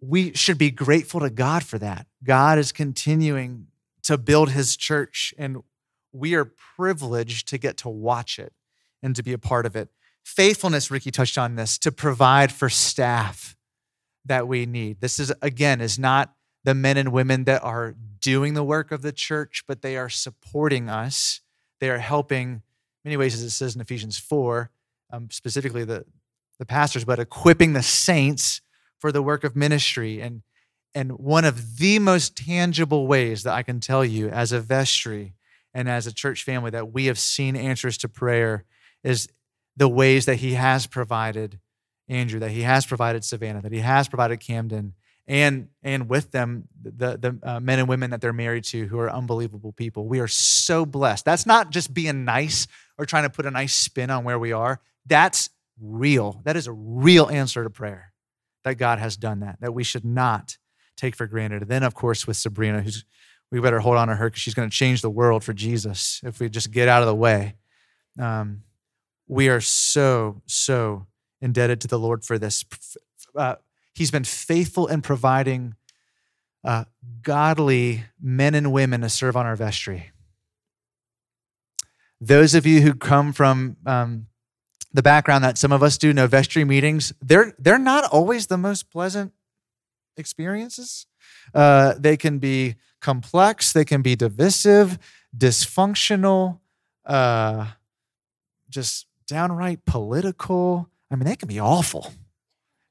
we 0.00 0.32
should 0.34 0.56
be 0.56 0.70
grateful 0.70 1.20
to 1.20 1.30
God 1.30 1.62
for 1.62 1.78
that. 1.78 2.06
God 2.24 2.58
is 2.58 2.72
continuing 2.72 3.66
to 4.04 4.16
build 4.16 4.50
his 4.50 4.76
church, 4.76 5.34
and 5.36 5.58
we 6.12 6.34
are 6.34 6.46
privileged 6.76 7.48
to 7.48 7.58
get 7.58 7.76
to 7.78 7.88
watch 7.88 8.38
it 8.38 8.52
and 9.02 9.14
to 9.16 9.22
be 9.22 9.32
a 9.32 9.38
part 9.38 9.66
of 9.66 9.76
it. 9.76 9.90
Faithfulness, 10.24 10.90
Ricky 10.90 11.10
touched 11.10 11.38
on 11.38 11.56
this, 11.56 11.78
to 11.78 11.92
provide 11.92 12.52
for 12.52 12.68
staff 12.68 13.56
that 14.24 14.46
we 14.46 14.66
need. 14.66 15.00
This 15.00 15.18
is, 15.18 15.32
again, 15.42 15.80
is 15.80 15.98
not 15.98 16.34
the 16.64 16.74
men 16.74 16.96
and 16.96 17.12
women 17.12 17.44
that 17.44 17.62
are 17.62 17.94
doing 18.20 18.54
the 18.54 18.64
work 18.64 18.92
of 18.92 19.02
the 19.02 19.12
church, 19.12 19.64
but 19.66 19.82
they 19.82 19.96
are 19.96 20.08
supporting 20.08 20.88
us. 20.88 21.40
They 21.80 21.90
are 21.90 21.98
helping, 21.98 22.62
many 23.04 23.16
ways, 23.16 23.34
as 23.34 23.42
it 23.42 23.50
says 23.50 23.74
in 23.74 23.80
Ephesians 23.80 24.18
4, 24.18 24.70
um, 25.12 25.28
specifically 25.30 25.84
the, 25.84 26.04
the 26.58 26.66
pastors, 26.66 27.04
but 27.04 27.18
equipping 27.18 27.72
the 27.72 27.82
saints 27.82 28.60
for 28.98 29.10
the 29.10 29.22
work 29.22 29.42
of 29.42 29.56
ministry. 29.56 30.20
And, 30.20 30.42
and 30.94 31.12
one 31.12 31.44
of 31.44 31.78
the 31.78 31.98
most 31.98 32.36
tangible 32.36 33.06
ways 33.06 33.42
that 33.44 33.54
I 33.54 33.62
can 33.62 33.80
tell 33.80 34.04
you 34.04 34.28
as 34.28 34.52
a 34.52 34.60
vestry 34.60 35.34
and 35.72 35.88
as 35.88 36.06
a 36.06 36.12
church 36.12 36.44
family 36.44 36.70
that 36.70 36.92
we 36.92 37.06
have 37.06 37.18
seen 37.18 37.56
answers 37.56 37.96
to 37.98 38.08
prayer 38.08 38.64
is 39.02 39.28
the 39.76 39.88
ways 39.88 40.26
that 40.26 40.36
he 40.36 40.54
has 40.54 40.86
provided 40.86 41.58
Andrew, 42.08 42.40
that 42.40 42.50
he 42.50 42.62
has 42.62 42.84
provided 42.84 43.24
Savannah, 43.24 43.62
that 43.62 43.72
he 43.72 43.78
has 43.78 44.08
provided 44.08 44.40
Camden, 44.40 44.94
and 45.26 45.68
and 45.82 46.08
with 46.08 46.32
them 46.32 46.68
the 46.82 47.16
the 47.16 47.38
uh, 47.42 47.60
men 47.60 47.78
and 47.78 47.88
women 47.88 48.10
that 48.10 48.20
they're 48.20 48.32
married 48.32 48.64
to 48.64 48.86
who 48.86 48.98
are 48.98 49.10
unbelievable 49.10 49.72
people. 49.72 50.08
We 50.08 50.18
are 50.20 50.28
so 50.28 50.84
blessed. 50.84 51.24
That's 51.24 51.46
not 51.46 51.70
just 51.70 51.94
being 51.94 52.24
nice 52.24 52.66
or 52.98 53.06
trying 53.06 53.22
to 53.22 53.30
put 53.30 53.46
a 53.46 53.50
nice 53.50 53.74
spin 53.74 54.10
on 54.10 54.24
where 54.24 54.38
we 54.38 54.52
are. 54.52 54.80
That's 55.06 55.50
real. 55.80 56.40
That 56.44 56.56
is 56.56 56.66
a 56.66 56.72
real 56.72 57.28
answer 57.28 57.62
to 57.62 57.70
prayer. 57.70 58.12
That 58.64 58.74
God 58.74 58.98
has 58.98 59.16
done 59.16 59.40
that. 59.40 59.60
That 59.60 59.72
we 59.72 59.84
should 59.84 60.04
not 60.04 60.58
take 60.96 61.14
for 61.14 61.26
granted. 61.26 61.62
And 61.62 61.70
then 61.70 61.84
of 61.84 61.94
course 61.94 62.26
with 62.26 62.36
Sabrina, 62.36 62.82
who's 62.82 63.04
we 63.52 63.60
better 63.60 63.80
hold 63.80 63.96
on 63.96 64.08
to 64.08 64.14
her 64.14 64.30
because 64.30 64.40
she's 64.40 64.54
going 64.54 64.70
to 64.70 64.76
change 64.76 65.02
the 65.02 65.10
world 65.10 65.42
for 65.42 65.52
Jesus 65.52 66.20
if 66.24 66.40
we 66.40 66.48
just 66.48 66.70
get 66.70 66.88
out 66.88 67.02
of 67.02 67.08
the 67.08 67.14
way. 67.14 67.56
Um, 68.18 68.62
we 69.30 69.48
are 69.48 69.60
so 69.60 70.42
so 70.46 71.06
indebted 71.40 71.80
to 71.80 71.88
the 71.88 71.98
Lord 71.98 72.24
for 72.24 72.36
this. 72.36 72.64
Uh, 73.34 73.54
He's 73.94 74.10
been 74.10 74.24
faithful 74.24 74.86
in 74.86 75.02
providing 75.02 75.74
uh, 76.64 76.84
godly 77.22 78.04
men 78.20 78.54
and 78.54 78.72
women 78.72 79.02
to 79.02 79.08
serve 79.08 79.36
on 79.36 79.46
our 79.46 79.56
vestry. 79.56 80.10
Those 82.20 82.54
of 82.54 82.66
you 82.66 82.80
who 82.80 82.94
come 82.94 83.32
from 83.32 83.76
um, 83.84 84.26
the 84.92 85.02
background 85.02 85.44
that 85.44 85.58
some 85.58 85.72
of 85.72 85.82
us 85.82 85.98
do 85.98 86.12
know 86.12 86.26
vestry 86.26 86.64
meetings, 86.64 87.12
they're, 87.20 87.54
they're 87.58 87.78
not 87.78 88.04
always 88.04 88.46
the 88.46 88.58
most 88.58 88.90
pleasant 88.90 89.32
experiences. 90.16 91.06
Uh, 91.54 91.94
they 91.98 92.16
can 92.16 92.38
be 92.38 92.76
complex, 93.00 93.72
they 93.72 93.84
can 93.84 94.02
be 94.02 94.16
divisive, 94.16 94.98
dysfunctional, 95.36 96.60
uh, 97.06 97.66
just 98.68 99.06
downright 99.30 99.84
political. 99.86 100.88
I 101.10 101.14
mean, 101.14 101.24
they 101.24 101.36
can 101.36 101.48
be 101.48 101.60
awful. 101.60 102.12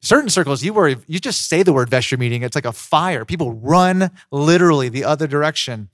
Certain 0.01 0.29
circles 0.29 0.63
you 0.63 0.73
worry 0.73 0.95
you 1.07 1.19
just 1.19 1.49
say 1.49 1.61
the 1.61 1.73
word 1.73 1.89
vestry 1.89 2.17
meeting 2.17 2.41
it's 2.41 2.55
like 2.55 2.65
a 2.65 2.71
fire. 2.71 3.25
People 3.25 3.51
run 3.51 4.09
literally 4.31 4.87
the 4.87 5.03
other 5.03 5.27
direction. 5.27 5.89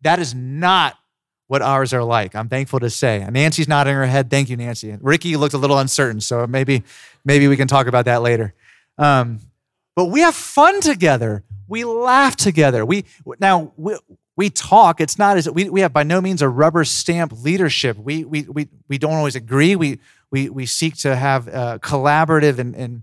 That 0.00 0.18
is 0.18 0.34
not 0.34 0.96
what 1.46 1.62
ours 1.62 1.92
are 1.92 2.04
like 2.04 2.34
i'm 2.34 2.48
thankful 2.48 2.80
to 2.80 2.88
say. 2.88 3.26
Nancy's 3.30 3.68
nodding 3.68 3.94
her 3.94 4.06
head 4.06 4.30
thank 4.30 4.48
you 4.48 4.56
nancy. 4.56 4.96
Ricky 5.02 5.36
looked 5.36 5.52
a 5.52 5.58
little 5.58 5.78
uncertain 5.78 6.22
so 6.22 6.46
maybe 6.46 6.82
maybe 7.22 7.48
we 7.48 7.56
can 7.58 7.68
talk 7.68 7.86
about 7.86 8.06
that 8.06 8.22
later. 8.22 8.54
Um, 8.96 9.40
but 9.94 10.06
we 10.06 10.20
have 10.20 10.34
fun 10.34 10.80
together. 10.80 11.44
We 11.68 11.84
laugh 11.84 12.36
together. 12.36 12.86
We 12.86 13.04
now 13.38 13.74
we, 13.76 13.96
we 14.40 14.50
talk 14.50 15.00
it's 15.00 15.18
not 15.18 15.36
as 15.36 15.48
we, 15.50 15.68
we 15.68 15.80
have 15.80 15.92
by 15.92 16.02
no 16.02 16.20
means 16.20 16.40
a 16.42 16.48
rubber 16.48 16.84
stamp 16.84 17.30
leadership 17.48 17.96
we 17.98 18.24
we 18.24 18.42
we, 18.42 18.68
we 18.88 18.96
don't 18.98 19.18
always 19.20 19.36
agree 19.36 19.76
we 19.76 19.98
we 20.30 20.48
we 20.48 20.66
seek 20.66 20.96
to 20.96 21.16
have 21.16 21.48
uh, 21.48 21.78
collaborative 21.78 22.58
and, 22.58 22.74
and 22.74 23.02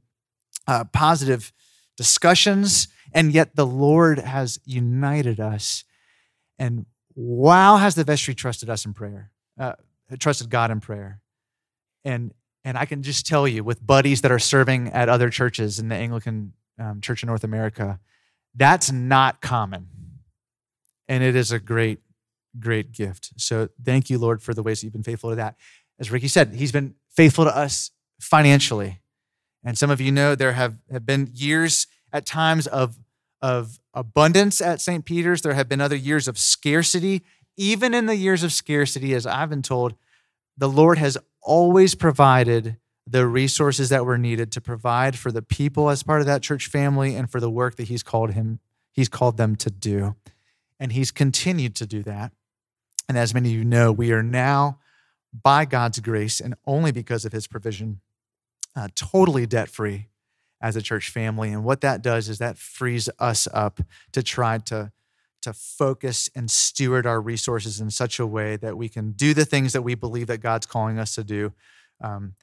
uh, 0.68 0.84
positive 0.86 1.54
discussions, 1.96 2.88
and 3.14 3.32
yet 3.32 3.56
the 3.56 3.66
Lord 3.66 4.20
has 4.20 4.60
united 4.66 5.40
us. 5.40 5.84
And 6.60 6.86
wow, 7.16 7.78
has 7.78 7.96
the 7.96 8.04
vestry 8.04 8.36
trusted 8.36 8.70
us 8.70 8.86
in 8.86 8.94
prayer, 8.94 9.32
uh, 9.60 9.74
trusted 10.20 10.50
God 10.50 10.72
in 10.72 10.80
prayer. 10.80 11.22
And, 12.04 12.34
and 12.64 12.78
I 12.78 12.86
can 12.86 13.04
just 13.04 13.26
tell 13.26 13.48
you, 13.48 13.64
with 13.64 13.86
buddies 13.86 14.22
that 14.22 14.32
are 14.32 14.40
serving 14.40 14.90
at 14.90 15.10
other 15.10 15.30
churches 15.30 15.80
in 15.80 15.90
the 15.90 15.96
Anglican 15.96 16.54
um, 16.80 17.02
Church 17.02 17.24
in 17.24 17.28
North 17.28 17.44
America, 17.44 18.00
that's 18.56 18.92
not 18.92 19.42
common. 19.42 19.88
And 21.08 21.24
it 21.24 21.36
is 21.36 21.52
a 21.52 21.60
great, 21.60 22.00
great 22.60 22.92
gift. 22.92 23.32
So 23.38 23.70
thank 23.84 24.10
you, 24.10 24.18
Lord, 24.18 24.42
for 24.42 24.54
the 24.54 24.64
ways 24.64 24.80
that 24.80 24.88
you've 24.88 24.94
been 24.94 25.04
faithful 25.04 25.30
to 25.30 25.36
that. 25.38 25.56
As 26.00 26.12
Ricky 26.12 26.28
said, 26.28 26.56
He's 26.56 26.72
been 26.72 26.96
faithful 27.10 27.46
to 27.46 27.56
us 27.56 27.92
financially. 28.20 29.02
And 29.64 29.78
some 29.78 29.90
of 29.90 30.00
you 30.00 30.12
know 30.12 30.36
there 30.36 30.54
have, 30.54 30.78
have 30.92 31.06
been 31.06 31.30
years 31.34 31.88
at 32.14 32.26
times 32.26 32.68
of, 32.68 32.98
of 33.42 33.80
abundance 33.94 34.62
at 34.62 34.82
St. 34.82 35.04
Peter's. 35.04 35.42
There 35.42 35.54
have 35.54 35.68
been 35.68 35.82
other 35.82 35.96
years 35.96 36.28
of 36.28 36.38
scarcity. 36.38 37.24
Even 37.58 37.94
in 37.94 38.06
the 38.06 38.16
years 38.16 38.44
of 38.44 38.54
scarcity, 38.54 39.14
as 39.14 39.26
I've 39.26 39.50
been 39.50 39.64
told, 39.64 39.96
the 40.58 40.70
Lord 40.70 40.98
has 41.00 41.18
always 41.42 41.96
provided 41.96 42.78
the 43.10 43.26
resources 43.26 43.90
that 43.90 44.06
were 44.06 44.18
needed 44.18 44.52
to 44.52 44.62
provide 44.62 45.18
for 45.18 45.32
the 45.32 45.42
people 45.42 45.90
as 45.90 46.04
part 46.04 46.20
of 46.20 46.28
that 46.28 46.42
church 46.42 46.68
family 46.68 47.16
and 47.16 47.32
for 47.32 47.40
the 47.40 47.50
work 47.50 47.76
that 47.78 47.88
he's 47.88 48.04
called 48.04 48.32
him 48.32 48.60
he's 48.92 49.08
called 49.08 49.38
them 49.38 49.56
to 49.56 49.70
do 49.70 50.16
and 50.80 50.92
he's 50.92 51.12
continued 51.12 51.76
to 51.76 51.86
do 51.86 52.04
that 52.04 52.32
and 53.10 53.18
as 53.18 53.34
many 53.34 53.50
of 53.50 53.56
you 53.56 53.64
know 53.64 53.92
we 53.92 54.12
are 54.12 54.24
now 54.24 54.80
by 55.44 55.66
god's 55.66 56.00
grace 56.00 56.40
and 56.40 56.56
only 56.66 56.92
because 56.92 57.26
of 57.26 57.32
his 57.32 57.48
provision 57.48 58.02
uh, 58.76 58.88
totally 58.96 59.46
debt 59.46 59.70
free 59.70 60.08
as 60.62 60.76
a 60.76 60.82
church 60.82 61.10
family. 61.10 61.52
And 61.52 61.64
what 61.64 61.82
that 61.82 62.02
does 62.02 62.30
is 62.30 62.40
that 62.40 62.58
frees 62.58 63.10
us 63.20 63.48
up 63.54 63.80
to 64.12 64.24
try 64.24 64.58
to, 64.60 64.92
to 65.42 65.54
focus 65.54 66.30
and 66.36 66.50
steward 66.50 67.06
our 67.06 67.22
resources 67.22 67.80
in 67.80 67.90
such 67.90 68.20
a 68.20 68.26
way 68.26 68.56
that 68.58 68.78
we 68.78 68.90
can 68.90 69.12
do 69.12 69.34
the 69.34 69.46
things 69.46 69.74
that 69.74 69.82
we 69.82 69.96
believe 69.96 70.28
that 70.28 70.40
God's 70.40 70.66
calling 70.66 71.00
us 71.00 71.16
to 71.16 71.24
do, 71.24 71.54
um, 72.02 72.34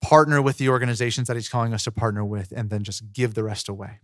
partner 0.00 0.42
with 0.42 0.58
the 0.58 0.68
organizations 0.68 1.28
that 1.28 1.36
He's 1.36 1.48
calling 1.48 1.74
us 1.74 1.84
to 1.84 1.92
partner 1.92 2.24
with, 2.24 2.52
and 2.54 2.70
then 2.70 2.82
just 2.82 3.12
give 3.12 3.34
the 3.34 3.44
rest 3.44 3.68
away. 3.68 4.00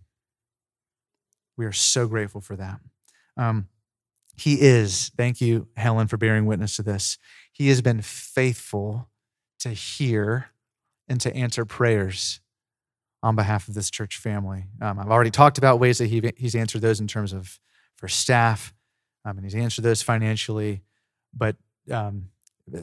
We 1.56 1.66
are 1.66 1.72
so 1.72 2.08
grateful 2.08 2.40
for 2.40 2.56
that. 2.56 2.80
Um, 3.36 3.68
he 4.36 4.60
is, 4.60 5.12
thank 5.16 5.40
you, 5.40 5.68
Helen, 5.76 6.08
for 6.08 6.16
bearing 6.16 6.46
witness 6.46 6.76
to 6.76 6.82
this. 6.82 7.18
He 7.52 7.68
has 7.68 7.80
been 7.82 8.02
faithful 8.02 9.08
to 9.60 9.70
hear 9.70 10.50
and 11.08 11.20
to 11.20 11.34
answer 11.34 11.64
prayers 11.64 12.40
on 13.22 13.36
behalf 13.36 13.68
of 13.68 13.74
this 13.74 13.90
church 13.90 14.18
family. 14.18 14.66
Um, 14.80 14.98
I've 14.98 15.10
already 15.10 15.30
talked 15.30 15.56
about 15.56 15.78
ways 15.78 15.98
that 15.98 16.06
he, 16.06 16.22
he's 16.36 16.54
answered 16.54 16.82
those 16.82 17.00
in 17.00 17.06
terms 17.06 17.32
of 17.32 17.58
for 17.96 18.08
staff, 18.08 18.74
um, 19.24 19.38
and 19.38 19.46
he's 19.46 19.54
answered 19.54 19.82
those 19.82 20.02
financially. 20.02 20.82
But 21.32 21.56
um, 21.90 22.26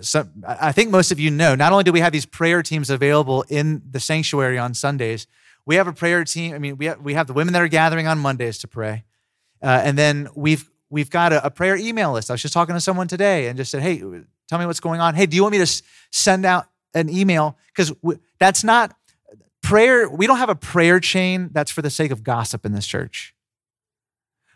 some, 0.02 0.43
I 0.47 0.72
think 0.72 0.89
most 0.89 1.12
of 1.12 1.20
you 1.20 1.30
know, 1.32 1.54
not 1.56 1.72
only 1.72 1.84
do 1.84 1.91
we 1.91 1.99
have 1.99 2.12
these 2.12 2.26
prayer 2.26 2.64
teams 2.64 2.89
available 2.89 3.43
in 3.49 3.82
the 3.89 3.99
sanctuary 3.99 4.58
on 4.58 4.74
Sundays, 4.74 5.28
we 5.66 5.76
have 5.76 5.88
a 5.88 5.93
prayer 5.93 6.24
team. 6.24 6.56
I 6.56 6.60
mean, 6.60 6.78
we 6.78 6.86
have, 6.86 7.02
we 7.02 7.14
have 7.14 7.28
the 7.28 7.34
women 7.34 7.54
that 7.54 7.62
are 7.62 7.68
gathering 7.68 8.08
on 8.08 8.18
Mondays 8.18 8.58
to 8.60 8.68
pray. 8.68 9.04
Uh, 9.62 9.82
and 9.84 9.97
then 9.97 10.28
we've 10.36 10.70
we've 10.89 11.09
got 11.09 11.34
a, 11.34 11.45
a, 11.45 11.49
prayer 11.49 11.76
email 11.76 12.12
list. 12.12 12.30
I 12.30 12.34
was 12.34 12.41
just 12.41 12.53
talking 12.53 12.76
to 12.76 12.82
someone 12.82 13.07
today 13.07 13.47
and 13.47 13.57
just 13.57 13.72
said, 13.72 13.82
"Hey, 13.82 13.99
tell 14.47 14.59
me 14.59 14.66
what's 14.66 14.80
going 14.80 14.99
on. 14.99 15.16
Hey, 15.16 15.26
do 15.26 15.36
you 15.36 15.43
want 15.43 15.53
me 15.53 15.59
to 15.59 15.82
send 16.12 16.45
out 16.45 16.66
an 16.93 17.09
email 17.09 17.57
because 17.68 17.93
that's 18.39 18.64
not 18.64 18.95
prayer. 19.62 20.09
We 20.09 20.28
don't 20.28 20.38
have 20.38 20.49
a 20.49 20.55
prayer 20.55 20.99
chain 20.99 21.49
that's 21.53 21.72
for 21.72 21.82
the 21.82 21.89
sake 21.89 22.12
of 22.12 22.24
gossip 22.24 22.66
in 22.66 22.74
this 22.74 22.86
church. 22.86 23.34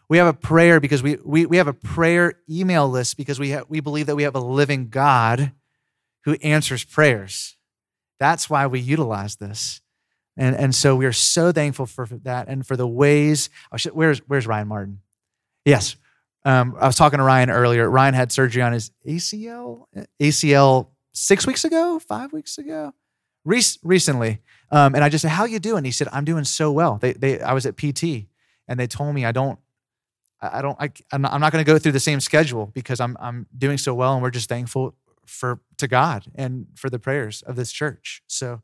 We 0.07 0.17
have 0.17 0.27
a 0.27 0.33
prayer 0.33 0.79
because 0.79 1.01
we, 1.01 1.17
we, 1.23 1.45
we 1.45 1.57
have 1.57 1.67
a 1.67 1.73
prayer 1.73 2.33
email 2.49 2.87
list 2.87 3.17
because 3.17 3.39
we, 3.39 3.49
have, 3.49 3.65
we 3.69 3.79
believe 3.79 4.05
that 4.05 4.15
we 4.15 4.23
have 4.23 4.35
a 4.35 4.39
living 4.39 4.89
God 4.89 5.51
who 6.25 6.33
answers 6.43 6.83
prayers. 6.83 7.55
That's 8.19 8.49
why 8.49 8.67
we 8.67 8.79
utilize 8.79 9.37
this. 9.37 9.81
And, 10.37 10.55
and 10.55 10.75
so 10.75 10.95
we 10.95 11.05
are 11.05 11.13
so 11.13 11.51
thankful 11.51 11.85
for 11.85 12.05
that 12.23 12.47
and 12.47 12.65
for 12.65 12.75
the 12.75 12.87
ways. 12.87 13.49
Oh, 13.71 13.77
where's, 13.93 14.19
where's 14.27 14.45
Ryan 14.45 14.67
Martin? 14.67 14.99
Yes. 15.63 15.95
Um, 16.43 16.75
I 16.79 16.87
was 16.87 16.95
talking 16.95 17.17
to 17.17 17.23
Ryan 17.23 17.49
earlier. 17.49 17.89
Ryan 17.89 18.13
had 18.13 18.31
surgery 18.31 18.61
on 18.61 18.73
his 18.73 18.91
ACL, 19.07 19.85
ACL 20.21 20.89
six 21.13 21.47
weeks 21.47 21.65
ago, 21.65 21.99
five 21.99 22.33
weeks 22.33 22.57
ago, 22.57 22.93
Re- 23.43 23.61
recently. 23.83 24.41
Um, 24.71 24.93
and 24.93 25.03
I 25.03 25.09
just 25.09 25.23
said, 25.23 25.31
"How 25.31 25.45
you 25.45 25.59
doing?" 25.59 25.83
He 25.83 25.91
said, 25.91 26.07
"I'm 26.11 26.25
doing 26.25 26.43
so 26.43 26.71
well." 26.71 26.97
They, 26.97 27.13
they, 27.13 27.41
I 27.41 27.53
was 27.53 27.65
at 27.65 27.77
PT, 27.77 28.27
and 28.67 28.79
they 28.79 28.87
told 28.87 29.15
me 29.15 29.25
I 29.25 29.31
don't, 29.31 29.59
I 30.41 30.61
don't, 30.61 30.77
I, 30.79 30.91
I'm 31.11 31.21
not, 31.21 31.33
I'm 31.33 31.41
not 31.41 31.51
going 31.51 31.63
to 31.63 31.71
go 31.71 31.79
through 31.79 31.93
the 31.93 31.99
same 31.99 32.19
schedule 32.19 32.71
because 32.73 32.99
I'm, 32.99 33.15
I'm 33.19 33.47
doing 33.57 33.77
so 33.77 33.93
well, 33.93 34.13
and 34.13 34.21
we're 34.21 34.31
just 34.31 34.49
thankful 34.49 34.95
for 35.25 35.59
to 35.77 35.87
God 35.87 36.25
and 36.35 36.67
for 36.75 36.89
the 36.89 36.99
prayers 36.99 37.41
of 37.43 37.55
this 37.55 37.71
church. 37.71 38.21
So, 38.27 38.61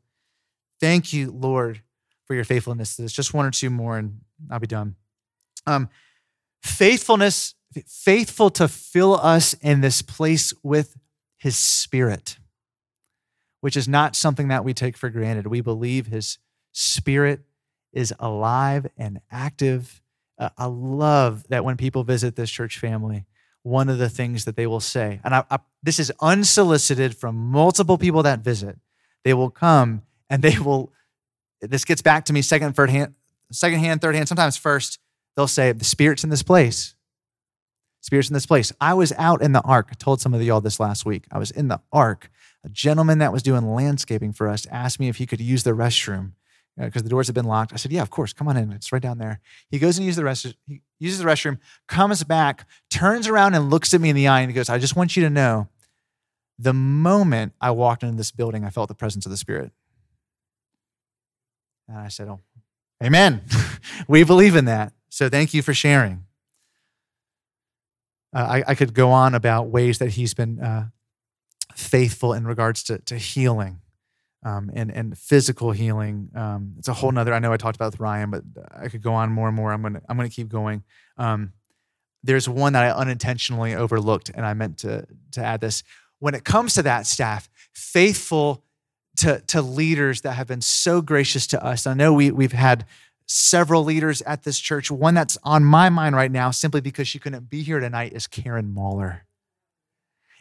thank 0.82 1.12
you, 1.12 1.30
Lord, 1.30 1.80
for 2.26 2.34
your 2.34 2.44
faithfulness 2.44 2.96
to 2.96 3.02
this. 3.02 3.12
Just 3.12 3.32
one 3.32 3.46
or 3.46 3.52
two 3.52 3.70
more, 3.70 3.96
and 3.96 4.20
I'll 4.50 4.58
be 4.58 4.66
done. 4.66 4.96
Um, 5.66 5.88
faithfulness 6.62 7.54
faithful 7.86 8.50
to 8.50 8.68
fill 8.68 9.14
us 9.14 9.54
in 9.54 9.80
this 9.80 10.02
place 10.02 10.52
with 10.62 10.96
his 11.38 11.56
spirit, 11.56 12.36
which 13.60 13.76
is 13.76 13.88
not 13.88 14.14
something 14.14 14.48
that 14.48 14.64
we 14.64 14.74
take 14.74 14.96
for 14.96 15.08
granted. 15.08 15.46
We 15.46 15.60
believe 15.60 16.06
his 16.06 16.38
spirit 16.72 17.40
is 17.92 18.12
alive 18.18 18.86
and 18.98 19.20
active. 19.30 20.02
Uh, 20.38 20.50
I 20.58 20.66
love 20.66 21.48
that 21.48 21.64
when 21.64 21.76
people 21.76 22.04
visit 22.04 22.36
this 22.36 22.50
church 22.50 22.78
family, 22.78 23.24
one 23.62 23.88
of 23.88 23.98
the 23.98 24.10
things 24.10 24.44
that 24.44 24.56
they 24.56 24.66
will 24.66 24.80
say, 24.80 25.20
and 25.24 25.34
I, 25.34 25.44
I, 25.50 25.58
this 25.82 25.98
is 25.98 26.12
unsolicited 26.20 27.16
from 27.16 27.36
multiple 27.36 27.96
people 27.96 28.24
that 28.24 28.40
visit, 28.40 28.78
they 29.24 29.32
will 29.32 29.50
come 29.50 30.02
and 30.32 30.42
they 30.42 30.58
will, 30.58 30.92
this 31.60 31.84
gets 31.84 32.02
back 32.02 32.24
to 32.24 32.32
me 32.32 32.42
second, 32.42 32.74
third 32.74 32.90
hand, 32.90 33.14
second 33.52 33.78
hand, 33.78 34.00
third 34.00 34.16
hand, 34.16 34.26
sometimes 34.26 34.56
first, 34.56 34.98
they'll 35.36 35.46
say, 35.46 35.70
the 35.70 35.84
spirit's 35.84 36.24
in 36.24 36.30
this 36.30 36.42
place 36.42 36.96
spirits 38.02 38.28
in 38.28 38.34
this 38.34 38.46
place. 38.46 38.72
I 38.80 38.94
was 38.94 39.12
out 39.16 39.40
in 39.40 39.52
the 39.52 39.62
ark. 39.62 39.88
I 39.90 39.94
told 39.94 40.20
some 40.20 40.34
of 40.34 40.42
y'all 40.42 40.60
this 40.60 40.78
last 40.78 41.06
week. 41.06 41.24
I 41.30 41.38
was 41.38 41.50
in 41.50 41.68
the 41.68 41.80
ark. 41.92 42.30
A 42.64 42.68
gentleman 42.68 43.18
that 43.18 43.32
was 43.32 43.42
doing 43.42 43.72
landscaping 43.72 44.32
for 44.32 44.48
us 44.48 44.66
asked 44.70 45.00
me 45.00 45.08
if 45.08 45.16
he 45.16 45.26
could 45.26 45.40
use 45.40 45.62
the 45.62 45.70
restroom 45.70 46.32
because 46.76 47.02
uh, 47.02 47.04
the 47.04 47.10
doors 47.10 47.26
had 47.28 47.34
been 47.34 47.44
locked. 47.44 47.72
I 47.72 47.76
said, 47.76 47.92
"Yeah, 47.92 48.02
of 48.02 48.10
course. 48.10 48.32
Come 48.32 48.48
on 48.48 48.56
in. 48.56 48.72
It's 48.72 48.92
right 48.92 49.02
down 49.02 49.18
there." 49.18 49.40
He 49.68 49.78
goes 49.78 49.98
and 49.98 50.06
uses 50.06 50.16
the 50.16 50.24
rest. 50.24 50.54
He 50.66 50.80
uses 50.98 51.18
the 51.18 51.24
restroom, 51.24 51.58
comes 51.86 52.24
back, 52.24 52.66
turns 52.88 53.28
around 53.28 53.54
and 53.54 53.68
looks 53.68 53.92
at 53.92 54.00
me 54.00 54.10
in 54.10 54.16
the 54.16 54.28
eye, 54.28 54.40
and 54.40 54.50
he 54.50 54.54
goes, 54.54 54.68
"I 54.70 54.78
just 54.78 54.96
want 54.96 55.16
you 55.16 55.22
to 55.24 55.30
know, 55.30 55.68
the 56.58 56.72
moment 56.72 57.52
I 57.60 57.72
walked 57.72 58.02
into 58.02 58.16
this 58.16 58.30
building, 58.30 58.64
I 58.64 58.70
felt 58.70 58.88
the 58.88 58.94
presence 58.94 59.26
of 59.26 59.30
the 59.30 59.36
Spirit." 59.36 59.72
And 61.92 62.00
I 62.00 62.08
said, 62.08 62.28
"Oh, 62.28 62.40
Amen. 63.02 63.42
we 64.08 64.24
believe 64.24 64.56
in 64.56 64.64
that. 64.66 64.92
So 65.08 65.28
thank 65.28 65.52
you 65.52 65.62
for 65.62 65.74
sharing." 65.74 66.24
Uh, 68.34 68.38
I, 68.38 68.64
I, 68.68 68.74
could 68.74 68.94
go 68.94 69.10
on 69.10 69.34
about 69.34 69.68
ways 69.68 69.98
that 69.98 70.12
he's 70.12 70.32
been 70.32 70.58
uh, 70.58 70.88
faithful 71.74 72.32
in 72.32 72.46
regards 72.46 72.82
to, 72.84 72.98
to 73.00 73.18
healing 73.18 73.82
um, 74.42 74.70
and, 74.74 74.90
and 74.90 75.18
physical 75.18 75.70
healing. 75.70 76.30
Um, 76.34 76.76
it's 76.78 76.88
a 76.88 76.94
whole 76.94 77.12
nother, 77.12 77.34
I 77.34 77.40
know 77.40 77.52
I 77.52 77.58
talked 77.58 77.76
about 77.76 77.92
with 77.92 78.00
Ryan, 78.00 78.30
but 78.30 78.42
I 78.74 78.88
could 78.88 79.02
go 79.02 79.12
on 79.12 79.30
more 79.30 79.48
and 79.48 79.56
more. 79.56 79.70
I'm 79.70 79.82
going 79.82 79.94
to 79.94 80.02
I'm 80.08 80.18
to 80.18 80.28
keep 80.30 80.48
going. 80.48 80.82
Um, 81.18 81.52
there's 82.24 82.48
one 82.48 82.72
that 82.72 82.84
I 82.84 82.90
unintentionally 82.90 83.74
overlooked, 83.74 84.30
and 84.34 84.46
I 84.46 84.54
meant 84.54 84.78
to, 84.78 85.06
to 85.32 85.44
add 85.44 85.60
this. 85.60 85.82
When 86.20 86.34
it 86.34 86.44
comes 86.44 86.74
to 86.74 86.82
that 86.84 87.06
staff, 87.06 87.50
faithful 87.74 88.64
to, 89.16 89.40
to 89.48 89.62
leaders 89.62 90.22
that 90.22 90.32
have 90.32 90.46
been 90.46 90.62
so 90.62 91.02
gracious 91.02 91.46
to 91.48 91.64
us. 91.64 91.86
I 91.86 91.94
know 91.94 92.12
we, 92.12 92.30
we've 92.30 92.52
had 92.52 92.86
several 93.26 93.84
leaders 93.84 94.22
at 94.22 94.42
this 94.42 94.58
church. 94.58 94.90
One 94.90 95.14
that's 95.14 95.38
on 95.42 95.64
my 95.64 95.90
mind 95.90 96.16
right 96.16 96.30
now, 96.30 96.50
simply 96.50 96.80
because 96.80 97.08
she 97.08 97.18
couldn't 97.18 97.50
be 97.50 97.62
here 97.62 97.80
tonight, 97.80 98.12
is 98.12 98.26
Karen 98.26 98.72
Mahler. 98.72 99.24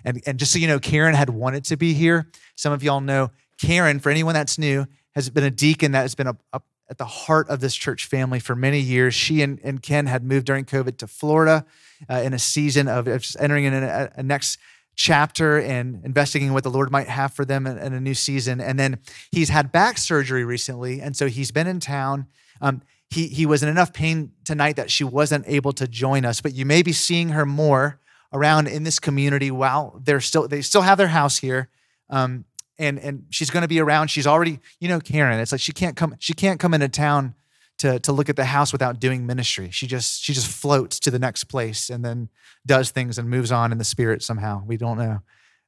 And, 0.04 0.22
and 0.26 0.40
just 0.40 0.52
so 0.52 0.60
you 0.60 0.68
know, 0.68 0.80
Karen 0.80 1.14
had 1.14 1.30
wanted 1.30 1.66
to 1.66 1.78
be 1.78 1.94
here. 1.94 2.28
Some 2.56 2.74
of 2.74 2.84
y'all 2.84 3.02
know 3.02 3.32
Karen, 3.62 4.00
for 4.00 4.10
anyone 4.10 4.34
that's 4.34 4.58
new, 4.58 4.88
has 5.16 5.30
been 5.30 5.44
a 5.44 5.52
deacon 5.52 5.92
that 5.92 6.02
has 6.02 6.16
been 6.16 6.28
a, 6.28 6.38
a, 6.54 6.62
at 6.90 6.98
the 6.98 7.06
heart 7.06 7.50
of 7.50 7.60
this 7.60 7.76
church 7.76 8.06
family 8.06 8.40
for 8.40 8.56
many 8.56 8.80
years. 8.80 9.14
She 9.14 9.42
and, 9.42 9.60
and 9.64 9.82
Ken 9.82 10.08
had 10.08 10.24
moved 10.24 10.46
during 10.46 10.66
COVID 10.66 10.98
to 10.98 11.08
Florida 11.08 11.66
uh, 12.10 12.16
in 12.16 12.34
a 12.34 12.40
season 12.40 12.88
of, 12.88 13.08
entering 13.40 13.66
in 13.66 13.74
a, 13.74 14.12
a, 14.16 14.24
next 14.24 14.58
chapter 14.96 15.60
and 15.60 16.04
investigating 16.04 16.54
what 16.54 16.64
the 16.64 16.70
Lord 16.70 16.92
might 16.92 17.08
have 17.08 17.34
for 17.34 17.46
them 17.46 17.66
in, 17.66 17.78
in, 17.78 17.94
a 17.94 18.00
new 18.00 18.14
season. 18.14 18.60
And 18.62 18.78
then 18.78 19.00
he's 19.32 19.50
had 19.50 19.72
back 19.72 19.98
surgery 19.98 20.44
recently. 20.44 21.02
And 21.02 21.16
so 21.16 21.28
he's 21.28 21.52
been 21.52 21.68
in 21.68 21.80
town 21.80 22.28
um, 22.62 22.82
he, 23.10 23.28
he 23.28 23.46
was 23.46 23.62
in 23.62 23.68
enough 23.68 23.92
pain 23.92 24.32
tonight 24.46 24.78
that 24.78 24.90
she 24.90 25.04
wasn't 25.04 25.44
able 25.48 25.74
to 25.74 25.88
join 25.88 26.24
us, 26.24 26.40
but 26.40 26.54
you 26.54 26.66
may 26.66 26.82
be 26.82 26.94
seeing 26.94 27.30
her 27.30 27.46
more 27.46 28.00
around 28.32 28.68
in 28.68 28.84
this 28.84 29.00
community 29.00 29.52
while 29.52 30.00
they're 30.02 30.22
still 30.22 30.48
they 30.48 30.62
still 30.62 30.84
have 30.84 30.98
their 30.98 31.10
house 31.10 31.38
here. 31.38 31.70
Um, 32.10 32.46
and 32.80 32.98
and 32.98 33.26
she's 33.30 33.50
going 33.50 33.64
to 33.64 33.68
be 33.68 33.82
around. 33.82 34.08
She's 34.08 34.26
already, 34.26 34.60
you 34.80 34.88
know, 34.88 35.02
Karen. 35.02 35.40
It's 35.40 35.52
like 35.52 35.60
she 35.60 35.74
can't 35.74 35.98
come 35.98 36.16
she 36.20 36.34
can't 36.34 36.60
come 36.60 36.74
into 36.74 36.88
town 36.88 37.36
to 37.82 38.00
to 38.00 38.12
look 38.12 38.30
at 38.30 38.36
the 38.36 38.46
house 38.46 38.72
without 38.72 39.00
doing 39.00 39.26
ministry. 39.26 39.72
She 39.72 39.88
just 39.88 40.24
she 40.24 40.34
just 40.34 40.48
floats 40.48 41.00
to 41.00 41.12
the 41.12 41.18
next 41.18 41.46
place 41.46 41.90
and 41.90 42.06
then 42.06 42.30
does 42.66 42.92
things 42.92 43.18
and 43.18 43.30
moves 43.30 43.52
on 43.52 43.72
in 43.72 43.80
the 43.80 43.84
spirit 43.84 44.22
somehow. 44.22 44.64
We 44.66 44.78
don't 44.78 45.00
know. 45.00 45.22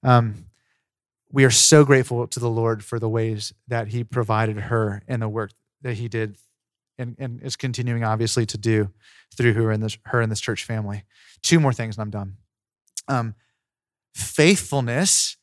Um, 0.04 0.46
we 1.32 1.44
are 1.44 1.52
so 1.52 1.84
grateful 1.84 2.28
to 2.28 2.40
the 2.40 2.50
Lord 2.50 2.84
for 2.84 3.00
the 3.00 3.10
ways 3.10 3.54
that 3.68 3.88
He 3.88 4.04
provided 4.04 4.58
her 4.58 5.02
and 5.08 5.22
the 5.22 5.30
work 5.30 5.52
that 5.82 5.96
He 5.96 6.08
did 6.08 6.38
and, 7.00 7.16
and 7.18 7.42
is 7.42 7.56
continuing 7.56 8.04
obviously 8.04 8.46
to 8.46 8.58
do 8.60 8.92
through 9.36 9.54
her 9.54 9.72
in 9.72 9.82
this 9.82 9.98
her 10.06 10.22
in 10.22 10.30
this 10.30 10.42
church 10.42 10.66
family. 10.66 11.06
Two 11.42 11.60
more 11.60 11.74
things 11.74 11.98
and 11.98 12.04
I'm 12.04 12.12
done. 12.12 12.38
Um, 13.08 13.36
faithfulness 14.14 15.38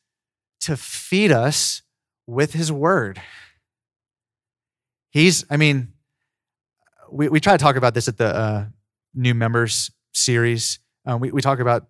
to 0.61 0.77
feed 0.77 1.33
us 1.33 1.81
with 2.25 2.53
his 2.53 2.71
word. 2.71 3.21
He's, 5.09 5.43
I 5.49 5.57
mean, 5.57 5.91
we, 7.11 7.29
we 7.29 7.39
try 7.39 7.53
to 7.53 7.63
talk 7.63 7.75
about 7.75 7.93
this 7.93 8.07
at 8.07 8.17
the 8.17 8.35
uh, 8.35 8.65
new 9.13 9.33
members 9.33 9.91
series. 10.13 10.79
Um, 11.05 11.19
we, 11.19 11.31
we 11.31 11.41
talk 11.41 11.59
about 11.59 11.87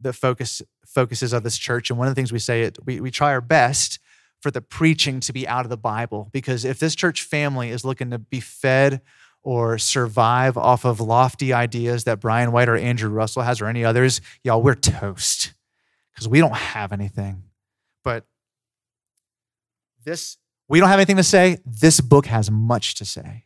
the 0.00 0.12
focus 0.12 0.62
focuses 0.86 1.32
of 1.32 1.42
this 1.42 1.56
church. 1.56 1.90
And 1.90 1.98
one 1.98 2.08
of 2.08 2.14
the 2.14 2.18
things 2.18 2.32
we 2.32 2.38
say 2.38 2.62
it 2.62 2.78
we, 2.84 3.00
we 3.00 3.10
try 3.10 3.32
our 3.32 3.40
best 3.40 3.98
for 4.40 4.50
the 4.50 4.62
preaching 4.62 5.20
to 5.20 5.32
be 5.32 5.46
out 5.46 5.66
of 5.66 5.70
the 5.70 5.76
Bible. 5.76 6.28
Because 6.32 6.64
if 6.64 6.78
this 6.78 6.94
church 6.94 7.22
family 7.22 7.70
is 7.70 7.84
looking 7.84 8.10
to 8.10 8.18
be 8.18 8.40
fed 8.40 9.02
or 9.42 9.78
survive 9.78 10.56
off 10.56 10.84
of 10.84 11.00
lofty 11.00 11.52
ideas 11.52 12.04
that 12.04 12.20
Brian 12.20 12.52
White 12.52 12.68
or 12.68 12.76
Andrew 12.76 13.10
Russell 13.10 13.42
has 13.42 13.60
or 13.60 13.66
any 13.66 13.84
others, 13.84 14.20
y'all, 14.42 14.62
we're 14.62 14.74
toast 14.74 15.54
because 16.12 16.28
we 16.28 16.40
don't 16.40 16.56
have 16.56 16.92
anything. 16.92 17.44
But 18.02 18.24
this, 20.04 20.38
we 20.68 20.80
don't 20.80 20.88
have 20.88 20.98
anything 20.98 21.16
to 21.16 21.22
say. 21.22 21.58
This 21.64 22.00
book 22.00 22.26
has 22.26 22.50
much 22.50 22.94
to 22.96 23.04
say. 23.04 23.44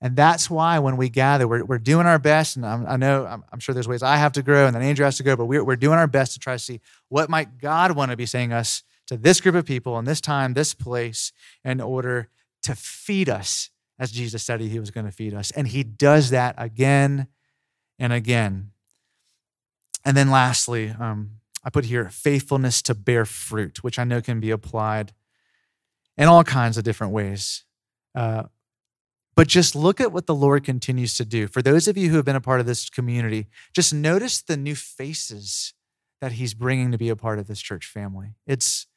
And 0.00 0.14
that's 0.14 0.48
why 0.48 0.78
when 0.78 0.96
we 0.96 1.08
gather, 1.08 1.48
we're, 1.48 1.64
we're 1.64 1.78
doing 1.78 2.06
our 2.06 2.18
best. 2.18 2.56
And 2.56 2.64
I'm, 2.64 2.86
i 2.86 2.96
know, 2.96 3.26
I'm, 3.26 3.44
I'm, 3.52 3.58
sure 3.58 3.74
there's 3.74 3.88
ways 3.88 4.02
I 4.02 4.16
have 4.16 4.32
to 4.32 4.42
grow 4.42 4.66
and 4.66 4.74
then 4.74 4.82
Andrew 4.82 5.04
has 5.04 5.16
to 5.16 5.24
grow, 5.24 5.36
but 5.36 5.46
we're, 5.46 5.64
we're 5.64 5.76
doing 5.76 5.98
our 5.98 6.06
best 6.06 6.34
to 6.34 6.38
try 6.38 6.54
to 6.54 6.58
see 6.58 6.80
what 7.08 7.28
might 7.28 7.58
God 7.58 7.92
want 7.92 8.12
to 8.12 8.16
be 8.16 8.26
saying 8.26 8.52
us 8.52 8.84
to 9.08 9.16
this 9.16 9.40
group 9.40 9.56
of 9.56 9.64
people 9.64 9.98
in 9.98 10.04
this 10.04 10.20
time, 10.20 10.54
this 10.54 10.72
place, 10.72 11.32
in 11.64 11.80
order 11.80 12.28
to 12.62 12.74
feed 12.76 13.28
us 13.28 13.70
as 13.98 14.12
Jesus 14.12 14.42
said 14.42 14.60
he 14.60 14.78
was 14.78 14.90
going 14.90 15.06
to 15.06 15.12
feed 15.12 15.34
us. 15.34 15.50
And 15.50 15.68
he 15.68 15.82
does 15.82 16.30
that 16.30 16.54
again 16.56 17.26
and 17.98 18.12
again. 18.12 18.70
And 20.04 20.16
then 20.16 20.30
lastly, 20.30 20.94
um, 20.98 21.32
I 21.64 21.70
put 21.70 21.86
here 21.86 22.08
faithfulness 22.08 22.80
to 22.82 22.94
bear 22.94 23.24
fruit, 23.24 23.82
which 23.82 23.98
I 23.98 24.04
know 24.04 24.20
can 24.20 24.38
be 24.38 24.50
applied 24.50 25.12
in 26.16 26.28
all 26.28 26.44
kinds 26.44 26.78
of 26.78 26.84
different 26.84 27.12
ways. 27.12 27.64
Uh, 28.14 28.44
but 29.38 29.46
just 29.46 29.76
look 29.76 30.00
at 30.00 30.10
what 30.10 30.26
the 30.26 30.34
Lord 30.34 30.64
continues 30.64 31.16
to 31.16 31.24
do. 31.24 31.46
For 31.46 31.62
those 31.62 31.86
of 31.86 31.96
you 31.96 32.10
who 32.10 32.16
have 32.16 32.24
been 32.24 32.34
a 32.34 32.40
part 32.40 32.58
of 32.58 32.66
this 32.66 32.90
community, 32.90 33.46
just 33.72 33.94
notice 33.94 34.42
the 34.42 34.56
new 34.56 34.74
faces 34.74 35.74
that 36.20 36.32
He's 36.32 36.54
bringing 36.54 36.90
to 36.90 36.98
be 36.98 37.08
a 37.08 37.14
part 37.14 37.38
of 37.38 37.46
this 37.46 37.60
church 37.60 37.86
family. 37.86 38.34
It's 38.48 38.88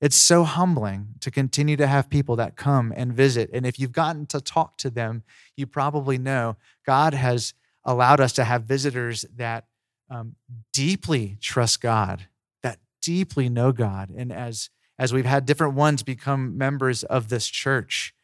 it's 0.00 0.14
so 0.14 0.44
humbling 0.44 1.14
to 1.18 1.32
continue 1.32 1.76
to 1.76 1.88
have 1.88 2.08
people 2.08 2.36
that 2.36 2.54
come 2.54 2.94
and 2.96 3.12
visit. 3.12 3.50
And 3.52 3.66
if 3.66 3.80
you've 3.80 3.90
gotten 3.90 4.26
to 4.26 4.40
talk 4.40 4.78
to 4.78 4.88
them, 4.88 5.24
you 5.56 5.66
probably 5.66 6.16
know 6.16 6.56
God 6.86 7.12
has 7.12 7.52
allowed 7.84 8.20
us 8.20 8.32
to 8.34 8.44
have 8.44 8.62
visitors 8.62 9.24
that 9.34 9.64
um, 10.08 10.36
deeply 10.72 11.38
trust 11.40 11.80
God, 11.80 12.28
that 12.62 12.78
deeply 13.02 13.48
know 13.48 13.72
God. 13.72 14.10
And 14.16 14.32
as, 14.32 14.70
as 14.96 15.12
we've 15.12 15.26
had 15.26 15.44
different 15.44 15.74
ones 15.74 16.04
become 16.04 16.56
members 16.56 17.02
of 17.02 17.30
this 17.30 17.48
church, 17.48 18.14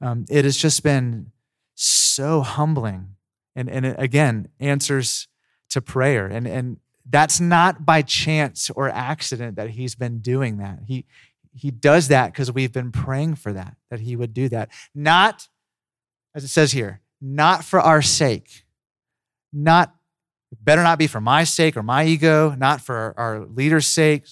um, 0.00 0.26
it 0.28 0.44
has 0.44 0.56
just 0.56 0.82
been 0.82 1.32
so 1.74 2.40
humbling. 2.42 3.16
And, 3.54 3.68
and 3.68 3.86
again, 3.98 4.48
answers 4.60 5.28
to 5.70 5.80
prayer. 5.80 6.26
And, 6.26 6.46
and 6.46 6.78
that's 7.08 7.40
not 7.40 7.84
by 7.84 8.02
chance 8.02 8.70
or 8.70 8.88
accident 8.88 9.56
that 9.56 9.70
he's 9.70 9.94
been 9.94 10.18
doing 10.18 10.58
that. 10.58 10.80
He, 10.86 11.04
he 11.54 11.70
does 11.70 12.08
that 12.08 12.32
because 12.32 12.52
we've 12.52 12.72
been 12.72 12.92
praying 12.92 13.36
for 13.36 13.52
that, 13.52 13.76
that 13.90 14.00
he 14.00 14.16
would 14.16 14.32
do 14.32 14.48
that. 14.50 14.70
Not, 14.94 15.48
as 16.34 16.44
it 16.44 16.48
says 16.48 16.72
here, 16.72 17.00
not 17.20 17.64
for 17.64 17.80
our 17.80 18.02
sake, 18.02 18.64
not 19.52 19.94
better 20.62 20.82
not 20.82 20.98
be 20.98 21.06
for 21.06 21.20
my 21.20 21.44
sake 21.44 21.76
or 21.76 21.82
my 21.82 22.04
ego, 22.04 22.54
not 22.56 22.80
for 22.80 23.14
our 23.16 23.44
leader's 23.44 23.86
sake, 23.86 24.24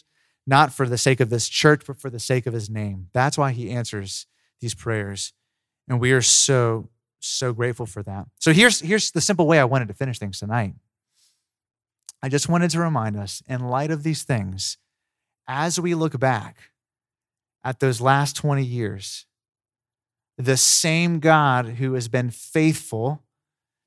not 0.46 0.72
for 0.72 0.88
the 0.88 0.98
sake 0.98 1.20
of 1.20 1.30
this 1.30 1.48
church, 1.48 1.82
but 1.86 2.00
for 2.00 2.10
the 2.10 2.20
sake 2.20 2.46
of 2.46 2.54
his 2.54 2.70
name. 2.70 3.08
That's 3.12 3.36
why 3.36 3.52
he 3.52 3.70
answers 3.70 4.26
these 4.60 4.74
prayers. 4.74 5.32
And 5.88 6.00
we 6.00 6.12
are 6.12 6.22
so, 6.22 6.88
so 7.20 7.52
grateful 7.52 7.86
for 7.86 8.02
that. 8.02 8.26
So 8.40 8.52
here's, 8.52 8.80
here's 8.80 9.10
the 9.10 9.20
simple 9.20 9.46
way 9.46 9.58
I 9.58 9.64
wanted 9.64 9.88
to 9.88 9.94
finish 9.94 10.18
things 10.18 10.38
tonight. 10.38 10.74
I 12.22 12.28
just 12.28 12.48
wanted 12.48 12.70
to 12.70 12.80
remind 12.80 13.16
us, 13.16 13.42
in 13.48 13.68
light 13.68 13.90
of 13.90 14.02
these 14.02 14.24
things, 14.24 14.78
as 15.46 15.78
we 15.78 15.94
look 15.94 16.18
back 16.18 16.70
at 17.62 17.80
those 17.80 18.00
last 18.00 18.36
20 18.36 18.64
years, 18.64 19.26
the 20.38 20.56
same 20.56 21.18
God 21.20 21.66
who 21.66 21.94
has 21.94 22.08
been 22.08 22.30
faithful 22.30 23.22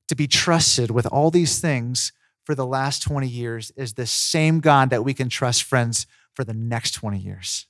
to 0.08 0.14
be 0.14 0.26
trusted 0.26 0.90
with 0.90 1.06
all 1.06 1.30
these 1.30 1.60
things 1.60 2.12
for 2.44 2.54
the 2.54 2.66
last 2.66 3.02
20 3.02 3.28
years 3.28 3.70
is 3.76 3.94
the 3.94 4.06
same 4.06 4.60
God 4.60 4.90
that 4.90 5.04
we 5.04 5.14
can 5.14 5.28
trust, 5.28 5.62
friends, 5.62 6.06
for 6.34 6.44
the 6.44 6.54
next 6.54 6.92
20 6.92 7.18
years. 7.18 7.66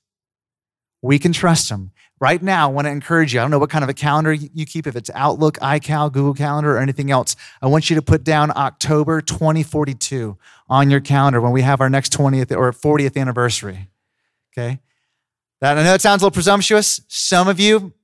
We 1.03 1.19
can 1.19 1.33
trust 1.33 1.71
him. 1.71 1.93
Right 2.21 2.43
now, 2.43 2.69
I 2.69 2.73
want 2.73 2.87
to 2.87 2.91
encourage 2.91 3.33
you. 3.33 3.41
I 3.41 3.43
don't 3.43 3.51
know 3.51 3.59
what 3.59 3.71
kind 3.71 3.83
of 3.83 3.89
a 3.89 3.95
calendar 3.95 4.33
you 4.33 4.67
keep, 4.67 4.87
if 4.87 4.95
it's 4.95 5.11
Outlook, 5.15 5.59
iCal, 5.61 6.13
Google 6.13 6.35
Calendar, 6.35 6.77
or 6.77 6.79
anything 6.79 7.11
else. 7.11 7.35
I 7.63 7.67
want 7.67 7.89
you 7.89 7.97
to 7.97 8.03
put 8.03 8.25
down 8.25 8.53
October 8.55 9.23
2042 9.23 10.37
on 10.69 10.91
your 10.91 11.01
calendar 11.01 11.41
when 11.41 11.53
we 11.53 11.63
have 11.63 11.81
our 11.81 11.89
next 11.89 12.13
20th 12.13 12.55
or 12.55 12.73
40th 12.73 13.19
anniversary. 13.19 13.89
Okay? 14.53 14.81
That 15.61 15.79
I 15.79 15.83
know 15.83 15.95
it 15.95 16.03
sounds 16.03 16.21
a 16.21 16.27
little 16.27 16.35
presumptuous. 16.35 17.01
Some 17.09 17.49
of 17.49 17.59
you, 17.59 17.95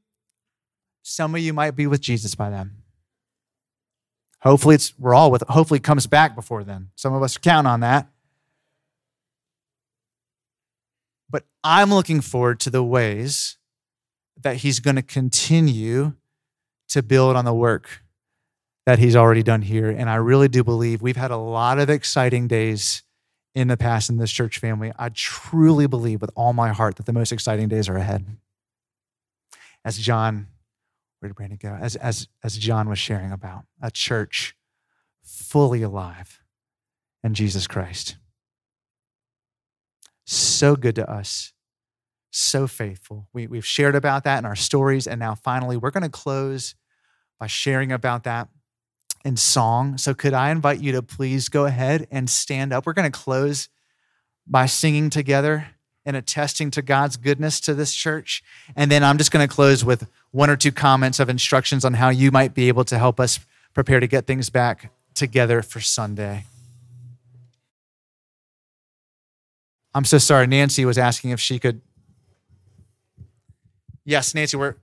some 1.02 1.34
of 1.34 1.40
you 1.42 1.52
might 1.52 1.72
be 1.72 1.86
with 1.86 2.00
Jesus 2.00 2.34
by 2.34 2.48
then. 2.48 2.72
Hopefully 4.40 4.74
it's 4.76 4.96
we're 4.98 5.14
all 5.14 5.30
with 5.30 5.42
hopefully 5.48 5.78
it 5.78 5.82
comes 5.82 6.06
back 6.06 6.34
before 6.34 6.64
then. 6.64 6.90
Some 6.94 7.12
of 7.14 7.22
us 7.22 7.36
count 7.36 7.66
on 7.66 7.80
that. 7.80 8.08
But 11.28 11.44
I'm 11.64 11.90
looking 11.90 12.20
forward 12.20 12.60
to 12.60 12.70
the 12.70 12.84
ways 12.84 13.58
that 14.40 14.56
he's 14.56 14.80
going 14.80 14.96
to 14.96 15.02
continue 15.02 16.14
to 16.88 17.02
build 17.02 17.36
on 17.36 17.44
the 17.44 17.54
work 17.54 18.02
that 18.84 18.98
he's 18.98 19.16
already 19.16 19.42
done 19.42 19.62
here. 19.62 19.90
And 19.90 20.08
I 20.08 20.16
really 20.16 20.48
do 20.48 20.62
believe 20.62 21.02
we've 21.02 21.16
had 21.16 21.32
a 21.32 21.36
lot 21.36 21.78
of 21.78 21.90
exciting 21.90 22.46
days 22.46 23.02
in 23.54 23.68
the 23.68 23.76
past 23.76 24.08
in 24.08 24.18
this 24.18 24.30
church 24.30 24.58
family. 24.58 24.92
I 24.96 25.08
truly 25.08 25.86
believe 25.86 26.20
with 26.20 26.30
all 26.36 26.52
my 26.52 26.72
heart 26.72 26.96
that 26.96 27.06
the 27.06 27.12
most 27.12 27.32
exciting 27.32 27.68
days 27.68 27.88
are 27.88 27.96
ahead. 27.96 28.24
As 29.84 29.98
John, 29.98 30.48
where 31.18 31.28
did 31.28 31.34
Brandon 31.36 31.58
go? 31.60 31.76
As, 31.80 31.96
as, 31.96 32.28
as 32.44 32.56
John 32.56 32.88
was 32.88 32.98
sharing 32.98 33.32
about 33.32 33.64
a 33.80 33.90
church 33.90 34.54
fully 35.22 35.82
alive 35.82 36.40
in 37.24 37.34
Jesus 37.34 37.66
Christ 37.66 38.16
so 40.26 40.76
good 40.76 40.96
to 40.96 41.10
us, 41.10 41.52
so 42.30 42.66
faithful. 42.66 43.28
We, 43.32 43.46
we've 43.46 43.64
shared 43.64 43.94
about 43.94 44.24
that 44.24 44.38
in 44.38 44.44
our 44.44 44.56
stories. 44.56 45.06
And 45.06 45.18
now, 45.18 45.34
finally, 45.34 45.76
we're 45.76 45.90
going 45.90 46.02
to 46.02 46.08
close 46.08 46.74
by 47.38 47.46
sharing 47.46 47.92
about 47.92 48.24
that 48.24 48.48
in 49.24 49.36
song. 49.36 49.96
So, 49.98 50.12
could 50.14 50.34
I 50.34 50.50
invite 50.50 50.80
you 50.80 50.92
to 50.92 51.02
please 51.02 51.48
go 51.48 51.64
ahead 51.64 52.06
and 52.10 52.28
stand 52.28 52.72
up? 52.72 52.84
We're 52.86 52.92
going 52.92 53.10
to 53.10 53.18
close 53.18 53.68
by 54.46 54.66
singing 54.66 55.10
together 55.10 55.68
and 56.04 56.16
attesting 56.16 56.70
to 56.72 56.82
God's 56.82 57.16
goodness 57.16 57.58
to 57.60 57.74
this 57.74 57.92
church. 57.92 58.42
And 58.76 58.90
then 58.90 59.02
I'm 59.02 59.18
just 59.18 59.32
going 59.32 59.46
to 59.46 59.52
close 59.52 59.84
with 59.84 60.08
one 60.30 60.50
or 60.50 60.56
two 60.56 60.70
comments 60.70 61.18
of 61.18 61.28
instructions 61.28 61.84
on 61.84 61.94
how 61.94 62.10
you 62.10 62.30
might 62.30 62.54
be 62.54 62.68
able 62.68 62.84
to 62.84 62.98
help 62.98 63.18
us 63.18 63.40
prepare 63.74 63.98
to 63.98 64.06
get 64.06 64.26
things 64.26 64.48
back 64.48 64.92
together 65.14 65.62
for 65.62 65.80
Sunday. 65.80 66.44
I'm 69.96 70.04
so 70.04 70.18
sorry. 70.18 70.46
Nancy 70.46 70.84
was 70.84 70.98
asking 70.98 71.30
if 71.30 71.40
she 71.40 71.58
could. 71.58 71.80
Yes, 74.04 74.34
Nancy, 74.34 74.58
we're 74.58 74.74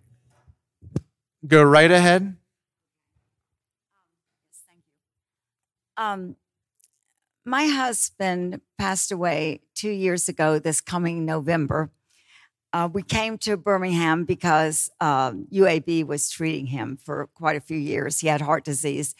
go 1.45 1.61
right 1.61 1.91
ahead. 1.91 2.36
Um, 5.97 6.36
my 7.45 7.66
husband 7.68 8.61
passed 8.80 9.11
away 9.11 9.61
two 9.76 9.91
years 9.91 10.28
ago 10.28 10.57
this 10.57 10.82
coming 10.82 11.26
November. 11.26 11.91
Uh, 12.74 12.89
we 12.91 13.03
came 13.03 13.38
to 13.38 13.55
Birmingham 13.55 14.26
because 14.26 14.89
um, 14.99 15.45
UAB 15.53 16.07
was 16.07 16.32
treating 16.32 16.66
him 16.66 16.97
for 16.97 17.30
quite 17.36 17.55
a 17.55 17.61
few 17.61 17.78
years. 17.78 18.22
He 18.22 18.30
had 18.30 18.41
heart 18.41 18.66
disease. 18.66 19.14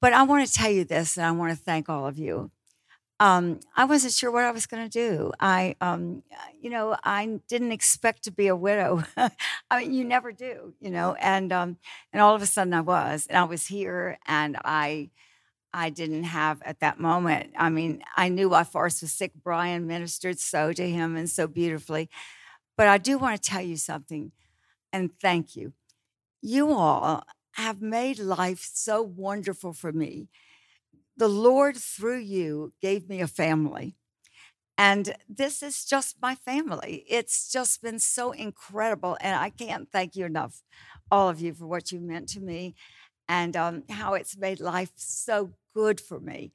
But 0.00 0.12
I 0.12 0.22
want 0.22 0.46
to 0.46 0.52
tell 0.52 0.70
you 0.70 0.84
this, 0.84 1.16
and 1.16 1.26
I 1.26 1.32
want 1.32 1.50
to 1.50 1.56
thank 1.56 1.88
all 1.88 2.06
of 2.06 2.18
you 2.18 2.52
um, 3.20 3.60
I 3.76 3.84
wasn't 3.84 4.14
sure 4.14 4.30
what 4.30 4.44
I 4.44 4.50
was 4.50 4.66
going 4.66 4.82
to 4.82 4.88
do. 4.88 5.32
I, 5.38 5.76
um, 5.80 6.22
you 6.60 6.70
know, 6.70 6.96
I 7.04 7.40
didn't 7.48 7.72
expect 7.72 8.24
to 8.24 8.32
be 8.32 8.48
a 8.48 8.56
widow. 8.56 9.04
I 9.70 9.80
mean, 9.80 9.92
you 9.94 10.04
never 10.04 10.32
do, 10.32 10.74
you 10.80 10.90
know. 10.90 11.14
And 11.14 11.52
um, 11.52 11.76
and 12.12 12.20
all 12.20 12.34
of 12.34 12.42
a 12.42 12.46
sudden, 12.46 12.74
I 12.74 12.80
was, 12.80 13.26
and 13.28 13.38
I 13.38 13.44
was 13.44 13.66
here, 13.68 14.18
and 14.26 14.56
I, 14.64 15.10
I 15.72 15.90
didn't 15.90 16.24
have 16.24 16.62
at 16.62 16.80
that 16.80 16.98
moment. 16.98 17.52
I 17.56 17.68
mean, 17.68 18.02
I 18.16 18.28
knew 18.28 18.48
why 18.48 18.64
Forrest 18.64 19.02
was 19.02 19.12
sick. 19.12 19.32
Brian 19.42 19.86
ministered 19.86 20.40
so 20.40 20.72
to 20.72 20.90
him 20.90 21.16
and 21.16 21.30
so 21.30 21.46
beautifully. 21.46 22.10
But 22.76 22.88
I 22.88 22.98
do 22.98 23.18
want 23.18 23.40
to 23.40 23.50
tell 23.50 23.62
you 23.62 23.76
something, 23.76 24.32
and 24.92 25.10
thank 25.20 25.56
you. 25.56 25.74
You 26.40 26.72
all 26.72 27.24
have 27.52 27.82
made 27.82 28.18
life 28.18 28.68
so 28.72 29.02
wonderful 29.02 29.72
for 29.72 29.92
me 29.92 30.28
the 31.16 31.28
Lord, 31.28 31.76
through 31.76 32.20
you, 32.20 32.72
gave 32.80 33.08
me 33.08 33.20
a 33.20 33.26
family. 33.26 33.96
And 34.78 35.14
this 35.28 35.62
is 35.62 35.84
just 35.84 36.16
my 36.20 36.34
family. 36.34 37.04
It's 37.08 37.50
just 37.50 37.82
been 37.82 37.98
so 37.98 38.32
incredible. 38.32 39.16
And 39.20 39.36
I 39.36 39.50
can't 39.50 39.90
thank 39.92 40.16
you 40.16 40.24
enough, 40.24 40.62
all 41.10 41.28
of 41.28 41.40
you, 41.40 41.52
for 41.52 41.66
what 41.66 41.92
you 41.92 42.00
meant 42.00 42.28
to 42.30 42.40
me 42.40 42.74
and 43.28 43.56
um, 43.56 43.84
how 43.88 44.14
it's 44.14 44.36
made 44.36 44.60
life 44.60 44.92
so 44.96 45.52
good 45.74 46.00
for 46.00 46.20
me. 46.20 46.52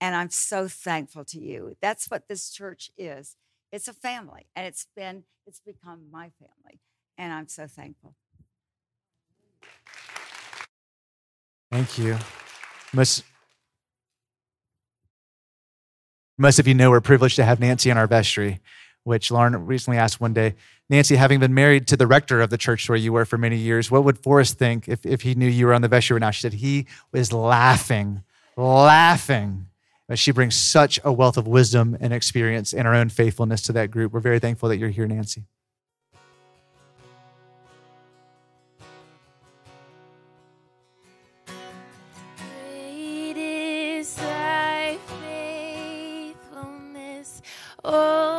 And 0.00 0.14
I'm 0.16 0.30
so 0.30 0.68
thankful 0.68 1.24
to 1.26 1.40
you. 1.40 1.76
That's 1.80 2.10
what 2.10 2.28
this 2.28 2.50
church 2.50 2.90
is. 2.96 3.36
It's 3.72 3.88
a 3.88 3.92
family, 3.92 4.46
and 4.56 4.66
it's 4.66 4.86
been, 4.96 5.24
it's 5.46 5.60
become 5.60 6.06
my 6.10 6.30
family. 6.38 6.80
And 7.16 7.32
I'm 7.32 7.48
so 7.48 7.66
thankful. 7.66 8.14
Thank 11.70 11.98
you. 11.98 12.18
Miss 12.92 13.22
Most 16.40 16.58
of 16.58 16.66
you 16.66 16.72
know 16.72 16.88
we're 16.88 17.02
privileged 17.02 17.36
to 17.36 17.44
have 17.44 17.60
Nancy 17.60 17.90
in 17.90 17.98
our 17.98 18.06
vestry, 18.06 18.60
which 19.04 19.30
Lauren 19.30 19.66
recently 19.66 19.98
asked 19.98 20.22
one 20.22 20.32
day 20.32 20.54
Nancy, 20.88 21.16
having 21.16 21.38
been 21.38 21.52
married 21.52 21.86
to 21.88 21.98
the 21.98 22.06
rector 22.06 22.40
of 22.40 22.48
the 22.48 22.56
church 22.56 22.88
where 22.88 22.96
you 22.96 23.12
were 23.12 23.26
for 23.26 23.36
many 23.36 23.56
years, 23.56 23.90
what 23.90 24.04
would 24.04 24.16
Forrest 24.16 24.58
think 24.58 24.88
if, 24.88 25.04
if 25.04 25.20
he 25.20 25.34
knew 25.34 25.46
you 25.46 25.66
were 25.66 25.74
on 25.74 25.82
the 25.82 25.88
vestry 25.88 26.14
right 26.14 26.20
now? 26.20 26.30
She 26.30 26.40
said 26.40 26.54
he 26.54 26.86
was 27.12 27.30
laughing, 27.30 28.24
laughing. 28.56 29.66
But 30.08 30.18
she 30.18 30.32
brings 30.32 30.56
such 30.56 30.98
a 31.04 31.12
wealth 31.12 31.36
of 31.36 31.46
wisdom 31.46 31.96
and 32.00 32.12
experience 32.12 32.72
and 32.72 32.86
her 32.86 32.94
own 32.94 33.10
faithfulness 33.10 33.60
to 33.62 33.72
that 33.74 33.90
group. 33.90 34.12
We're 34.12 34.20
very 34.20 34.38
thankful 34.38 34.70
that 34.70 34.78
you're 34.78 34.88
here, 34.88 35.06
Nancy. 35.06 35.44
Oh 47.92 48.29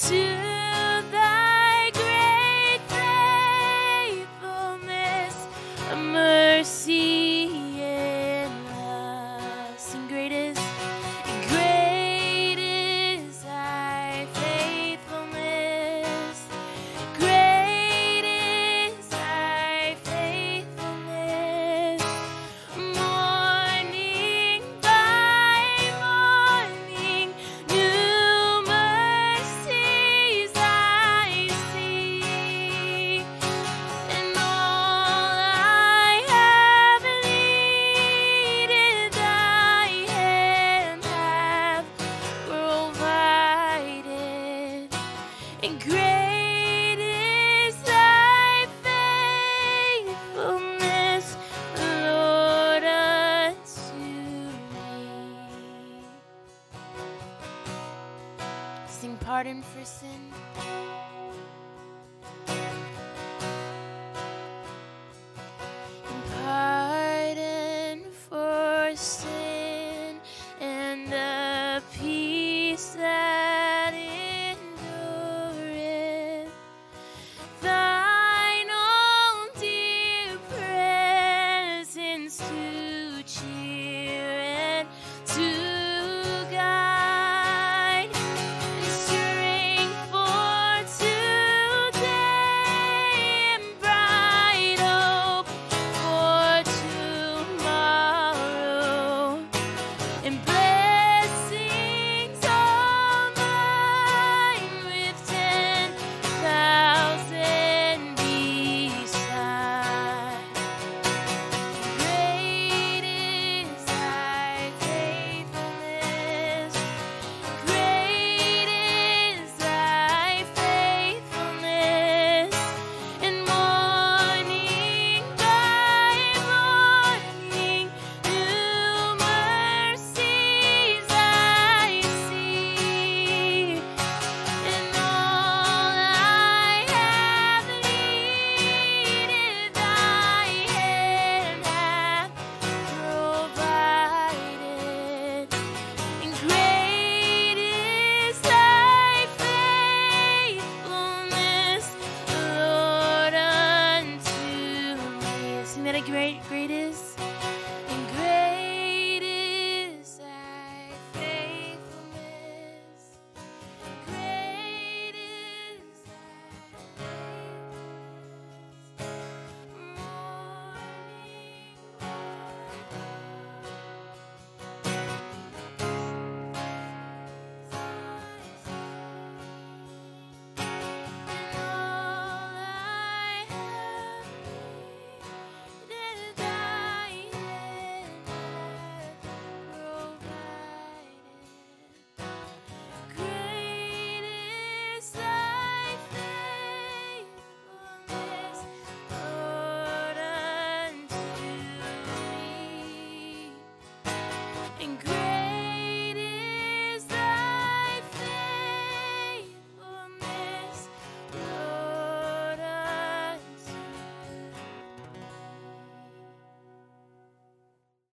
接 0.00 0.47